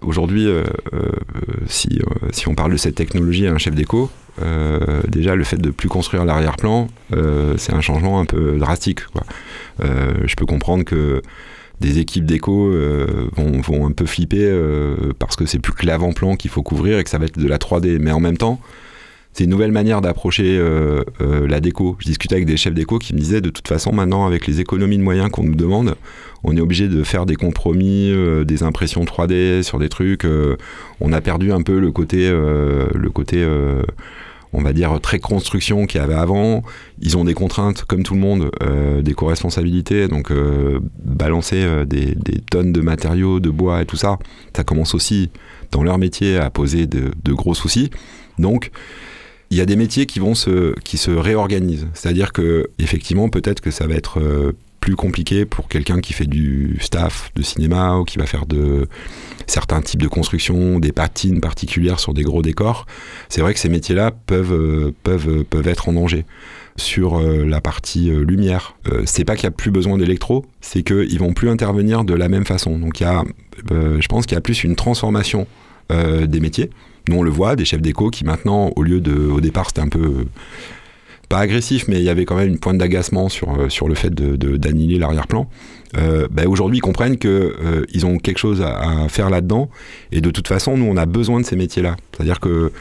Aujourd'hui, 0.03 0.47
euh, 0.47 0.65
euh, 0.95 1.11
si, 1.67 2.01
euh, 2.01 2.29
si, 2.33 2.49
on 2.49 2.55
parle 2.55 2.73
de 2.73 2.79
cette 2.79 2.95
technologie 2.95 3.47
à 3.47 3.53
un 3.53 3.59
chef 3.59 3.75
d'écho, 3.75 4.11
déjà 5.09 5.35
le 5.35 5.45
fait 5.45 5.59
de 5.59 5.69
plus 5.69 5.91
construire 5.91 6.25
l'arrière-plan, 6.25 6.89
c'est 7.59 7.75
un 7.75 7.83
changement 7.83 8.21
un 8.21 8.25
peu 8.25 8.57
drastique. 8.57 9.01
je 9.81 10.35
peux 10.35 10.47
comprendre 10.47 10.85
que 10.85 11.21
des 11.81 11.99
équipes 11.99 12.31
vont, 12.47 13.61
vont, 13.61 13.87
un 13.87 13.93
peu 13.93 14.07
flipper 14.07 14.51
parce 15.19 15.37
que 15.37 15.45
c'est 15.45 15.59
plus 15.59 15.75
que 15.75 15.85
l'avant-plan 15.85 16.37
qu'il 16.37 16.51
faut 16.51 16.63
couvrir 16.63 16.99
et 16.99 17.05
que 17.05 17.11
ça 17.11 17.19
va 17.19 17.27
être 17.27 17.39
de 17.39 17.47
la 17.47 17.59
3D. 17.59 17.99
Mais 17.99 18.13
en 18.13 18.21
même 18.21 18.39
temps, 18.39 18.61
c'est 19.33 19.45
une 19.45 19.51
nouvelle 19.51 19.73
manière 19.73 20.01
d'approcher 20.01 20.59
euh, 20.59 21.05
euh, 21.21 21.47
la 21.47 21.61
déco. 21.61 21.97
Je 22.01 22.07
discutais 22.07 22.35
avec 22.35 22.47
des 22.47 22.57
chefs 22.57 22.75
déco 22.75 22.99
qui 22.99 23.15
me 23.15 23.19
disaient 23.19 23.41
de 23.41 23.51
toute 23.51 23.69
façon 23.69 23.93
maintenant 23.93 24.27
avec 24.27 24.47
les 24.47 24.61
économies 24.61 24.99
de 24.99 25.03
moyens 25.03 25.31
qu'on 25.31 25.45
nous 25.45 25.55
demande, 25.55 25.95
on 26.43 26.57
est 26.57 26.61
obligé 26.61 26.89
de 26.89 27.03
faire 27.05 27.27
des 27.27 27.37
compromis, 27.37 28.11
euh, 28.11 28.45
des 28.45 28.63
impressions 28.63 29.05
3D 29.05 29.63
sur 29.63 29.79
des 29.79 29.89
trucs. 29.89 30.27
on 31.01 31.13
a 31.13 31.21
perdu 31.21 31.53
un 31.53 31.63
peu 31.63 31.79
le 31.79 31.93
côté, 31.93 32.29
le 32.29 33.11
côté, 33.11 33.47
on 34.53 34.63
va 34.63 34.73
dire 34.73 34.99
très 35.01 35.19
construction 35.19 35.87
qu'il 35.87 36.01
y 36.01 36.05
avait 36.05 36.15
avant. 36.15 36.63
Ils 37.01 37.17
ont 37.17 37.25
des 37.25 37.35
contraintes 37.35 37.85
comme 37.85 38.03
tout 38.03 38.15
le 38.15 38.21
monde, 38.21 38.51
des 39.03 39.15
co-responsabilités. 39.15 40.09
Donc 40.09 40.33
balancer 41.05 41.85
des, 41.87 42.17
tonnes 42.51 42.73
de 42.73 42.81
matériaux, 42.81 43.41
de 43.41 43.51
bois 43.51 43.83
et 43.83 43.87
tout 43.87 43.97
ça, 43.97 44.19
ça 44.57 44.65
commence 44.65 44.95
aussi 44.95 45.31
dans 45.71 45.83
leur 45.83 45.99
métier 45.99 46.37
à 46.37 46.51
poser 46.51 46.87
de 46.87 47.33
gros 47.33 47.55
soucis. 47.55 47.91
Donc 48.39 48.71
il 49.51 49.57
y 49.57 49.61
a 49.61 49.67
des 49.67 49.77
métiers 49.77 50.07
qui 50.07 50.21
vont 50.21 50.35
se, 50.35 50.79
qui 50.81 50.97
se 50.97 51.11
réorganisent. 51.11 51.89
C'est-à-dire 51.93 52.33
que, 52.33 52.71
effectivement, 52.79 53.29
peut-être 53.29 53.61
que 53.61 53.73
ça 53.73 53.87
va 53.89 53.95
être 53.95 54.21
euh, 54.21 54.53
plus 54.79 54.95
compliqué 54.95 55.45
pour 55.45 55.69
quelqu'un 55.69 56.01
qui 56.01 56.13
fait 56.13 56.27
du 56.27 56.79
staff 56.81 57.33
de 57.35 57.43
cinéma 57.43 57.97
ou 57.97 58.05
qui 58.05 58.19
va 58.19 58.27
faire 58.27 58.47
de 58.47 58.87
certains 59.49 59.83
types 59.83 60.01
de 60.01 60.09
construction, 60.09 60.79
des 60.79 60.93
patines 60.93 61.41
particulières 61.41 61.99
sur 61.99 62.15
des 62.15 62.23
gros 62.23 62.43
décors. 62.43 62.87
C'est 63.29 63.41
vrai 63.41 63.53
que 63.53 63.59
ces 63.59 63.69
métiers-là 63.69 64.13
peuvent, 64.13 64.53
euh, 64.53 64.95
peuvent, 65.03 65.45
peuvent 65.45 65.69
être 65.69 65.89
en 65.89 65.95
danger. 65.95 66.25
Sur 66.77 67.19
euh, 67.19 67.45
la 67.45 67.61
partie 67.61 68.11
lumière, 68.11 68.77
c'est 69.05 69.25
pas 69.25 69.35
qu'il 69.35 69.45
y 69.45 69.49
a 69.49 69.51
plus 69.51 69.73
besoin 69.73 69.99
d'électro, 69.99 70.47
c'est 70.61 70.85
qu'ils 70.85 71.19
vont 71.19 71.35
plus 71.35 71.51
intervenir 71.51 72.05
de 72.05 72.15
la 72.15 72.29
même 72.29 72.47
façon. 72.47 72.79
Donc 72.79 73.01
il 73.01 73.03
y 73.03 73.07
a, 73.07 73.25
je 73.69 74.07
pense 74.07 74.25
qu'il 74.25 74.37
y 74.37 74.39
a 74.39 74.41
plus 74.41 74.63
une 74.63 74.77
transformation 74.77 75.47
des 75.91 76.41
métiers. 76.41 76.71
Nous, 77.11 77.17
on 77.17 77.23
le 77.25 77.31
voit, 77.31 77.57
des 77.57 77.65
chefs 77.65 77.83
d'écho 77.83 78.09
qui 78.11 78.25
maintenant, 78.25 78.71
au 78.77 78.83
lieu 78.85 79.01
de. 79.01 79.13
Au 79.13 79.41
départ, 79.41 79.67
c'était 79.67 79.81
un 79.81 79.89
peu. 79.89 80.27
Pas 81.29 81.39
agressif, 81.39 81.87
mais 81.87 81.99
il 81.99 82.05
y 82.05 82.09
avait 82.09 82.25
quand 82.25 82.37
même 82.37 82.49
une 82.49 82.59
pointe 82.59 82.79
d'agacement 82.79 83.29
sur, 83.29 83.53
euh, 83.53 83.69
sur 83.69 83.89
le 83.89 83.95
fait 83.95 84.13
d'annihiler 84.13 84.97
de, 84.97 85.01
l'arrière-plan. 85.01 85.49
Euh, 85.97 86.27
bah, 86.29 86.43
aujourd'hui, 86.49 86.79
ils 86.79 86.81
comprennent 86.81 87.19
qu'ils 87.19 87.31
euh, 87.31 87.85
ils 87.93 88.05
ont 88.05 88.19
quelque 88.19 88.39
chose 88.39 88.63
à, 88.63 89.09
faire 89.09 89.31
là-dedans. 89.31 89.71
Et 90.11 90.21
de 90.21 90.31
toute 90.31 90.49
façon, 90.49 90.77
nous, 90.77 90.87
on 90.87 90.97
a 90.97 91.07
besoin 91.07 91.41
de 91.41 91.45
ces 91.45 91.57
métiers-là. 91.57 91.97
C'est-à-dire 92.13 92.41
que 92.41 92.73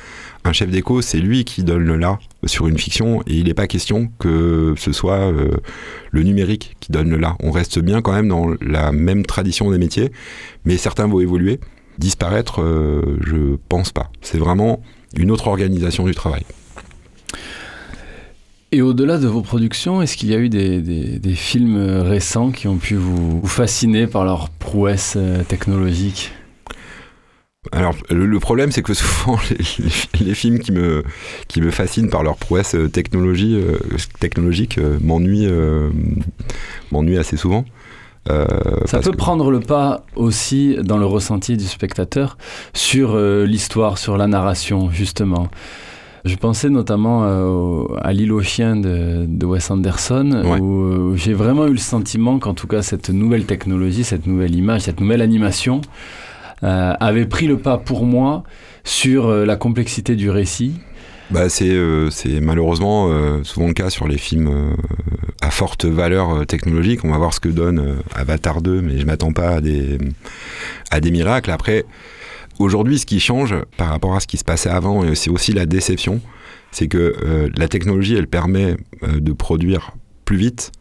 un 0.45 0.53
chef 0.53 0.69
d'écho, 0.69 1.01
c'est 1.01 1.19
lui 1.19 1.43
qui 1.43 1.63
donne 1.63 1.83
le 1.83 1.95
là 1.95 2.17
sur 2.45 2.67
une 2.67 2.77
fiction, 2.77 3.21
et 3.27 3.33
il 3.33 3.45
n'est 3.45 3.53
pas 3.53 3.67
question 3.67 4.09
que 4.19 4.73
ce 4.77 4.93
soit 4.93 5.33
le 6.11 6.23
numérique 6.23 6.77
qui 6.79 6.91
donne 6.91 7.09
le 7.09 7.17
là. 7.17 7.35
On 7.41 7.51
reste 7.51 7.79
bien 7.79 8.01
quand 8.01 8.13
même 8.13 8.29
dans 8.29 8.55
la 8.61 8.91
même 8.91 9.25
tradition 9.25 9.69
des 9.69 9.77
métiers, 9.77 10.11
mais 10.65 10.77
certains 10.77 11.07
vont 11.07 11.19
évoluer. 11.19 11.59
Disparaître, 11.99 12.61
euh, 12.61 13.17
je 13.19 13.57
pense 13.67 13.91
pas. 13.91 14.09
C'est 14.21 14.37
vraiment 14.37 14.81
une 15.17 15.31
autre 15.31 15.47
organisation 15.47 16.05
du 16.05 16.15
travail. 16.15 16.43
Et 18.71 18.81
au-delà 18.81 19.17
de 19.17 19.27
vos 19.27 19.41
productions, 19.41 20.01
est-ce 20.01 20.15
qu'il 20.15 20.29
y 20.29 20.33
a 20.33 20.37
eu 20.37 20.47
des, 20.47 21.35
films 21.35 21.77
récents 22.01 22.51
qui 22.51 22.69
ont 22.69 22.77
pu 22.77 22.95
vous, 22.95 23.45
fasciner 23.45 24.07
par 24.07 24.23
leur 24.23 24.49
prouesse 24.49 25.15
euh, 25.17 25.43
technologique 25.43 26.31
alors, 27.73 27.93
le, 28.09 28.39
problème, 28.39 28.71
c'est 28.71 28.81
que 28.81 28.93
souvent, 28.93 29.37
les, 30.21 30.33
films 30.33 30.59
qui 30.59 30.71
me, 30.71 31.03
qui 31.49 31.59
me 31.59 31.69
fascinent 31.69 32.09
par 32.09 32.23
leur 32.23 32.37
prouesse 32.37 32.73
euh, 32.73 32.87
technologie, 32.87 33.61
technologique 34.21 34.79
m'ennuient 35.01 35.47
assez 37.17 37.35
souvent. 37.35 37.65
Euh, 38.29 38.45
ça 38.85 38.99
peut 38.99 39.11
prendre 39.11 39.49
le 39.49 39.59
pas 39.59 40.03
aussi 40.15 40.77
dans 40.83 40.97
le 40.97 41.05
ressenti 41.05 41.57
du 41.57 41.65
spectateur 41.65 42.37
sur 42.73 43.11
euh, 43.13 43.45
l'histoire, 43.45 43.97
sur 43.97 44.17
la 44.17 44.27
narration, 44.27 44.89
justement. 44.91 45.47
Je 46.25 46.35
pensais 46.35 46.69
notamment 46.69 47.23
euh, 47.23 47.85
à 48.01 48.11
L'île 48.11 48.33
aux 48.33 48.41
chiens 48.41 48.75
de, 48.75 49.45
Wes 49.45 49.71
Anderson, 49.71 50.59
où 50.59 51.15
j'ai 51.15 51.33
vraiment 51.33 51.65
eu 51.65 51.71
le 51.71 51.77
sentiment 51.77 52.39
qu'en 52.39 52.53
tout 52.53 52.67
cas 52.67 52.81
cette 52.81 53.09
nouvelle 53.09 53.45
technologie, 53.45 54.03
cette 54.03 54.27
nouvelle 54.27 54.53
image, 54.53 54.81
cette 54.81 54.99
nouvelle 54.99 55.21
animation 55.21 55.79
avait 56.61 57.25
pris 57.25 57.47
le 57.47 57.57
pas 57.57 57.77
pour 57.77 58.05
moi 58.05 58.43
sur 58.83 59.31
la 59.31 59.55
complexité 59.55 60.17
du 60.17 60.29
récit 60.29 60.73
bah, 61.31 61.49
c'est 61.49 61.69
euh, 61.69 62.09
malheureusement 62.41 63.09
euh, 63.09 63.43
souvent 63.43 63.67
le 63.67 63.73
cas 63.73 63.89
sur 63.89 64.07
les 64.07 64.17
films 64.17 64.47
euh, 64.47 64.75
à 65.41 65.51
forte 65.51 65.85
valeur 65.85 66.29
euh, 66.31 66.45
technologique. 66.45 67.03
On 67.03 67.11
va 67.11 67.17
voir 67.17 67.33
ce 67.33 67.39
que 67.39 67.49
donne 67.49 67.97
Avatar 68.13 68.61
2, 68.61 68.81
mais 68.81 68.99
je 68.99 69.05
m'attends 69.05 69.33
pas 69.33 69.55
à 69.55 69.61
des, 69.61 69.97
à 70.91 70.99
des 70.99 71.11
miracles. 71.11 71.51
Après, 71.51 71.85
Aujourd'hui, 72.59 72.99
ce 72.99 73.05
qui 73.05 73.21
change 73.21 73.55
par 73.77 73.87
rapport 73.87 74.15
à 74.15 74.19
ce 74.19 74.27
qui 74.27 74.35
se 74.35 74.43
passait 74.43 74.69
avant, 74.69 75.05
et 75.05 75.15
c'est 75.15 75.29
aussi 75.29 75.53
la 75.53 75.65
déception, 75.65 76.19
c'est 76.71 76.89
que 76.89 77.15
euh, 77.23 77.49
la 77.55 77.69
technologie, 77.69 78.15
elle 78.15 78.27
permet 78.27 78.75
euh, 79.03 79.21
de 79.21 79.31
produire 79.31 79.91
plus 80.25 80.35
vite, 80.35 80.73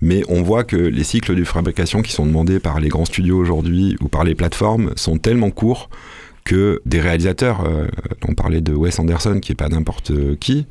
mais 0.00 0.22
on 0.28 0.42
voit 0.42 0.64
que 0.64 0.76
les 0.76 1.04
cycles 1.04 1.34
de 1.34 1.44
fabrication 1.44 2.00
qui 2.00 2.12
sont 2.12 2.24
demandés 2.24 2.60
par 2.60 2.80
les 2.80 2.88
grands 2.88 3.04
studios 3.04 3.36
aujourd'hui 3.36 3.94
ou 4.00 4.08
par 4.08 4.24
les 4.24 4.34
plateformes 4.34 4.92
sont 4.96 5.18
tellement 5.18 5.50
courts 5.50 5.90
que 6.48 6.80
des 6.86 7.00
réalisateurs, 7.00 7.60
euh, 7.66 7.86
on 8.26 8.32
parlait 8.32 8.62
de 8.62 8.72
Wes 8.72 8.98
Anderson 8.98 9.38
qui 9.38 9.52
est 9.52 9.54
pas 9.54 9.68
n'importe 9.68 10.12
qui, 10.38 10.66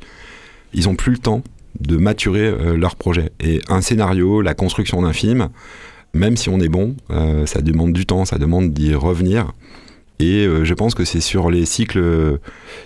ils 0.74 0.88
ont 0.88 0.96
plus 0.96 1.12
le 1.12 1.18
temps 1.18 1.44
de 1.80 1.96
maturer 1.96 2.46
euh, 2.46 2.76
leur 2.76 2.96
projet. 2.96 3.30
Et 3.38 3.60
un 3.68 3.80
scénario, 3.80 4.42
la 4.42 4.54
construction 4.54 5.02
d'un 5.02 5.12
film, 5.12 5.50
même 6.14 6.36
si 6.36 6.48
on 6.48 6.58
est 6.58 6.68
bon, 6.68 6.96
euh, 7.10 7.46
ça 7.46 7.60
demande 7.62 7.92
du 7.92 8.06
temps, 8.06 8.24
ça 8.24 8.38
demande 8.38 8.72
d'y 8.72 8.92
revenir. 8.92 9.52
Et 10.18 10.44
euh, 10.44 10.64
je 10.64 10.74
pense 10.74 10.96
que 10.96 11.04
c'est 11.04 11.20
sur 11.20 11.48
les 11.48 11.64
cycles 11.64 12.40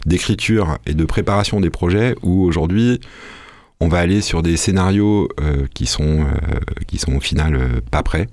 d'écriture 0.04 0.76
et 0.84 0.92
de 0.92 1.04
préparation 1.06 1.60
des 1.60 1.70
projets 1.70 2.14
où 2.22 2.44
aujourd'hui 2.44 3.00
on 3.80 3.88
va 3.88 4.00
aller 4.00 4.20
sur 4.20 4.42
des 4.42 4.58
scénarios 4.58 5.28
qui, 5.74 5.86
sont, 5.86 6.24
qui 6.86 6.98
sont 6.98 7.16
au 7.16 7.20
final 7.20 7.82
pas 7.90 8.04
prêts. 8.04 8.28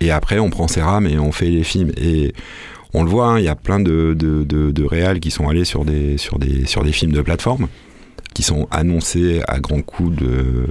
Et 0.00 0.10
après 0.10 0.40
on 0.40 0.50
prend 0.50 0.66
ses 0.66 0.82
rames 0.82 1.06
et 1.06 1.16
on 1.18 1.30
fait 1.30 1.50
les 1.50 1.62
films. 1.62 1.92
Et 1.96 2.32
on 2.92 3.04
le 3.04 3.10
voit, 3.10 3.26
hein, 3.26 3.38
il 3.38 3.44
y 3.44 3.48
a 3.48 3.56
plein 3.56 3.80
de, 3.80 4.14
de, 4.18 4.44
de, 4.44 4.84
réals 4.84 5.20
qui 5.20 5.30
sont 5.30 5.48
allés 5.48 5.64
sur 5.64 5.84
des, 5.84 6.18
sur, 6.18 6.38
des, 6.38 6.66
sur 6.66 6.82
des 6.82 6.92
films 6.92 7.12
de 7.12 7.22
plateforme 7.22 7.68
qui 8.34 8.42
sont 8.42 8.68
annoncés 8.70 9.42
à 9.48 9.58
grands 9.58 9.82
coups 9.82 10.16
de, 10.16 10.66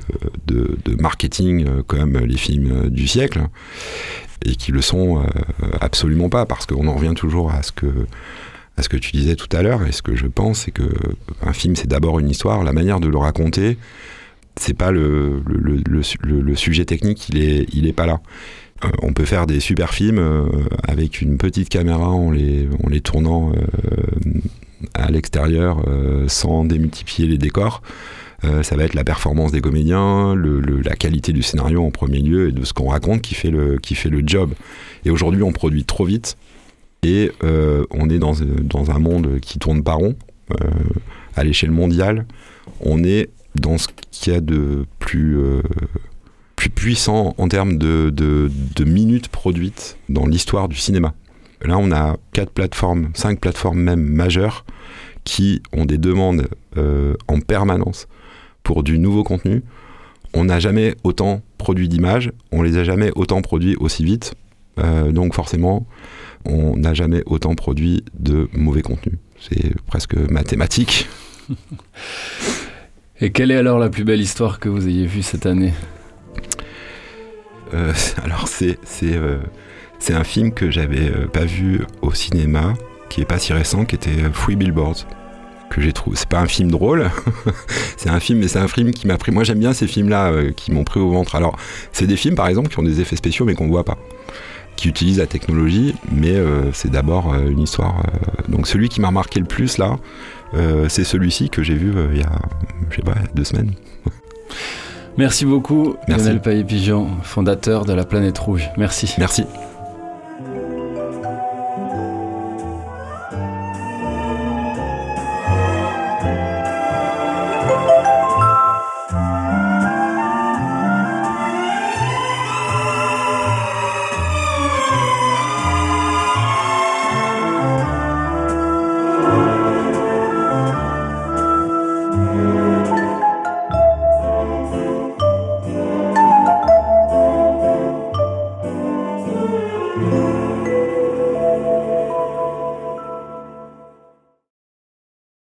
de, 0.48 0.96
marketing 1.00 1.66
euh, 1.68 1.84
comme 1.84 2.18
les 2.18 2.38
films 2.38 2.72
euh, 2.72 2.90
du 2.90 3.08
siècle 3.08 3.42
et 4.46 4.56
qui 4.56 4.72
le 4.72 4.82
sont 4.82 5.20
euh, 5.20 5.24
absolument 5.82 6.30
pas 6.30 6.46
parce 6.46 6.66
qu'on 6.66 6.88
en 6.88 6.96
revient 6.96 7.14
toujours 7.16 7.52
à 7.52 7.64
ce 7.64 7.72
que 7.72 8.08
à 8.78 8.82
ce 8.82 8.90
que 8.90 8.98
tu 8.98 9.12
disais 9.12 9.36
tout 9.36 9.50
à 9.56 9.62
l'heure 9.62 9.86
et 9.86 9.92
ce 9.92 10.02
que 10.02 10.16
je 10.16 10.28
pense 10.28 10.62
c'est 10.62 10.72
que 10.72 10.90
un 11.42 11.54
film 11.54 11.76
c'est 11.76 11.88
d'abord 11.88 12.20
une 12.20 12.30
histoire 12.30 12.64
la 12.64 12.74
manière 12.74 13.00
de 13.00 13.08
le 13.08 13.18
raconter 13.18 13.78
c'est 14.56 14.74
pas 14.74 14.92
le, 14.92 15.42
le, 15.46 15.82
le, 15.86 16.42
le, 16.42 16.56
sujet 16.56 16.86
technique 16.86 17.30
il 17.30 17.38
est 17.38 17.66
il 17.74 17.88
est 17.88 17.94
pas 17.94 18.06
là 18.06 18.22
on 19.02 19.14
peut 19.14 19.26
faire 19.26 19.46
des 19.48 19.60
super 19.60 19.94
films 19.94 20.20
euh, 20.20 20.46
avec 20.88 21.22
une 21.22 21.38
petite 21.38 21.70
caméra 21.70 22.10
en 22.10 22.32
les, 22.32 22.68
tournant 23.02 23.52
euh, 23.52 24.40
à 24.94 25.12
l'extérieur 25.12 25.84
euh, 25.88 26.28
sans 26.28 26.66
démultiplier 26.66 27.28
les 27.28 27.38
décors. 27.38 27.82
Euh, 28.46 28.64
ça 28.64 28.76
va 28.76 28.84
être 28.84 28.94
la 28.94 29.04
performance 29.04 29.52
des 29.52 29.62
comédiens, 29.62 30.36
la 30.36 30.96
qualité 30.96 31.34
du 31.34 31.44
scénario 31.44 31.84
en 31.84 31.92
premier 31.92 32.20
lieu 32.20 32.50
et 32.50 32.52
de 32.52 32.64
ce 32.64 32.74
qu'on 32.74 32.90
raconte 32.90 33.22
qui 33.22 33.36
fait 33.36 33.52
le, 33.52 33.80
job. 34.26 34.54
Et 35.06 35.10
aujourd'hui, 35.10 35.44
on 35.44 35.52
produit 35.52 35.84
trop 35.84 36.06
vite 36.06 36.38
et 37.04 37.32
euh, 37.44 37.86
on 37.92 38.10
est 38.10 38.20
dans, 38.20 38.42
un 38.92 39.00
monde 39.00 39.40
qui 39.42 39.60
tourne 39.60 39.84
pas 39.84 39.94
rond. 39.94 40.16
Euh, 40.52 40.70
à 41.36 41.44
l'échelle 41.44 41.72
mondiale, 41.72 42.26
on 42.82 43.04
est 43.04 43.30
dans 43.56 43.78
ce 43.78 43.88
qu'il 44.12 44.34
y 44.34 44.36
a 44.36 44.42
de 44.42 44.86
plus, 44.98 45.38
euh, 45.38 45.62
plus 46.60 46.70
puissant 46.70 47.36
en 47.38 47.48
termes 47.48 47.78
de, 47.78 48.52
minutes 48.86 49.30
produites 49.30 49.98
dans 50.10 50.26
l'histoire 50.26 50.68
du 50.68 50.76
cinéma. 50.76 51.14
Là, 51.62 51.78
on 51.78 51.90
a 51.94 52.18
quatre 52.34 52.52
plateformes, 52.52 53.12
cinq 53.14 53.40
plateformes 53.40 53.80
même 53.80 54.02
majeures 54.02 54.66
qui 55.24 55.62
ont 55.72 55.86
des 55.86 55.98
demandes 55.98 56.50
euh, 56.76 57.16
en 57.30 57.40
permanence 57.40 58.10
pour 58.62 58.84
du 58.84 59.00
nouveau 59.00 59.24
contenu. 59.24 59.64
On 60.34 60.44
n'a 60.44 60.60
jamais 60.60 60.96
autant 61.06 61.42
produit 61.58 61.88
d'images, 61.88 62.34
on 62.52 62.62
les 62.62 62.78
a 62.78 62.84
jamais 62.84 63.12
autant 63.16 63.42
produits 63.42 63.78
aussi 63.78 64.04
vite. 64.04 64.34
Euh, 64.80 65.14
donc 65.14 65.34
forcément, 65.34 65.88
on 66.44 66.76
n'a 66.76 66.94
jamais 66.94 67.24
autant 67.26 67.56
produit 67.56 68.04
de 68.20 68.50
mauvais 68.52 68.82
contenu. 68.82 69.18
C'est 69.40 69.82
presque 69.86 70.16
mathématique. 70.16 71.08
Et 73.22 73.32
quelle 73.32 73.52
est 73.52 73.58
alors 73.58 73.80
la 73.80 73.90
plus 73.90 74.04
belle 74.04 74.20
histoire 74.20 74.60
que 74.60 74.68
vous 74.68 74.90
ayez 74.90 75.06
vue 75.06 75.24
cette 75.24 75.46
année? 75.46 75.72
Alors 78.24 78.48
c'est 78.48 78.78
euh, 79.04 79.40
c'est 80.00 80.14
un 80.14 80.24
film 80.24 80.54
que 80.54 80.72
j'avais 80.72 81.10
euh, 81.10 81.28
pas 81.28 81.46
vu 81.46 81.82
au 82.02 82.14
cinéma, 82.14 82.74
qui 83.10 83.22
est 83.22 83.26
pas 83.26 83.38
si 83.40 83.54
récent, 83.54 83.86
qui 83.86 83.96
était 83.96 84.22
euh, 84.24 84.32
Free 84.32 84.56
Billboards 84.56 85.06
que 85.70 85.82
j'ai 85.82 85.94
trouvé. 85.94 86.16
C'est 86.18 86.30
pas 86.30 86.40
un 86.40 86.48
film 86.48 86.72
drôle, 86.72 87.12
c'est 87.98 88.10
un 88.10 88.20
film, 88.20 88.40
mais 88.40 88.48
c'est 88.48 88.60
un 88.60 88.68
film 88.68 88.92
qui 88.92 89.06
m'a 89.08 89.18
pris. 89.18 89.32
Moi, 89.32 89.44
j'aime 89.44 89.60
bien 89.60 89.74
ces 89.74 89.88
films-là 89.88 90.32
euh, 90.32 90.52
qui 90.52 90.72
m'ont 90.72 90.84
pris 90.84 91.00
au 91.00 91.12
ventre. 91.12 91.36
Alors, 91.36 91.58
c'est 91.92 92.08
des 92.08 92.18
films, 92.18 92.36
par 92.36 92.48
exemple, 92.48 92.70
qui 92.70 92.80
ont 92.80 92.84
des 92.84 93.02
effets 93.02 93.16
spéciaux, 93.18 93.46
mais 93.46 93.54
qu'on 93.54 93.68
voit 93.68 93.84
pas, 93.84 93.98
qui 94.78 94.88
utilisent 94.90 95.20
la 95.20 95.28
technologie, 95.28 95.94
mais 96.12 96.34
euh, 96.36 96.72
c'est 96.74 96.90
d'abord 96.90 97.34
euh, 97.34 97.50
une 97.50 97.60
histoire. 97.60 98.00
euh, 98.00 98.52
Donc, 98.52 98.68
celui 98.68 98.90
qui 98.90 99.00
m'a 99.00 99.12
marqué 99.12 99.40
le 99.40 99.46
plus 99.46 99.78
là, 99.78 99.98
euh, 100.56 100.88
c'est 100.90 101.04
celui-ci 101.04 101.50
que 101.52 101.62
j'ai 101.62 101.76
vu 101.76 101.96
euh, 101.96 102.08
il 102.14 102.20
y 102.22 102.24
a, 102.24 102.32
je 102.90 102.96
sais 102.96 103.02
pas, 103.04 103.16
deux 103.36 103.44
semaines. 103.44 103.74
Merci 105.20 105.46
beaucoup, 105.46 105.98
Merci. 106.08 106.24
Lionel 106.24 106.42
Paillet-Pigeon, 106.42 107.10
fondateur 107.24 107.84
de 107.84 107.92
la 107.92 108.06
Planète 108.06 108.38
Rouge. 108.38 108.70
Merci. 108.78 109.14
Merci. 109.18 109.44